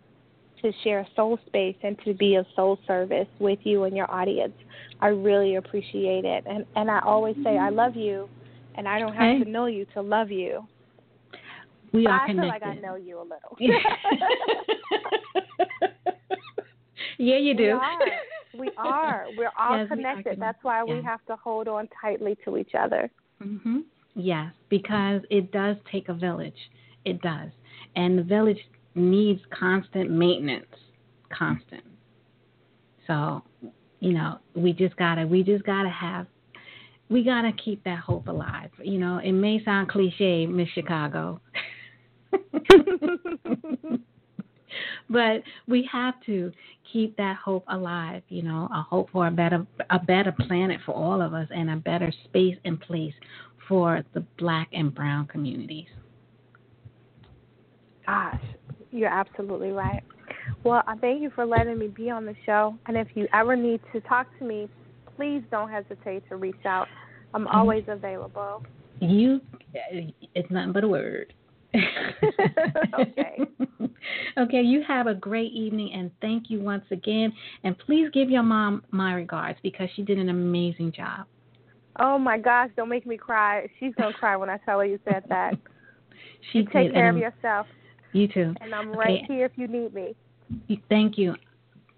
to 0.63 0.73
share 0.83 1.07
soul 1.17 1.39
space 1.47 1.77
and 1.83 1.99
to 2.05 2.15
be 2.15 2.35
of 2.37 2.47
soul 2.55 2.79
service 2.87 3.29
with 3.39 3.59
you 3.65 3.85
and 3.85 3.97
your 3.97 4.11
audience. 4.11 4.55
I 5.01 5.09
really 5.09 5.57
appreciate 5.57 6.25
it. 6.25 6.45
And 6.47 6.65
and 6.77 6.91
I 6.91 7.01
always 7.01 7.37
say 7.45 7.59
I 7.59 7.69
love 7.71 7.97
you, 7.97 8.29
and 8.77 8.89
I 8.89 8.99
don't 8.99 9.15
have 9.15 9.45
to 9.45 9.51
know 9.51 9.67
you 9.67 9.87
to 9.95 10.03
love 10.03 10.31
you. 10.31 10.67
We 11.93 12.07
are 12.07 12.25
I 12.25 12.33
feel 12.33 12.47
like 12.47 12.63
I 12.63 12.75
know 12.75 12.97
you 12.97 13.19
a 13.19 13.23
little. 13.23 13.57
yeah, 17.19 17.37
you 17.39 17.55
do. 17.55 17.65
We 17.65 17.71
are. 17.71 17.91
We 18.59 18.71
are. 18.77 19.27
We're 19.37 19.51
all 19.59 19.77
Yes, 19.77 19.79
we 19.79 19.81
are 19.81 19.87
connected. 19.89 20.23
connected. 20.23 20.41
That's 20.41 20.59
why 20.63 20.85
we 20.85 21.03
have 21.03 21.25
to 21.27 21.37
hold 21.37 21.69
on 21.69 21.89
tightly 22.01 22.37
to 22.45 22.57
each 22.57 22.73
other. 22.79 23.11
hmm 23.41 23.81
Yes, 24.15 24.53
because 24.69 25.23
it 25.31 25.53
does 25.53 25.77
take 25.93 26.09
a 26.09 26.15
village. 26.15 26.71
It 27.05 27.21
does. 27.23 27.51
And 27.95 28.19
the 28.19 28.23
village 28.25 28.59
needs 28.99 29.41
constant 29.59 30.11
maintenance. 30.11 30.67
Constant. 31.31 31.85
So, 33.07 33.43
you 34.01 34.13
know, 34.13 34.39
we 34.55 34.73
just 34.73 34.97
gotta 34.97 35.27
we 35.27 35.43
just 35.43 35.65
gotta 35.65 35.91
have 35.91 36.27
we 37.09 37.25
gotta 37.25 37.53
keep 37.53 37.83
that 37.85 37.99
hope 37.99 38.29
alive. 38.29 38.71
You 38.83 38.99
know, 38.99 39.19
it 39.19 39.33
may 39.33 39.65
sound 39.65 39.89
cliche, 39.89 40.47
Miss 40.47 40.69
Chicago. 40.71 41.41
but 45.11 45.43
we 45.67 45.89
have 45.91 46.15
to 46.27 46.53
keep 46.93 47.17
that 47.17 47.37
hope 47.37 47.65
alive, 47.69 48.23
you 48.29 48.43
know, 48.43 48.69
a 48.73 48.83
hope 48.83 49.11
for 49.11 49.27
a 49.27 49.31
better 49.31 49.67
a 49.91 49.99
better 49.99 50.33
planet 50.33 50.81
for 50.85 50.93
all 50.93 51.23
of 51.23 51.35
us 51.35 51.49
and 51.55 51.71
a 51.71 51.77
better 51.77 52.13
space 52.25 52.57
and 52.65 52.81
place 52.81 53.15
for 53.69 54.03
the 54.15 54.21
black 54.39 54.69
and 54.73 54.95
brown 54.95 55.27
communities. 55.27 55.89
Gosh, 58.07 58.41
you're 58.91 59.09
absolutely 59.09 59.71
right. 59.71 60.03
Well, 60.65 60.83
I 60.87 60.97
thank 60.97 61.23
you 61.23 61.31
for 61.35 61.47
letting 61.47 61.79
me 61.79 61.89
be 61.89 62.11
on 62.11 62.25
the 62.25 62.35
show. 62.45 62.77
And 62.87 62.97
if 62.97 63.09
you 63.15 63.27
ever 63.33 63.57
need 63.57 63.81
to 63.93 64.01
talk 64.03 64.27
to 64.39 64.45
me, 64.45 64.69
please 65.17 65.43
don't 65.51 65.71
hesitate 65.71 66.29
to 66.29 66.37
reach 66.37 66.65
out. 66.65 66.87
I'm 67.35 67.45
mm-hmm. 67.45 67.57
always 67.57 67.85
available. 67.89 68.65
You 69.01 69.41
it's 70.35 70.51
nothing 70.51 70.73
but 70.73 70.85
a 70.85 70.89
word. 70.89 71.33
Okay. 72.99 73.39
okay, 74.39 74.63
you 74.63 74.83
have 74.87 75.07
a 75.07 75.15
great 75.15 75.53
evening 75.53 75.93
and 75.95 76.11
thank 76.21 76.51
you 76.51 76.61
once 76.61 76.85
again. 76.91 77.33
And 77.63 77.79
please 77.79 78.09
give 78.13 78.31
your 78.31 78.43
mom 78.43 78.83
my 78.91 79.13
regards 79.13 79.59
because 79.63 79.89
she 79.95 80.03
did 80.03 80.19
an 80.19 80.29
amazing 80.29 80.93
job. 80.93 81.27
Oh 82.01 82.19
my 82.19 82.39
gosh, 82.39 82.71
don't 82.77 82.89
make 82.89 83.07
me 83.07 83.17
cry. 83.17 83.69
She's 83.79 83.95
gonna 83.95 84.15
cry 84.15 84.37
when 84.37 84.49
I 84.49 84.57
tell 84.59 84.79
her 84.79 84.85
you 84.85 84.99
said 85.05 85.25
that. 85.29 85.55
She 86.53 86.59
you 86.59 86.65
take 86.73 86.93
care 86.93 87.09
an- 87.09 87.17
of 87.17 87.21
yourself, 87.21 87.67
You 88.13 88.29
too. 88.29 88.55
and 88.61 88.75
I'm 88.75 88.91
Okay. 88.91 88.99
right 88.99 89.25
here 89.27 89.47
if 89.47 89.53
you 89.57 89.69
need 89.69 89.95
me. 89.95 90.15
Thank 90.89 91.19
you. 91.19 91.35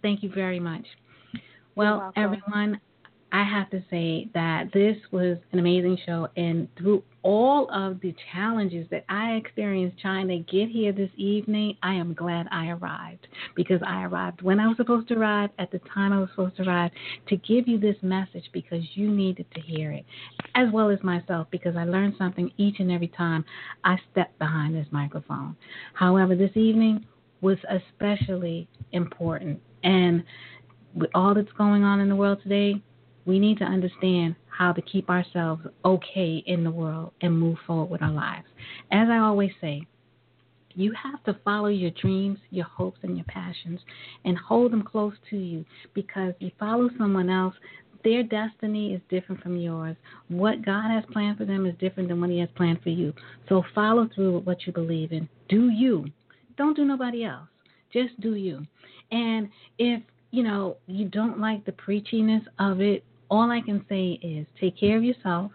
Thank 0.03 0.23
you 0.23 0.31
very 0.31 0.59
much. 0.59 0.85
Well, 1.77 2.13
everyone, 2.17 2.81
I 3.33 3.45
have 3.45 3.71
to 3.71 3.83
say 3.91 4.29
that 4.35 4.73
this 4.73 4.97
was 5.13 5.39
an 5.53 5.59
amazing 5.59 5.99
show. 6.05 6.29
And 6.37 6.69
through 6.77 7.03
all 7.23 7.71
of 7.71 8.01
the 8.01 8.15
challenges 8.33 8.87
that 8.91 9.05
I 9.09 9.33
experienced 9.33 10.01
trying 10.01 10.29
to 10.29 10.39
get 10.39 10.69
here 10.69 10.93
this 10.93 11.11
evening, 11.17 11.77
I 11.83 11.95
am 11.95 12.15
glad 12.15 12.47
I 12.51 12.71
arrived 12.71 13.29
because 13.55 13.81
I 13.87 14.05
arrived 14.05 14.43
when 14.43 14.59
I 14.59 14.67
was 14.67 14.77
supposed 14.77 15.09
to 15.09 15.15
arrive 15.15 15.51
at 15.59 15.71
the 15.71 15.81
time 15.95 16.13
I 16.13 16.21
was 16.21 16.31
supposed 16.31 16.57
to 16.57 16.63
arrive 16.63 16.91
to 17.29 17.37
give 17.37 17.69
you 17.69 17.79
this 17.79 17.97
message 18.03 18.49
because 18.53 18.83
you 18.95 19.11
needed 19.11 19.47
to 19.55 19.61
hear 19.61 19.93
it, 19.93 20.05
as 20.55 20.69
well 20.73 20.91
as 20.91 21.03
myself 21.03 21.47
because 21.51 21.77
I 21.77 21.85
learned 21.85 22.15
something 22.19 22.51
each 22.57 22.81
and 22.81 22.91
every 22.91 23.09
time 23.09 23.45
I 23.85 23.97
stepped 24.11 24.39
behind 24.39 24.75
this 24.75 24.87
microphone. 24.91 25.57
However, 25.95 26.35
this 26.35 26.57
evening 26.57 27.07
was 27.43 27.59
especially 27.69 28.69
important. 28.93 29.61
And 29.85 30.25
with 30.95 31.11
all 31.15 31.35
that's 31.35 31.53
going 31.57 31.85
on 31.85 32.01
in 32.01 32.09
the 32.09 32.17
world 32.17 32.43
today, 32.43 32.83
we 33.31 33.39
need 33.39 33.59
to 33.59 33.65
understand 33.65 34.35
how 34.49 34.73
to 34.73 34.83
keep 34.83 35.09
ourselves 35.09 35.63
okay 35.85 36.43
in 36.47 36.65
the 36.65 36.71
world 36.71 37.13
and 37.23 37.39
move 37.39 37.57
forward 37.65 37.89
with 37.89 38.03
our 38.03 38.11
lives. 38.11 38.47
As 38.91 39.09
I 39.09 39.19
always 39.19 39.53
say, 39.61 39.87
you 40.75 40.93
have 41.01 41.23
to 41.25 41.41
follow 41.45 41.69
your 41.69 41.93
dreams, 41.93 42.39
your 42.51 42.67
hopes, 42.67 42.99
and 43.03 43.17
your 43.17 43.25
passions 43.27 43.81
and 44.25 44.37
hold 44.37 44.73
them 44.73 44.83
close 44.83 45.15
to 45.31 45.37
you 45.37 45.65
because 45.95 46.35
if 46.41 46.43
you 46.43 46.51
follow 46.59 46.91
someone 46.99 47.31
else, 47.31 47.55
their 48.03 48.25
destiny 48.25 48.95
is 48.95 49.01
different 49.11 49.43
from 49.43 49.57
yours. 49.57 49.97
What 50.29 50.65
God 50.65 50.91
has 50.91 51.05
planned 51.13 51.39
for 51.39 51.45
them 51.45 51.67
is 51.67 51.75
different 51.79 52.09
than 52.09 52.21
what 52.21 52.31
He 52.31 52.41
has 52.41 52.49
planned 52.57 52.83
for 52.83 52.89
you. 52.89 53.13
So 53.49 53.63
follow 53.75 54.09
through 54.13 54.39
with 54.39 54.45
what 54.45 54.67
you 54.67 54.73
believe 54.73 55.13
in. 55.13 55.29
Do 55.49 55.69
you. 55.69 56.07
Don't 56.57 56.77
do 56.77 56.85
nobody 56.85 57.25
else. 57.25 57.49
Just 57.93 58.19
do 58.21 58.35
you. 58.35 58.67
And 59.13 59.49
if, 59.79 60.03
you 60.31 60.43
know, 60.43 60.77
you 60.87 61.09
don't 61.09 61.39
like 61.39 61.65
the 61.65 61.73
preachiness 61.73 62.43
of 62.59 62.81
it, 62.81 63.05
all 63.31 63.51
I 63.51 63.61
can 63.61 63.85
say 63.89 64.19
is 64.23 64.47
take 64.61 64.79
care 64.79 64.97
of 64.97 65.05
yourself. 65.05 65.53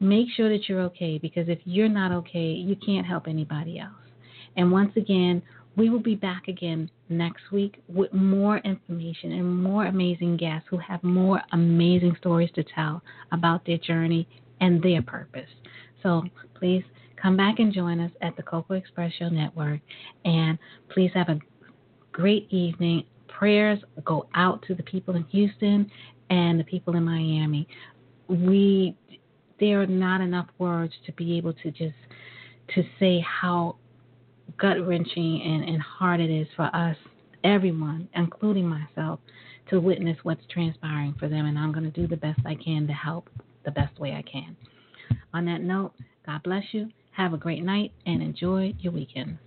make 0.00 0.28
sure 0.34 0.48
that 0.48 0.68
you're 0.68 0.80
okay 0.80 1.18
because 1.18 1.48
if 1.48 1.58
you're 1.64 1.88
not 1.88 2.10
okay, 2.10 2.52
you 2.52 2.74
can't 2.74 3.06
help 3.06 3.28
anybody 3.28 3.78
else. 3.78 3.92
And 4.56 4.72
once 4.72 4.92
again, 4.96 5.42
we 5.76 5.90
will 5.90 6.00
be 6.00 6.14
back 6.14 6.48
again 6.48 6.90
next 7.10 7.52
week 7.52 7.82
with 7.86 8.12
more 8.12 8.58
information 8.58 9.32
and 9.32 9.62
more 9.62 9.86
amazing 9.86 10.36
guests 10.38 10.66
who 10.70 10.78
have 10.78 11.02
more 11.04 11.40
amazing 11.52 12.16
stories 12.18 12.50
to 12.54 12.64
tell 12.74 13.02
about 13.30 13.64
their 13.66 13.78
journey 13.78 14.26
and 14.60 14.82
their 14.82 15.02
purpose. 15.02 15.48
So 16.02 16.24
please 16.54 16.82
come 17.20 17.36
back 17.36 17.58
and 17.58 17.72
join 17.72 18.00
us 18.00 18.10
at 18.22 18.36
the 18.36 18.42
Coco 18.42 18.74
Express 18.74 19.12
Show 19.18 19.28
Network. 19.28 19.80
And 20.24 20.58
please 20.88 21.10
have 21.14 21.28
a 21.28 21.38
great 22.10 22.50
evening. 22.50 23.04
Prayers 23.28 23.78
go 24.04 24.26
out 24.34 24.64
to 24.66 24.74
the 24.74 24.82
people 24.82 25.14
in 25.14 25.24
Houston 25.24 25.90
and 26.30 26.58
the 26.58 26.64
people 26.64 26.96
in 26.96 27.04
Miami. 27.04 27.68
We 28.28 28.96
there 29.58 29.82
are 29.82 29.86
not 29.86 30.22
enough 30.22 30.46
words 30.58 30.94
to 31.04 31.12
be 31.12 31.36
able 31.36 31.52
to 31.52 31.70
just 31.70 31.94
to 32.74 32.82
say 32.98 33.20
how 33.20 33.76
gut 34.58 34.86
wrenching 34.86 35.42
and, 35.42 35.68
and 35.68 35.82
hard 35.82 36.20
it 36.20 36.30
is 36.30 36.46
for 36.56 36.74
us, 36.74 36.96
everyone, 37.44 38.08
including 38.14 38.66
myself, 38.66 39.20
to 39.68 39.80
witness 39.80 40.16
what's 40.22 40.42
transpiring 40.50 41.14
for 41.18 41.28
them. 41.28 41.46
And 41.46 41.58
I'm 41.58 41.72
going 41.72 41.90
to 41.90 41.90
do 41.90 42.06
the 42.06 42.16
best 42.16 42.40
I 42.46 42.54
can 42.54 42.86
to 42.86 42.92
help 42.92 43.28
the 43.64 43.70
best 43.70 43.98
way 43.98 44.12
I 44.12 44.22
can. 44.22 44.56
On 45.34 45.44
that 45.46 45.60
note, 45.60 45.92
God 46.26 46.42
bless 46.42 46.64
you. 46.72 46.88
Have 47.12 47.34
a 47.34 47.38
great 47.38 47.62
night 47.62 47.92
and 48.06 48.22
enjoy 48.22 48.74
your 48.78 48.92
weekend. 48.92 49.38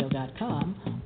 More 0.00 1.01